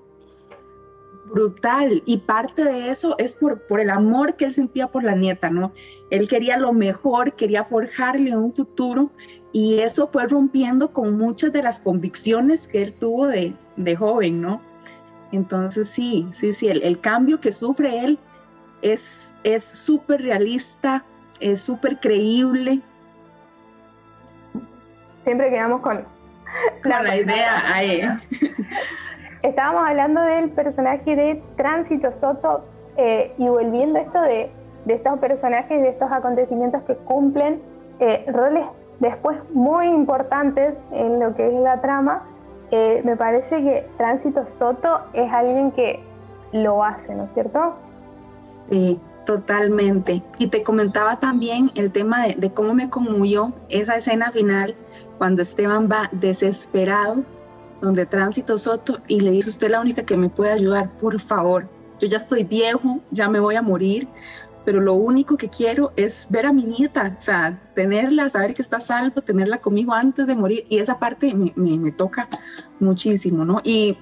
Brutal, 1.32 2.02
y 2.04 2.18
parte 2.18 2.64
de 2.64 2.90
eso 2.90 3.14
es 3.18 3.36
por, 3.36 3.66
por 3.66 3.80
el 3.80 3.90
amor 3.90 4.34
que 4.34 4.44
él 4.44 4.52
sentía 4.52 4.88
por 4.88 5.02
la 5.02 5.14
nieta, 5.14 5.48
¿no? 5.48 5.72
Él 6.10 6.28
quería 6.28 6.58
lo 6.58 6.72
mejor, 6.72 7.34
quería 7.34 7.64
forjarle 7.64 8.36
un 8.36 8.52
futuro, 8.52 9.10
y 9.52 9.78
eso 9.78 10.08
fue 10.08 10.26
rompiendo 10.26 10.92
con 10.92 11.16
muchas 11.16 11.52
de 11.52 11.62
las 11.62 11.80
convicciones 11.80 12.68
que 12.68 12.82
él 12.82 12.92
tuvo 12.92 13.28
de, 13.28 13.54
de 13.76 13.96
joven, 13.96 14.42
¿no? 14.42 14.60
Entonces 15.32 15.88
sí, 15.88 16.28
sí, 16.32 16.52
sí, 16.52 16.68
el, 16.68 16.82
el 16.82 17.00
cambio 17.00 17.40
que 17.40 17.52
sufre 17.52 18.04
él 18.04 18.18
es 18.82 19.34
súper 19.58 20.22
realista, 20.22 21.04
es 21.40 21.60
súper 21.60 21.98
creíble. 22.00 22.80
Siempre 25.22 25.50
quedamos 25.50 25.80
con 25.80 26.04
la, 26.84 27.16
idea 27.16 27.62
ahí. 27.72 28.02
Estábamos 29.42 29.88
hablando 29.88 30.20
del 30.20 30.50
personaje 30.50 31.16
de 31.16 31.42
Tránsito 31.56 32.12
Soto 32.12 32.64
eh, 32.96 33.32
y 33.38 33.48
volviendo 33.48 33.98
a 33.98 34.02
esto 34.02 34.20
de, 34.20 34.50
estos 34.88 35.18
personajes, 35.18 35.80
de 35.80 35.88
estos 35.88 36.10
acontecimientos 36.10 36.82
que 36.82 36.94
cumplen 36.94 37.62
eh, 38.00 38.24
roles 38.28 38.66
después 39.00 39.36
muy 39.52 39.86
importantes 39.86 40.80
en 40.92 41.18
lo 41.18 41.34
que 41.34 41.46
es 41.46 41.54
la 41.54 41.80
trama, 41.80 42.24
eh, 42.72 43.02
me 43.04 43.16
parece 43.16 43.62
que 43.62 43.86
Tránsito 43.98 44.46
Soto 44.58 45.02
es 45.12 45.30
alguien 45.30 45.72
que 45.72 46.02
lo 46.52 46.82
hace, 46.82 47.14
¿no 47.14 47.24
es 47.24 47.34
cierto? 47.34 47.74
Sí, 48.70 48.98
totalmente. 49.26 50.22
Y 50.38 50.46
te 50.46 50.62
comentaba 50.62 51.20
también 51.20 51.70
el 51.74 51.92
tema 51.92 52.26
de, 52.26 52.50
cómo 52.54 52.72
me 52.72 52.88
conmovió 52.88 53.52
esa 53.68 53.96
escena 53.96 54.32
final 54.32 54.74
cuando 55.18 55.42
Esteban 55.42 55.86
va 55.90 56.08
desesperado 56.12 57.22
donde 57.82 58.06
Tránsito 58.06 58.56
Soto 58.56 59.00
y 59.06 59.20
le 59.20 59.32
dice 59.32 59.50
usted 59.50 59.70
la 59.70 59.80
única 59.80 60.04
que 60.04 60.16
me 60.16 60.30
puede 60.30 60.52
ayudar, 60.52 60.88
por 60.92 61.20
favor. 61.20 61.68
Yo 61.98 62.08
ya 62.08 62.16
estoy 62.16 62.42
viejo, 62.42 63.00
ya 63.10 63.28
me 63.28 63.38
voy 63.38 63.56
a 63.56 63.62
morir, 63.62 64.08
pero 64.64 64.80
lo 64.80 64.94
único 64.94 65.36
que 65.36 65.48
quiero 65.48 65.92
es 65.96 66.28
ver 66.30 66.46
a 66.46 66.52
mi 66.52 66.64
nieta, 66.64 67.14
o 67.18 67.20
sea, 67.20 67.60
tenerla, 67.74 68.28
saber 68.28 68.54
que 68.54 68.62
está 68.62 68.80
salvo, 68.80 69.22
tenerla 69.22 69.58
conmigo 69.58 69.92
antes 69.92 70.26
de 70.26 70.34
morir. 70.34 70.64
Y 70.68 70.78
esa 70.78 70.98
parte 70.98 71.34
me, 71.34 71.52
me, 71.56 71.92
toca 71.92 72.28
muchísimo, 72.80 73.44
¿no? 73.44 73.60
Y 73.64 73.96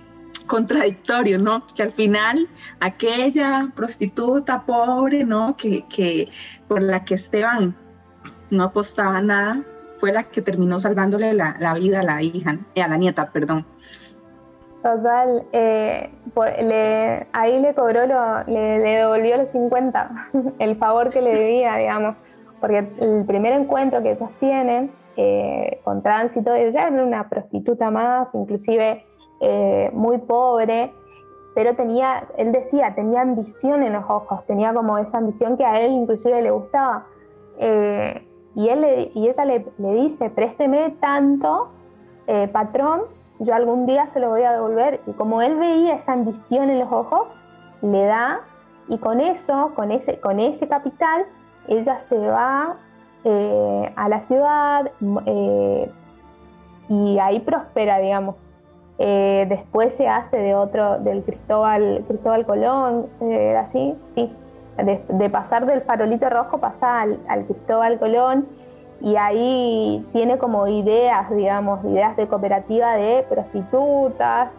contradictorio, 0.47 1.39
¿no? 1.39 1.67
Que 1.75 1.83
al 1.83 1.93
final 1.93 2.49
aquella 2.81 3.73
prostituta 3.75 4.65
pobre, 4.67 5.25
¿no? 5.25 5.57
Que, 5.57 5.85
que 5.89 6.29
por 6.69 6.83
la 6.83 7.05
que 7.05 7.15
Esteban 7.15 7.75
no 8.51 8.65
apostaba 8.65 9.21
nada, 9.21 9.65
fue 9.99 10.13
la 10.13 10.25
que 10.25 10.43
terminó 10.43 10.79
salvándole 10.79 11.35
la, 11.35 11.57
la 11.61 11.75
vida 11.75 12.01
a 12.01 12.03
la 12.03 12.23
hija, 12.23 12.59
a 12.77 12.89
la 12.89 12.97
nieta, 12.97 13.31
perdón. 13.31 13.67
Total, 14.83 15.47
eh, 15.53 16.11
le, 16.62 17.26
ahí 17.33 17.61
le 17.61 17.74
cobró, 17.74 18.07
lo, 18.07 18.45
le, 18.47 18.78
devolvió 18.78 19.37
los 19.37 19.51
50, 19.51 20.31
el 20.59 20.76
favor 20.76 21.11
que 21.11 21.20
le 21.20 21.35
debía, 21.35 21.76
digamos, 21.76 22.16
porque 22.61 22.78
el 22.99 23.24
primer 23.26 23.53
encuentro 23.53 24.03
que 24.03 24.12
ellos 24.12 24.31
tienen 24.39 24.91
eh, 25.16 25.81
con 25.85 26.03
tránsito, 26.03 26.55
ella 26.55 26.89
era 26.89 27.03
una 27.03 27.28
prostituta 27.28 27.91
más, 27.91 28.35
inclusive 28.35 29.05
eh, 29.41 29.91
muy 29.93 30.18
pobre, 30.18 30.93
pero 31.55 31.74
tenía, 31.74 32.28
él 32.37 32.53
decía, 32.53 32.95
tenía 32.95 33.22
ambición 33.22 33.83
en 33.83 33.95
los 33.95 34.05
ojos, 34.09 34.45
tenía 34.47 34.72
como 34.72 34.99
esa 34.99 35.18
ambición 35.18 35.57
que 35.57 35.64
a 35.64 35.81
él 35.81 35.93
inclusive 35.93 36.43
le 36.43 36.51
gustaba. 36.51 37.07
Eh, 37.59 38.26
y, 38.55 38.68
él 38.68 39.11
y 39.14 39.28
ella 39.28 39.45
le, 39.45 39.66
dice, 39.78 40.31
présteme 40.31 40.97
tanto, 41.01 41.70
eh, 42.26 42.49
patrón, 42.49 43.03
yo 43.41 43.55
algún 43.55 43.86
día 43.86 44.07
se 44.07 44.20
lo 44.20 44.28
voy 44.28 44.43
a 44.43 44.53
devolver. 44.53 45.01
Y 45.07 45.12
como 45.12 45.43
él 45.43 45.57
veía 45.57 45.95
esa 45.95 46.12
ambición 46.12 46.70
en 46.70 46.78
los 46.78 46.93
ojos, 46.93 47.26
le 47.82 48.05
da, 48.05 48.41
y 48.88 48.99
con 48.99 49.20
eso, 49.20 49.72
con 49.74 49.91
ese, 49.91 50.20
con 50.20 50.38
ese 50.38 50.68
capital, 50.68 51.24
ella 51.66 52.01
se 52.01 52.18
va 52.18 52.76
a 53.97 54.09
la 54.09 54.22
ciudad 54.22 54.91
y 56.88 57.18
ahí 57.18 57.41
prospera, 57.41 57.99
digamos. 57.99 58.36
Eh, 58.99 59.47
después 59.49 59.95
se 59.95 60.09
hace 60.09 60.36
de 60.36 60.55
otro, 60.55 60.99
del 60.99 61.22
Cristóbal, 61.22 62.05
Cristóbal 62.07 62.45
Colón, 62.45 63.07
eh, 63.22 63.57
así, 63.57 63.97
sí. 64.11 64.30
De, 64.76 65.30
pasar 65.30 65.66
del 65.66 65.82
farolito 65.82 66.28
rojo 66.30 66.59
pasa 66.59 67.01
al, 67.03 67.45
Cristóbal 67.47 67.99
Colón 67.99 68.47
y 69.01 69.16
ahí 69.16 70.07
tiene 70.12 70.38
como 70.38 70.66
ideas, 70.66 71.30
digamos, 71.30 71.84
ideas 71.84 72.16
de 72.16 72.28
cooperativa 72.28 72.96
de 72.96 73.24
prostitutas, 73.28 74.51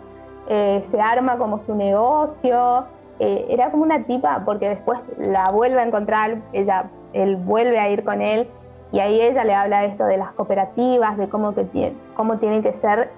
eh, 0.48 0.84
se 0.90 1.00
arma 1.00 1.38
como 1.38 1.62
su 1.62 1.76
negocio, 1.76 2.86
era 3.20 3.70
como 3.70 3.84
una 3.84 4.04
tipa, 4.06 4.42
porque 4.46 4.68
después 4.68 4.98
la 5.20 5.50
vuelve 5.54 5.80
a 5.80 5.86
encontrar, 5.86 6.42
ella, 6.54 6.90
él 7.14 7.36
vuelve 7.36 7.78
a 7.78 7.88
ir 7.88 8.04
con 8.04 8.20
él 8.20 8.50
y 8.92 9.00
ahí 9.00 9.22
ella 9.22 9.44
le 9.44 9.54
habla 9.54 9.82
de 9.82 9.90
esto 9.90 10.06
de 10.06 10.18
las 10.18 10.32
cooperativas, 10.32 11.18
de 11.18 11.30
cómo, 11.30 11.54
que, 11.54 11.94
cómo 12.16 12.40
tienen 12.40 12.64
que 12.64 12.74
ser 12.74 13.12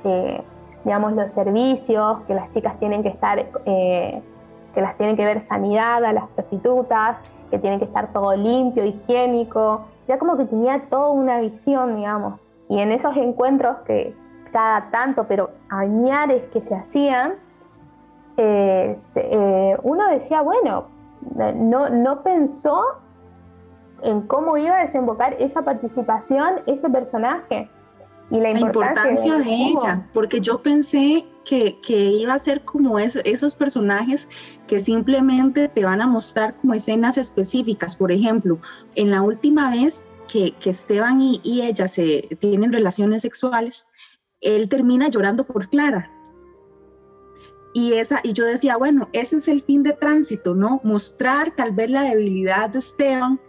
digamos, 0.83 1.13
los 1.13 1.31
servicios, 1.33 2.17
que 2.27 2.33
las 2.33 2.51
chicas 2.51 2.77
tienen 2.79 3.03
que 3.03 3.09
estar, 3.09 3.45
eh, 3.65 4.21
que 4.73 4.81
las 4.81 4.97
tienen 4.97 5.15
que 5.15 5.25
ver 5.25 5.41
sanidad 5.41 6.03
a 6.03 6.13
las 6.13 6.27
prostitutas, 6.29 7.17
que 7.49 7.59
tienen 7.59 7.79
que 7.79 7.85
estar 7.85 8.11
todo 8.11 8.35
limpio, 8.35 8.85
higiénico, 8.85 9.85
ya 10.07 10.17
como 10.19 10.37
que 10.37 10.45
tenía 10.45 10.89
toda 10.89 11.09
una 11.09 11.39
visión, 11.39 11.95
digamos. 11.95 12.39
Y 12.69 12.79
en 12.79 12.91
esos 12.91 13.15
encuentros 13.17 13.77
que 13.85 14.15
cada 14.51 14.89
tanto, 14.91 15.25
pero 15.27 15.51
añares 15.69 16.43
que 16.51 16.63
se 16.63 16.75
hacían, 16.75 17.35
eh, 18.37 18.97
eh, 19.15 19.77
uno 19.83 20.07
decía, 20.09 20.41
bueno, 20.41 20.85
no, 21.55 21.89
no 21.89 22.23
pensó 22.23 22.83
en 24.01 24.21
cómo 24.27 24.57
iba 24.57 24.77
a 24.77 24.81
desembocar 24.83 25.35
esa 25.39 25.61
participación, 25.61 26.61
ese 26.65 26.89
personaje 26.89 27.69
y 28.31 28.39
la 28.39 28.59
importancia, 28.59 29.37
de, 29.37 29.53
ella, 29.53 30.09
porque 30.13 30.39
yo 30.39 30.61
pensé 30.61 31.25
que, 31.45 31.79
que, 31.81 32.11
iba 32.11 32.33
a 32.33 32.39
ser 32.39 32.63
como 32.63 32.97
esos 32.97 33.55
personajes 33.55 34.27
que 34.67 34.79
simplemente 34.79 35.67
te 35.67 35.85
van 35.85 36.01
a 36.01 36.07
mostrar 36.07 36.55
como 36.57 36.73
escenas 36.73 37.17
específicas. 37.17 37.95
Por 37.95 38.11
ejemplo, 38.11 38.59
en 38.95 39.11
la 39.11 39.21
última 39.21 39.69
vez 39.69 40.09
que, 40.27 40.53
que 40.53 40.69
Esteban 40.69 41.21
y, 41.21 41.41
y, 41.43 41.61
ella 41.61 41.87
se 41.87 42.29
tienen 42.39 42.71
relaciones 42.71 43.21
sexuales, 43.21 43.87
él 44.41 44.69
termina 44.69 45.09
llorando 45.09 45.45
por 45.45 45.69
Clara. 45.69 46.09
Y, 47.73 47.93
esa, 47.93 48.19
y 48.23 48.33
yo 48.33 48.45
decía, 48.45 48.77
bueno, 48.77 49.09
ese 49.13 49.37
es 49.37 49.47
el 49.47 49.61
fin 49.61 49.83
de 49.83 49.93
tránsito, 49.93 50.53
¿no? 50.53 50.79
Mostrar 50.83 51.55
tal 51.55 51.71
vez 51.71 51.89
la 51.89 52.03
debilidad 52.03 52.69
de 52.69 52.79
Esteban. 52.79 53.39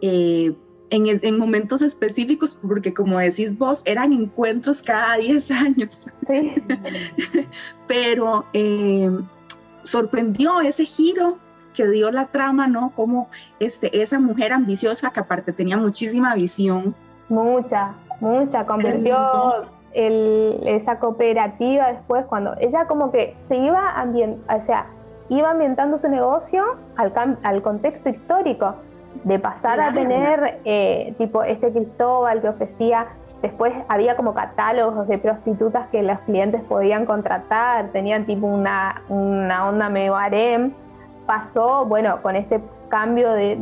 Eh, 0.00 0.54
en, 0.90 1.38
momentos 1.38 1.82
específicos, 1.82 2.54
porque 2.54 2.94
como 2.94 3.18
decís 3.18 3.58
vos, 3.58 3.82
eran 3.86 4.12
encuentros 4.12 4.82
cada 4.82 5.16
10 5.18 5.50
años. 5.50 6.06
Pero 7.86 8.44
eh, 8.52 9.10
sorprendió 9.82 10.60
ese 10.60 10.84
giro 10.84 11.38
que 11.74 11.86
dio 11.86 12.10
la 12.10 12.26
trama, 12.26 12.66
¿no? 12.66 12.92
Como 12.94 13.28
este, 13.60 14.02
esa 14.02 14.18
mujer 14.18 14.52
ambiciosa 14.52 15.10
que 15.10 15.20
aparte 15.20 15.52
tenía 15.52 15.76
muchísima 15.76 16.34
visión. 16.34 16.94
Mucha, 17.28 17.94
mucha, 18.20 18.66
convirtió 18.66 19.66
esa 19.92 20.98
cooperativa 20.98 21.92
después, 21.92 22.24
cuando 22.26 22.54
ella 22.60 22.86
como 22.86 23.10
que 23.10 23.36
se 23.40 23.56
iba 23.56 23.90
ambientando, 23.92 24.56
o 24.56 24.62
sea, 24.62 24.86
iba 25.28 25.50
ambientando 25.50 25.96
su 25.98 26.08
negocio 26.08 26.64
al, 26.96 27.12
al 27.42 27.62
contexto 27.62 28.08
histórico, 28.08 28.74
de 29.24 29.38
pasar 29.38 29.80
a 29.80 29.92
tener 29.92 30.60
eh, 30.64 31.14
tipo 31.18 31.42
este 31.42 31.72
Cristóbal 31.72 32.40
que 32.40 32.48
ofrecía, 32.48 33.08
después 33.42 33.72
había 33.88 34.16
como 34.16 34.34
catálogos 34.34 35.06
de 35.08 35.18
prostitutas 35.18 35.88
que 35.88 36.02
los 36.02 36.18
clientes 36.20 36.62
podían 36.62 37.06
contratar, 37.06 37.88
tenían 37.88 38.26
tipo 38.26 38.46
una, 38.46 39.02
una 39.08 39.68
onda 39.68 39.88
medio 39.88 40.16
harem, 40.16 40.72
pasó, 41.26 41.84
bueno, 41.86 42.20
con 42.22 42.36
este 42.36 42.60
cambio 42.88 43.32
de, 43.32 43.56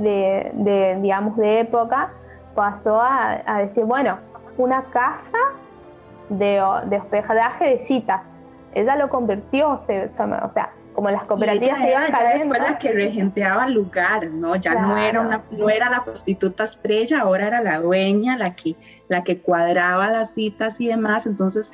de, 0.54 0.98
digamos, 1.00 1.36
de 1.36 1.60
época, 1.60 2.10
pasó 2.54 3.00
a, 3.00 3.42
a 3.44 3.58
decir, 3.58 3.84
bueno, 3.84 4.18
una 4.56 4.84
casa 4.84 5.38
de, 6.28 6.62
de 6.86 6.96
hospedaje 6.96 7.64
de 7.64 7.78
citas. 7.80 8.22
Ella 8.72 8.96
lo 8.96 9.08
convirtió, 9.08 9.80
o 9.80 10.50
sea, 10.50 10.70
como 10.96 11.10
las 11.10 11.24
cooperativas 11.24 11.78
se 11.78 11.90
iban 11.90 12.10
ya 12.10 12.32
después 12.32 12.58
la 12.58 12.78
que 12.78 12.90
regenteaba 12.90 13.66
el 13.66 13.74
lugar, 13.74 14.30
¿no? 14.30 14.56
Ya 14.56 14.74
no, 14.80 14.96
era 14.96 15.20
una, 15.20 15.44
no 15.50 15.68
era 15.68 15.90
la 15.90 16.02
prostituta 16.04 16.64
estrella, 16.64 17.20
ahora 17.20 17.48
era 17.48 17.62
la 17.62 17.78
dueña, 17.80 18.38
la 18.38 18.56
que, 18.56 18.76
la 19.08 19.22
que 19.22 19.38
cuadraba 19.38 20.10
las 20.10 20.32
citas 20.32 20.80
y 20.80 20.88
demás. 20.88 21.26
Entonces, 21.26 21.70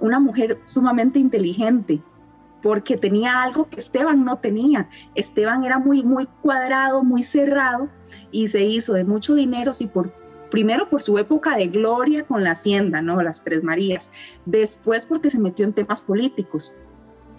una 0.00 0.18
mujer 0.18 0.58
sumamente 0.64 1.20
inteligente, 1.20 2.02
porque 2.62 2.96
tenía 2.96 3.44
algo 3.44 3.68
que 3.68 3.76
Esteban 3.76 4.24
no 4.24 4.38
tenía. 4.38 4.88
Esteban 5.14 5.62
era 5.62 5.78
muy, 5.78 6.02
muy 6.02 6.26
cuadrado, 6.42 7.04
muy 7.04 7.22
cerrado 7.22 7.88
y 8.32 8.48
se 8.48 8.62
hizo 8.62 8.94
de 8.94 9.04
mucho 9.04 9.36
dinero, 9.36 9.72
sí, 9.72 9.86
por 9.86 10.12
primero 10.50 10.88
por 10.88 11.00
su 11.00 11.16
época 11.18 11.56
de 11.56 11.68
gloria 11.68 12.24
con 12.24 12.42
la 12.42 12.52
hacienda, 12.52 13.02
¿no? 13.02 13.22
Las 13.22 13.44
Tres 13.44 13.62
Marías, 13.62 14.10
después 14.46 15.06
porque 15.06 15.30
se 15.30 15.38
metió 15.38 15.64
en 15.64 15.72
temas 15.72 16.02
políticos. 16.02 16.74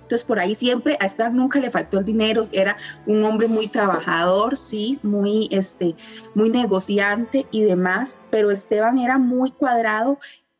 Entonces 0.05 0.23
por 0.23 0.37
ahí 0.37 0.53
siempre 0.53 0.97
a 0.99 1.05
Esteban 1.05 1.35
nunca 1.35 1.59
le 1.59 1.71
faltó 1.71 1.97
el 1.97 2.05
dinero, 2.05 2.43
era 2.51 2.77
un 3.07 3.23
hombre 3.23 3.47
muy 3.47 3.67
trabajador, 3.67 4.55
sí, 4.55 4.99
muy, 5.01 5.47
este, 5.49 5.95
muy 6.35 6.51
negociante 6.51 7.47
y 7.49 7.63
demás, 7.63 8.19
pero 8.29 8.51
Esteban 8.51 8.99
era 8.99 9.17
muy 9.17 9.49
cuadrado 9.49 10.19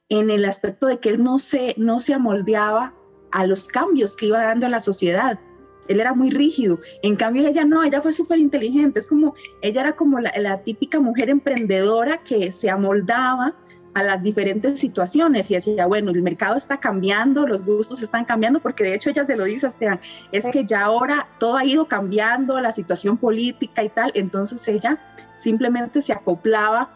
en 0.10 0.32
el 0.32 0.46
aspecto 0.46 0.88
de 0.88 0.98
que 0.98 1.10
él 1.10 1.24
no 1.24 1.38
se, 1.38 1.76
no 1.78 2.00
se 2.00 2.16
amoldeaba 2.16 2.96
a 3.32 3.46
los 3.46 3.68
cambios 3.68 4.16
que 4.16 4.26
iba 4.26 4.42
dando 4.42 4.68
la 4.68 4.80
sociedad 4.80 5.40
él 5.88 6.00
era 6.00 6.14
muy 6.14 6.30
rígido. 6.30 6.80
En 7.02 7.16
cambio, 7.16 7.48
ella 7.48 7.66
no, 7.66 7.84
ella 7.84 8.02
fue 8.02 8.12
súper 8.12 8.40
inteligente. 8.40 9.00
Es 9.00 9.08
como, 9.08 9.36
ella 9.62 9.82
era 9.82 9.96
como 9.96 10.20
la, 10.20 10.64
típica 10.64 11.00
mujer 11.00 11.30
emprendedora 11.30 12.24
que 12.24 12.52
se 12.52 12.70
amoldaba 12.70 13.56
a 13.96 14.04
las 14.04 14.22
diferentes 14.22 14.80
situaciones. 14.80 15.50
Y 15.50 15.56
decía, 15.56 15.88
bueno, 15.88 16.12
el 16.12 16.22
mercado 16.22 16.56
está 16.56 16.78
cambiando, 16.78 17.48
los 17.48 17.66
gustos 17.66 18.04
están 18.04 18.26
cambiando, 18.26 18.60
porque 18.60 18.84
de 18.84 18.94
hecho 18.94 19.10
ella 19.10 19.26
se 19.26 19.36
lo 19.36 19.46
dice 19.46 19.66
a 19.66 19.70
Esteban, 19.70 20.00
es 20.32 20.48
que 20.50 20.66
ya 20.66 20.84
ahora 20.84 21.28
todo 21.40 21.56
ha 21.56 21.66
ido 21.66 21.88
cambiando, 21.88 22.60
la 22.60 22.72
situación 22.72 23.18
política 23.18 23.84
y 23.84 23.90
tal, 23.90 24.12
entonces 24.14 24.68
ella 24.68 25.00
simplemente 25.38 26.02
se 26.02 26.14
acoplaba 26.14 26.90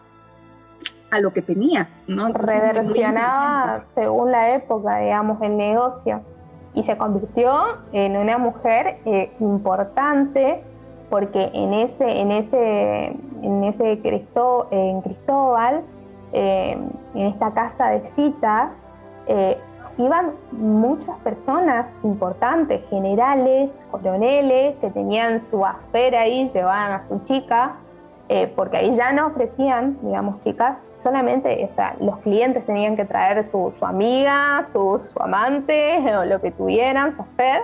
a 1.10 1.20
lo 1.22 1.34
que 1.34 1.42
tenía, 1.42 1.90
¿no? 2.08 2.28
Entonces, 2.28 2.62
según 3.88 4.32
la 4.32 4.54
época, 4.54 5.00
digamos, 5.00 5.42
el 5.42 5.58
negocio 5.58 6.22
y 6.74 6.84
se 6.84 6.98
convirtió 6.98 7.80
en 7.94 8.16
una 8.16 8.38
mujer 8.38 9.00
eh, 9.06 9.32
importante 9.40 10.62
porque 11.10 11.50
en 11.54 11.74
ese, 11.74 12.20
en 12.20 12.32
ese, 12.32 13.06
en 13.42 13.64
ese 13.64 14.00
Cristo, 14.02 14.68
en 14.70 15.02
Cristóbal, 15.02 15.84
eh, 16.34 16.78
en 17.16 17.28
esta 17.28 17.52
casa 17.52 17.90
de 17.90 18.06
citas, 18.06 18.78
eh, 19.28 19.58
iban 19.98 20.34
muchas 20.52 21.18
personas 21.20 21.92
importantes, 22.04 22.82
generales, 22.90 23.78
coroneles, 23.92 24.76
que 24.78 24.90
tenían 24.90 25.42
su 25.44 25.66
afera 25.66 26.22
ahí, 26.22 26.50
llevaban 26.54 26.94
a 26.94 27.04
su 27.04 27.24
chica, 27.26 27.76
porque 28.56 28.78
ahí 28.78 28.94
ya 28.94 29.12
no 29.12 29.26
ofrecían, 29.26 29.98
digamos, 30.04 30.40
chicas, 30.42 30.78
solamente, 31.02 31.68
o 31.70 31.74
sea, 31.74 31.96
los 32.00 32.18
clientes 32.20 32.66
tenían 32.66 32.96
que 32.96 33.06
traer 33.06 33.50
su, 33.50 33.74
amiga, 33.82 34.64
su, 34.72 35.02
amante 35.20 36.00
o 36.16 36.26
lo 36.26 36.42
que 36.42 36.52
tuvieran, 36.52 37.14
su 37.14 37.22
affair. 37.22 37.62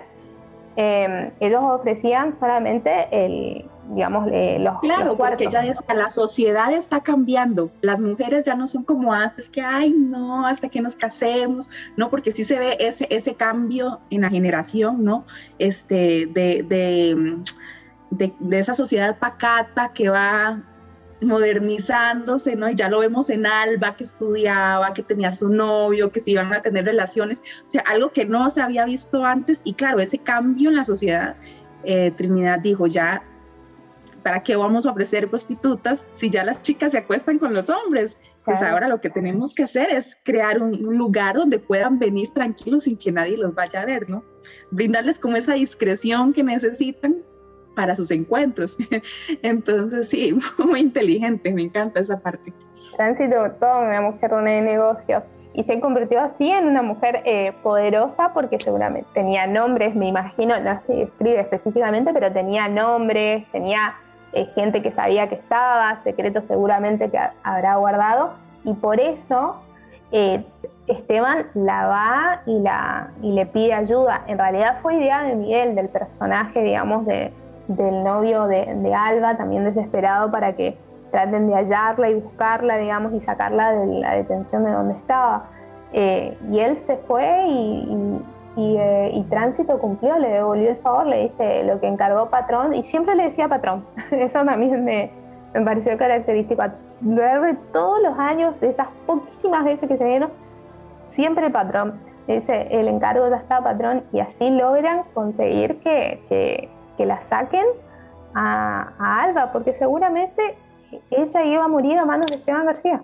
Em, 0.75 1.31
ellos 1.39 1.61
ofrecían 1.63 2.35
solamente 2.35 3.07
el, 3.11 3.69
digamos, 3.93 4.27
los, 4.59 4.79
claro, 4.79 5.17
porque 5.17 5.47
ya 5.49 5.65
es, 5.65 5.83
la 5.93 6.09
sociedad 6.09 6.71
está 6.73 7.01
cambiando. 7.01 7.71
Las 7.81 7.99
mujeres 7.99 8.45
ya 8.45 8.55
no 8.55 8.67
son 8.67 8.83
como 8.83 9.13
antes, 9.13 9.49
que, 9.49 9.61
ay, 9.61 9.91
no, 9.91 10.45
hasta 10.45 10.69
que 10.69 10.81
nos 10.81 10.95
casemos. 10.95 11.69
No, 11.97 12.09
porque 12.09 12.31
sí 12.31 12.43
se 12.43 12.57
ve 12.59 12.77
ese, 12.79 13.07
ese 13.09 13.35
cambio 13.35 13.99
en 14.09 14.21
la 14.21 14.29
generación, 14.29 15.03
¿no? 15.03 15.25
Este, 15.59 16.27
de, 16.27 16.63
de, 16.67 17.37
de, 18.11 18.33
de 18.39 18.59
esa 18.59 18.73
sociedad 18.73 19.17
pacata 19.17 19.91
que 19.93 20.09
va 20.09 20.63
modernizándose, 21.21 22.55
¿no? 22.55 22.69
Y 22.69 22.75
ya 22.75 22.89
lo 22.89 22.99
vemos 22.99 23.29
en 23.29 23.45
Alba, 23.45 23.95
que 23.95 24.03
estudiaba, 24.03 24.93
que 24.93 25.03
tenía 25.03 25.31
su 25.31 25.49
novio, 25.49 26.11
que 26.11 26.19
se 26.19 26.31
iban 26.31 26.53
a 26.53 26.61
tener 26.61 26.85
relaciones, 26.85 27.41
o 27.65 27.69
sea, 27.69 27.83
algo 27.87 28.11
que 28.11 28.25
no 28.25 28.49
se 28.49 28.61
había 28.61 28.85
visto 28.85 29.23
antes. 29.23 29.61
Y 29.63 29.73
claro, 29.73 29.99
ese 29.99 30.19
cambio 30.19 30.69
en 30.69 30.75
la 30.75 30.83
sociedad, 30.83 31.35
eh, 31.83 32.11
Trinidad 32.11 32.59
dijo, 32.59 32.87
ya, 32.87 33.23
¿para 34.25 34.41
qué 34.41 34.55
vamos 34.55 34.87
a 34.87 34.89
ofrecer 34.89 35.29
prostitutas 35.29 36.09
si 36.13 36.31
ya 36.31 36.43
las 36.43 36.63
chicas 36.63 36.93
se 36.93 36.97
acuestan 36.97 37.37
con 37.37 37.53
los 37.53 37.69
hombres? 37.69 38.19
Pues 38.43 38.63
ahora 38.63 38.87
lo 38.87 38.99
que 38.99 39.11
tenemos 39.11 39.53
que 39.53 39.61
hacer 39.61 39.91
es 39.91 40.19
crear 40.25 40.63
un, 40.63 40.79
lugar 40.97 41.35
donde 41.35 41.59
puedan 41.59 41.99
venir 41.99 42.31
tranquilos 42.31 42.85
sin 42.85 42.97
que 42.97 43.11
nadie 43.11 43.37
los 43.37 43.53
vaya 43.53 43.81
a 43.81 43.85
ver, 43.85 44.09
¿no? 44.09 44.23
Brindarles 44.71 45.19
como 45.19 45.37
esa 45.37 45.53
discreción 45.53 46.33
que 46.33 46.43
necesitan 46.43 47.17
para 47.75 47.95
sus 47.95 48.09
encuentros. 48.09 48.77
Entonces, 49.43 50.09
sí, 50.09 50.35
muy 50.57 50.79
inteligente, 50.79 51.53
me 51.53 51.61
encanta 51.61 51.99
esa 51.99 52.19
parte. 52.19 52.51
Tránsito, 52.97 53.51
toda 53.59 53.77
una 53.81 54.01
mujer 54.01 54.31
de 54.31 54.61
negocios 54.61 55.21
y 55.53 55.63
se 55.65 55.79
convirtió 55.79 56.19
así 56.19 56.49
en 56.49 56.65
una 56.65 56.81
mujer 56.81 57.21
eh, 57.25 57.53
poderosa 57.61 58.33
porque 58.33 58.59
seguramente 58.59 59.07
tenía 59.13 59.45
nombres, 59.45 59.95
me 59.95 60.07
imagino, 60.07 60.59
no 60.59 60.81
se 60.87 61.03
escribe 61.03 61.41
específicamente, 61.41 62.11
pero 62.11 62.33
tenía 62.33 62.67
nombres, 62.67 63.49
tenía 63.51 63.95
eh, 64.35 64.45
gente 64.53 64.81
que 64.81 64.91
sabía 64.91 65.29
que 65.29 65.35
estaba, 65.35 66.01
secretos 66.03 66.45
seguramente 66.45 67.09
que 67.09 67.19
habrá 67.41 67.75
guardado 67.77 68.33
y 68.65 68.73
por 68.73 68.99
eso 68.99 69.55
eh, 70.11 70.45
Esteban 70.87 71.47
la 71.53 71.87
va 71.87 72.41
y, 72.45 73.31
le 73.31 73.45
pide 73.47 73.73
ayuda. 73.73 74.23
En 74.27 74.37
realidad 74.37 74.79
fue 74.81 74.95
idea 74.95 75.23
de 75.23 75.35
Miguel, 75.35 75.75
del 75.75 75.89
personaje, 75.89 76.61
digamos, 76.61 77.05
de, 77.05 77.33
del 77.67 78.03
novio 78.03 78.45
de, 78.47 78.93
Alba, 78.93 79.35
también 79.37 79.63
desesperado 79.63 80.29
para 80.29 80.53
que 80.55 80.77
traten 81.11 81.47
de 81.47 81.55
hallarla 81.55 82.09
y 82.09 82.15
buscarla, 82.15 82.77
digamos, 82.77 83.13
y 83.13 83.21
sacarla 83.21 83.71
de 83.71 83.99
la 83.99 84.15
detención 84.15 84.63
de 84.63 84.71
donde 84.71 84.93
estaba. 84.95 85.45
Eh, 85.93 86.37
y 86.51 86.59
él 86.59 86.79
se 86.81 86.97
fue 86.97 87.45
y, 87.47 88.19
eh, 88.57 89.11
y, 89.13 89.23
Tránsito 89.23 89.79
cumplió, 89.79 90.17
le 90.17 90.29
devolvió 90.29 90.69
el 90.69 90.77
favor, 90.77 91.05
le 91.07 91.23
dice 91.23 91.63
lo 91.63 91.79
que 91.79 91.87
encargó 91.87 92.29
patrón, 92.29 92.73
y 92.73 92.83
siempre 92.83 93.15
le 93.15 93.23
decía 93.23 93.47
patrón. 93.47 93.85
Eso 94.11 94.43
también 94.45 94.83
me, 94.83 95.11
me 95.53 95.61
pareció 95.61 95.97
característico. 95.97 96.61
A 96.61 96.73
lo 97.01 97.21
largo 97.21 97.45
de 97.45 97.55
todos 97.73 98.01
los 98.01 98.17
años, 98.17 98.59
de 98.61 98.69
esas 98.69 98.87
poquísimas 99.05 99.65
veces 99.65 99.87
que 99.89 99.97
se 99.97 100.05
vieron, 100.05 100.29
siempre 101.07 101.49
patrón. 101.49 101.99
Dice, 102.27 102.67
el 102.71 102.87
encargo 102.87 103.29
ya 103.29 103.37
está 103.37 103.61
patrón, 103.61 104.03
y 104.11 104.19
así 104.19 104.49
logran 104.49 105.03
conseguir 105.13 105.79
que 105.79 106.69
que 106.97 107.05
la 107.05 107.21
saquen 107.23 107.65
a, 108.33 109.21
Alba, 109.23 109.51
porque 109.51 109.73
seguramente 109.73 110.57
ella 111.09 111.45
iba 111.45 111.63
a 111.63 111.67
morir 111.67 111.97
a 111.97 112.05
manos 112.05 112.27
de 112.27 112.35
Esteban 112.35 112.65
García. 112.65 113.03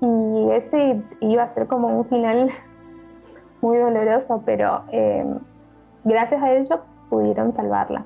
Y 0.00 0.50
ese 0.52 1.02
iba 1.20 1.42
a 1.42 1.48
ser 1.48 1.66
como 1.66 1.88
un 1.88 2.04
final 2.06 2.50
muy 3.60 3.78
doloroso, 3.78 4.42
pero 4.44 4.82
eh, 4.92 5.24
gracias 6.04 6.42
a 6.42 6.52
ello 6.52 6.80
pudieron 7.08 7.52
salvarla. 7.52 8.04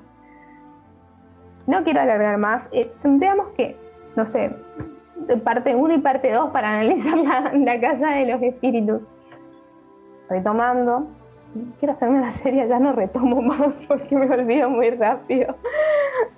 No 1.67 1.83
quiero 1.83 2.01
alargar 2.01 2.37
más, 2.37 2.67
eh, 2.71 2.91
tendríamos 3.01 3.47
que, 3.55 3.77
no 4.15 4.25
sé, 4.25 4.51
parte 5.43 5.75
1 5.75 5.93
y 5.93 5.99
parte 5.99 6.31
2 6.31 6.49
para 6.51 6.69
analizar 6.79 7.17
la, 7.17 7.79
Casa 7.79 8.11
de 8.11 8.25
los 8.25 8.41
Espíritus. 8.41 9.03
Retomando, 10.29 11.07
quiero 11.79 11.93
hacerme 11.93 12.19
la 12.19 12.31
serie, 12.31 12.67
ya 12.67 12.79
no 12.79 12.93
retomo 12.93 13.41
más 13.41 13.83
porque 13.87 14.15
me 14.15 14.25
olvido 14.33 14.69
muy 14.69 14.89
rápido. 14.91 15.55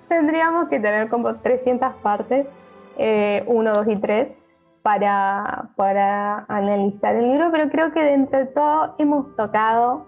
Tendríamos 0.08 0.68
que 0.68 0.78
tener 0.78 1.08
como 1.08 1.34
300 1.36 1.94
partes, 1.96 2.46
1, 2.46 2.50
eh, 2.98 3.44
2 3.46 3.88
y 3.88 3.96
3, 3.96 4.32
para, 4.86 5.70
para 5.74 6.44
analizar 6.46 7.16
el 7.16 7.32
libro, 7.32 7.50
pero 7.50 7.68
creo 7.70 7.92
que 7.92 8.04
dentro 8.04 8.38
de 8.38 8.46
todo 8.46 8.94
hemos 8.98 9.34
tocado 9.34 10.06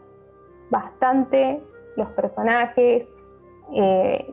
bastante 0.71 1.61
los 1.97 2.09
personajes, 2.11 3.11
eh, 3.75 4.33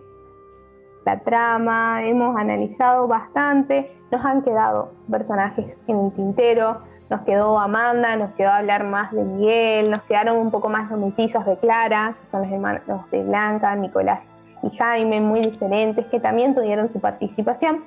la 1.03 1.19
trama, 1.21 2.03
hemos 2.03 2.37
analizado 2.37 3.07
bastante, 3.07 3.91
nos 4.11 4.23
han 4.23 4.43
quedado 4.43 4.91
personajes 5.09 5.79
en 5.87 6.05
el 6.05 6.13
tintero, 6.13 6.77
nos 7.09 7.21
quedó 7.21 7.57
Amanda, 7.57 8.15
nos 8.15 8.31
quedó 8.35 8.51
hablar 8.51 8.83
más 8.83 9.11
de 9.13 9.23
Miguel, 9.23 9.89
nos 9.89 10.03
quedaron 10.03 10.37
un 10.37 10.51
poco 10.51 10.69
más 10.69 10.91
los 10.91 10.99
mellizos 10.99 11.43
de 11.43 11.57
Clara, 11.57 12.17
que 12.21 12.29
son 12.29 12.43
los 12.43 12.51
hermanos 12.51 12.83
de 13.09 13.23
Blanca, 13.23 13.75
Nicolás 13.75 14.19
y 14.61 14.69
Jaime, 14.77 15.21
muy 15.21 15.39
diferentes, 15.39 16.05
que 16.05 16.19
también 16.19 16.53
tuvieron 16.53 16.87
su 16.89 16.99
participación. 16.99 17.83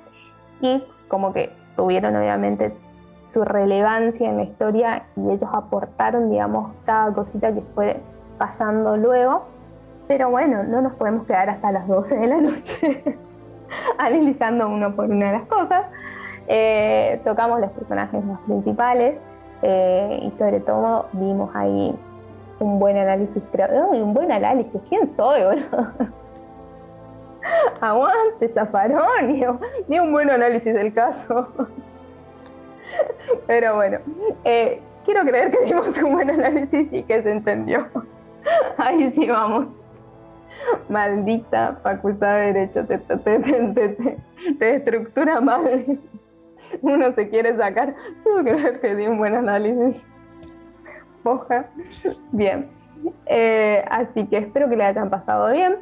Y 0.59 0.83
como 1.07 1.31
que 1.31 1.57
tuvieron 1.79 2.13
obviamente 2.13 2.73
su 3.27 3.45
relevancia 3.45 4.29
en 4.29 4.35
la 4.35 4.43
historia 4.43 5.03
y 5.15 5.29
ellos 5.29 5.49
aportaron, 5.53 6.29
digamos, 6.29 6.73
cada 6.85 7.13
cosita 7.13 7.53
que 7.53 7.61
fue 7.73 8.01
pasando 8.37 8.97
luego. 8.97 9.43
Pero 10.05 10.29
bueno, 10.29 10.63
no 10.63 10.81
nos 10.81 10.93
podemos 10.95 11.25
quedar 11.25 11.49
hasta 11.49 11.71
las 11.71 11.87
12 11.87 12.17
de 12.17 12.27
la 12.27 12.41
noche 12.41 13.17
analizando 13.97 14.67
uno 14.67 14.93
por 14.93 15.05
una 15.05 15.27
de 15.27 15.31
las 15.39 15.47
cosas. 15.47 15.85
Eh, 16.49 17.21
tocamos 17.23 17.61
los 17.61 17.71
personajes 17.71 18.25
más 18.25 18.41
principales 18.41 19.15
eh, 19.61 20.19
y 20.21 20.31
sobre 20.31 20.59
todo 20.59 21.05
vimos 21.13 21.49
ahí 21.55 21.97
un 22.59 22.77
buen 22.77 22.97
análisis, 22.97 23.41
un 23.93 24.13
buen 24.13 24.33
análisis, 24.33 24.81
¿quién 24.89 25.07
soy, 25.07 25.43
boludo? 25.43 26.09
Aguante, 27.81 28.49
zafarón, 28.49 29.59
ni 29.87 29.99
un 29.99 30.11
buen 30.11 30.29
análisis 30.29 30.73
del 30.73 30.93
caso. 30.93 31.47
Pero 33.47 33.75
bueno, 33.75 33.99
eh, 34.43 34.81
quiero 35.05 35.21
creer 35.21 35.51
que 35.51 35.65
dimos 35.65 35.97
un 36.01 36.13
buen 36.13 36.29
análisis 36.29 36.87
y 36.91 37.03
que 37.03 37.21
se 37.21 37.31
entendió. 37.31 37.87
Ahí 38.77 39.11
sí 39.11 39.27
vamos. 39.27 39.67
Maldita 40.89 41.79
facultad 41.81 42.35
de 42.35 42.53
Derecho, 42.53 42.85
te, 42.85 42.97
te, 42.97 44.75
estructura 44.75 45.39
mal. 45.39 45.99
Uno 46.81 47.11
se 47.13 47.29
quiere 47.29 47.55
sacar. 47.55 47.95
Quiero 48.23 48.43
creer 48.43 48.81
que 48.81 48.95
di 48.95 49.07
un 49.07 49.17
buen 49.17 49.35
análisis. 49.35 50.05
Oja. 51.23 51.67
Bien. 52.31 52.69
Eh, 53.25 53.85
así 53.89 54.27
que 54.27 54.37
espero 54.37 54.69
que 54.69 54.75
le 54.75 54.83
hayan 54.83 55.09
pasado 55.09 55.51
bien. 55.51 55.77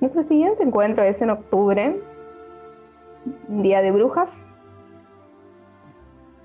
Nuestro 0.00 0.22
siguiente 0.22 0.62
encuentro 0.62 1.04
es 1.04 1.20
en 1.20 1.28
octubre, 1.28 2.00
Día 3.48 3.82
de 3.82 3.90
Brujas. 3.90 4.46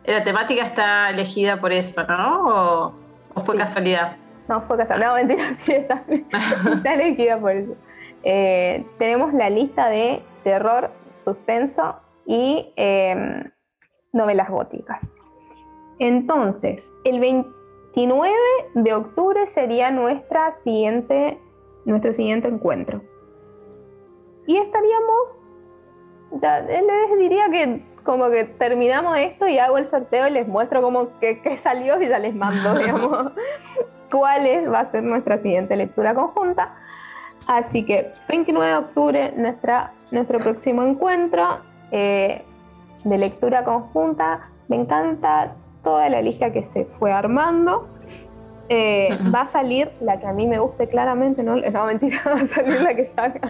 La 0.03 0.25
temática 0.25 0.65
está 0.65 1.09
elegida 1.09 1.61
por 1.61 1.71
eso, 1.71 2.05
¿no? 2.05 2.93
¿O, 3.33 3.41
fue 3.41 3.55
casualidad? 3.55 4.17
No, 4.49 4.61
fue 4.61 4.77
casualidad. 4.77 5.09
No, 5.09 5.15
mentira, 5.15 5.53
sí 5.55 5.71
está, 5.71 6.03
está 6.73 6.93
elegida 6.93 7.39
por 7.39 7.51
eso. 7.51 7.75
Eh, 8.23 8.85
tenemos 8.99 9.33
la 9.33 9.49
lista 9.49 9.87
de 9.87 10.21
terror, 10.43 10.91
suspenso 11.23 11.95
y 12.25 12.73
em, 12.75 13.49
novelas 14.11 14.49
góticas. 14.49 15.13
Entonces, 15.99 16.91
el 17.05 17.21
29 17.21 18.35
de 18.73 18.93
octubre 18.93 19.47
sería 19.47 19.91
nuestra 19.91 20.51
siguiente, 20.51 21.39
nuestro 21.85 22.13
siguiente 22.13 22.49
encuentro. 22.49 23.01
Y 24.47 24.57
estaríamos, 24.57 25.35
ya, 26.41 26.61
les 26.61 27.19
diría 27.19 27.49
que 27.49 27.83
como 28.05 28.29
que 28.29 28.45
terminamos 28.45 29.17
esto 29.17 29.47
y 29.47 29.57
hago 29.57 29.77
el 29.77 29.87
sorteo 29.87 30.27
y 30.27 30.31
les 30.31 30.47
muestro 30.47 30.81
como 30.81 31.19
que, 31.19 31.57
salió 31.57 32.01
y 32.01 32.07
ya 32.07 32.19
les 32.19 32.35
mando, 32.35 32.75
digamos, 32.77 33.33
cuál 34.11 34.47
va 34.71 34.81
a 34.81 34.85
ser 34.85 35.03
nuestra 35.03 35.39
siguiente 35.39 35.75
lectura 35.75 36.13
conjunta. 36.13 36.75
Así 37.47 37.83
que 37.83 38.13
29 38.29 38.71
de 38.71 38.77
octubre, 38.77 39.33
nuestra, 39.35 39.91
nuestro 40.11 40.39
próximo 40.39 40.83
encuentro 40.83 41.59
eh, 41.91 42.43
de 43.03 43.17
lectura 43.17 43.63
conjunta. 43.63 44.49
Me 44.67 44.77
encanta 44.77 45.55
toda 45.83 46.09
la 46.09 46.21
lista 46.21 46.51
que 46.51 46.63
se 46.63 46.85
fue 46.85 47.11
armando. 47.11 47.87
Eh, 48.69 49.09
va 49.33 49.41
a 49.41 49.47
salir 49.47 49.91
la 49.99 50.19
que 50.19 50.27
a 50.27 50.33
mí 50.33 50.47
me 50.47 50.59
guste 50.59 50.87
claramente, 50.87 51.43
no, 51.43 51.57
no 51.57 51.85
mentira, 51.85 52.21
va 52.25 52.41
a 52.41 52.45
salir 52.45 52.81
la 52.81 52.95
que 52.95 53.07
saca 53.07 53.41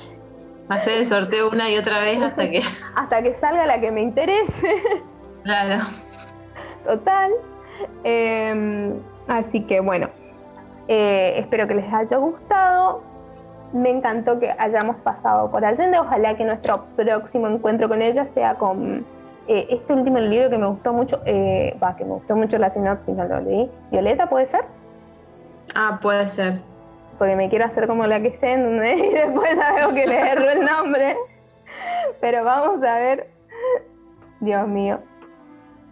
Hacer 0.70 0.98
el 0.98 1.06
sorteo 1.06 1.50
una 1.50 1.70
y 1.70 1.78
otra 1.78 2.00
vez 2.00 2.22
hasta 2.22 2.50
que. 2.50 2.62
hasta 2.96 3.22
que 3.22 3.36
salga 3.36 3.66
la 3.66 3.80
que 3.80 3.92
me 3.92 4.02
interese. 4.02 4.82
Claro. 5.44 5.84
Total. 6.86 7.32
Em, 8.04 8.94
así 9.28 9.62
que 9.62 9.80
bueno. 9.80 10.10
Eh, 10.88 11.36
espero 11.38 11.68
que 11.68 11.76
les 11.76 11.94
haya 11.94 12.18
gustado. 12.18 13.04
Me 13.74 13.90
encantó 13.90 14.40
que 14.40 14.54
hayamos 14.58 14.96
pasado 14.98 15.52
por 15.52 15.64
Allende. 15.64 16.00
Ojalá 16.00 16.36
que 16.36 16.46
nuestro 16.46 16.86
próximo 16.96 17.48
encuentro 17.48 17.88
con 17.88 18.02
ella 18.02 18.26
sea 18.26 18.56
con 18.56 19.06
eh, 19.48 19.68
este 19.70 19.94
último 19.94 20.20
libro 20.20 20.50
que 20.50 20.58
me 20.58 20.68
gustó 20.68 20.94
mucho. 20.94 21.22
Eh, 21.26 21.78
va, 21.84 21.96
que 21.96 22.06
me 22.06 22.14
gustó 22.14 22.36
mucho 22.36 22.58
la 22.58 22.72
sinopsis, 22.72 23.16
no 23.16 23.26
lo 23.26 23.40
leí. 23.42 23.70
¿Violeta 23.92 24.28
puede 24.28 24.48
ser? 24.48 24.66
Ah, 25.76 26.00
puede 26.02 26.28
ser 26.28 26.60
porque 27.18 27.36
me 27.36 27.50
quiero 27.50 27.66
hacer 27.66 27.88
como 27.88 28.06
la 28.06 28.22
que 28.22 28.36
sé, 28.36 28.54
y 28.54 29.14
después 29.14 29.58
ya 29.58 29.74
veo 29.74 29.94
que 29.94 30.08
le 30.08 30.32
erro 30.32 30.50
el 30.50 30.66
nombre. 30.66 31.16
Pero 32.22 32.44
vamos 32.44 32.84
a 32.84 32.98
ver. 32.98 33.30
Dios 34.40 34.68
mío. 34.68 35.00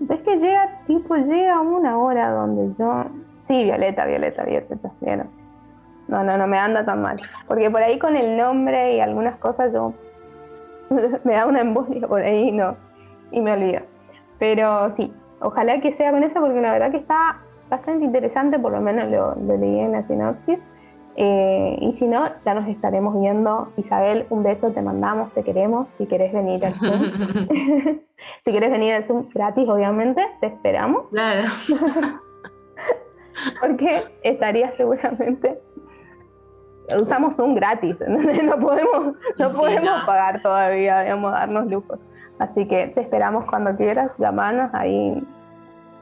Es 0.10 0.22
que 0.22 0.38
llega, 0.38 0.82
tipo, 0.86 1.16
llega 1.16 1.62
una 1.62 1.98
hora 1.98 2.30
donde 2.32 2.76
yo. 2.78 3.06
Sí, 3.42 3.64
Violeta, 3.64 4.06
Violeta, 4.06 4.44
Violeta. 4.44 4.90
No, 6.08 6.24
no, 6.24 6.38
no 6.38 6.48
me 6.48 6.58
anda 6.58 6.86
tan 6.86 7.02
mal. 7.02 7.16
Porque 7.48 7.70
por 7.70 7.82
ahí 7.82 7.98
con 7.98 8.16
el 8.16 8.38
nombre 8.38 8.96
y 8.96 9.00
algunas 9.00 9.38
cosas 9.38 9.72
yo. 9.74 9.94
me 11.24 11.34
da 11.34 11.46
una 11.46 11.62
embolia 11.62 12.08
por 12.08 12.22
ahí 12.22 12.52
no. 12.52 12.76
Y 13.32 13.42
me 13.42 13.54
olvido. 13.54 13.82
Pero 14.40 14.92
sí, 14.92 15.14
ojalá 15.40 15.80
que 15.80 15.94
sea 15.94 16.12
con 16.12 16.24
eso 16.24 16.40
porque 16.40 16.60
la 16.60 16.74
verdad 16.74 16.92
que 16.92 16.98
está 16.98 17.38
bastante 17.70 18.06
interesante, 18.06 18.60
por 18.60 18.72
lo 18.72 18.82
menos 18.82 19.10
lo 19.10 19.58
leí 19.58 19.80
en 19.80 19.94
la 19.94 20.04
sinopsis. 20.04 20.60
Eh, 21.16 21.78
y 21.80 21.94
si 21.94 22.08
no, 22.08 22.26
ya 22.40 22.54
nos 22.54 22.68
estaremos 22.68 23.20
viendo. 23.20 23.72
Isabel, 23.78 24.26
un 24.30 24.44
beso, 24.44 24.72
te 24.72 24.82
mandamos, 24.82 25.32
te 25.34 25.44
queremos. 25.44 25.92
Si 25.92 26.06
querés 26.08 26.34
venir 26.34 26.66
al 26.66 26.74
Zoom. 26.74 27.02
si 28.46 28.52
querés 28.52 28.72
venir 28.72 28.94
al 28.94 29.06
Zoom 29.06 29.30
gratis, 29.34 29.68
obviamente, 29.70 30.26
te 30.40 30.48
esperamos. 30.48 31.08
Claro. 31.12 31.50
Porque 33.60 34.04
estaría 34.24 34.72
seguramente. 34.72 35.60
Usamos 37.00 37.36
Zoom 37.38 37.56
gratis, 37.56 37.96
no 38.08 38.60
podemos, 38.60 39.16
no 39.38 39.50
podemos 39.54 40.04
pagar 40.06 40.42
todavía, 40.42 41.02
digamos, 41.02 41.32
darnos 41.32 41.68
lujos. 41.68 42.00
Así 42.40 42.68
que 42.68 42.88
te 42.88 43.02
esperamos 43.02 43.46
cuando 43.46 43.76
quieras, 43.78 44.18
llamanos, 44.18 44.70
ahí 44.74 45.24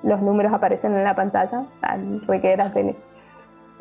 los 0.01 0.21
números 0.21 0.51
aparecen 0.51 0.95
en 0.95 1.03
la 1.03 1.15
pantalla, 1.15 1.65
al 1.81 2.21
requeras 2.25 2.73
venir. 2.73 2.95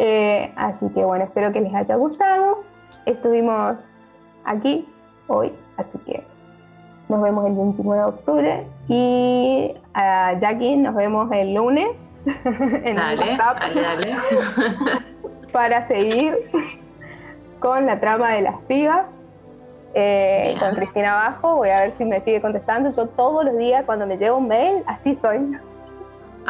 Eh, 0.03 0.51
así 0.57 0.89
que 0.95 1.05
bueno, 1.05 1.25
espero 1.25 1.53
que 1.53 1.61
les 1.61 1.75
haya 1.75 1.95
gustado. 1.97 2.63
Estuvimos 3.05 3.77
aquí 4.45 4.89
hoy, 5.27 5.53
así 5.77 5.99
que 6.07 6.25
nos 7.11 7.21
vemos 7.21 7.45
el 7.47 7.55
29 7.55 8.01
de 8.01 8.07
octubre 8.07 8.67
y 8.89 9.75
a 9.93 10.39
Jackie 10.39 10.77
nos 10.77 10.95
vemos 10.95 11.31
el 11.33 11.53
lunes 11.53 12.03
en 12.25 12.97
dale, 12.97 13.37
dale, 13.37 13.83
dale. 13.83 14.17
para 15.53 15.87
seguir 15.87 16.35
con 17.59 17.85
la 17.85 18.01
trama 18.01 18.33
de 18.33 18.43
las 18.43 18.57
pigas. 18.69 19.05
Eh, 19.93 20.55
con 20.61 20.77
Cristina 20.77 21.13
Abajo, 21.13 21.57
voy 21.57 21.69
a 21.71 21.81
ver 21.81 21.93
si 21.99 22.07
me 22.07 22.21
sigue 22.23 22.41
contestando. 22.41 22.91
Yo 22.95 23.07
todos 23.09 23.45
los 23.45 23.59
días 23.59 23.83
cuando 23.85 24.07
me 24.07 24.17
llevo 24.17 24.39
un 24.39 24.49
mail, 24.49 24.83
así 24.87 25.11
estoy. 25.11 25.59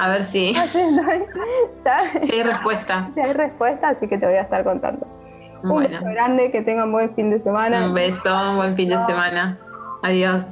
A 0.01 0.09
ver 0.09 0.25
si. 0.25 0.55
Si 2.21 2.33
hay 2.33 2.43
respuesta. 2.43 3.11
Si 3.15 3.21
hay 3.21 3.33
respuesta, 3.35 3.91
así 3.91 4.09
que 4.09 4.17
te 4.17 4.27
voy 4.27 4.37
a 4.37 4.43
estar 4.43 4.65
contando. 4.65 5.07
Un 5.63 5.83
beso 5.83 6.03
grande, 6.03 6.51
que 6.51 6.63
tengan 6.63 6.91
buen 6.91 7.15
fin 7.15 7.31
de 7.31 7.39
semana. 7.39 7.89
Un 7.89 7.95
beso, 7.95 8.55
buen 8.57 8.75
fin 8.77 8.89
de 8.89 8.97
semana. 9.05 9.59
Adiós. 10.03 10.47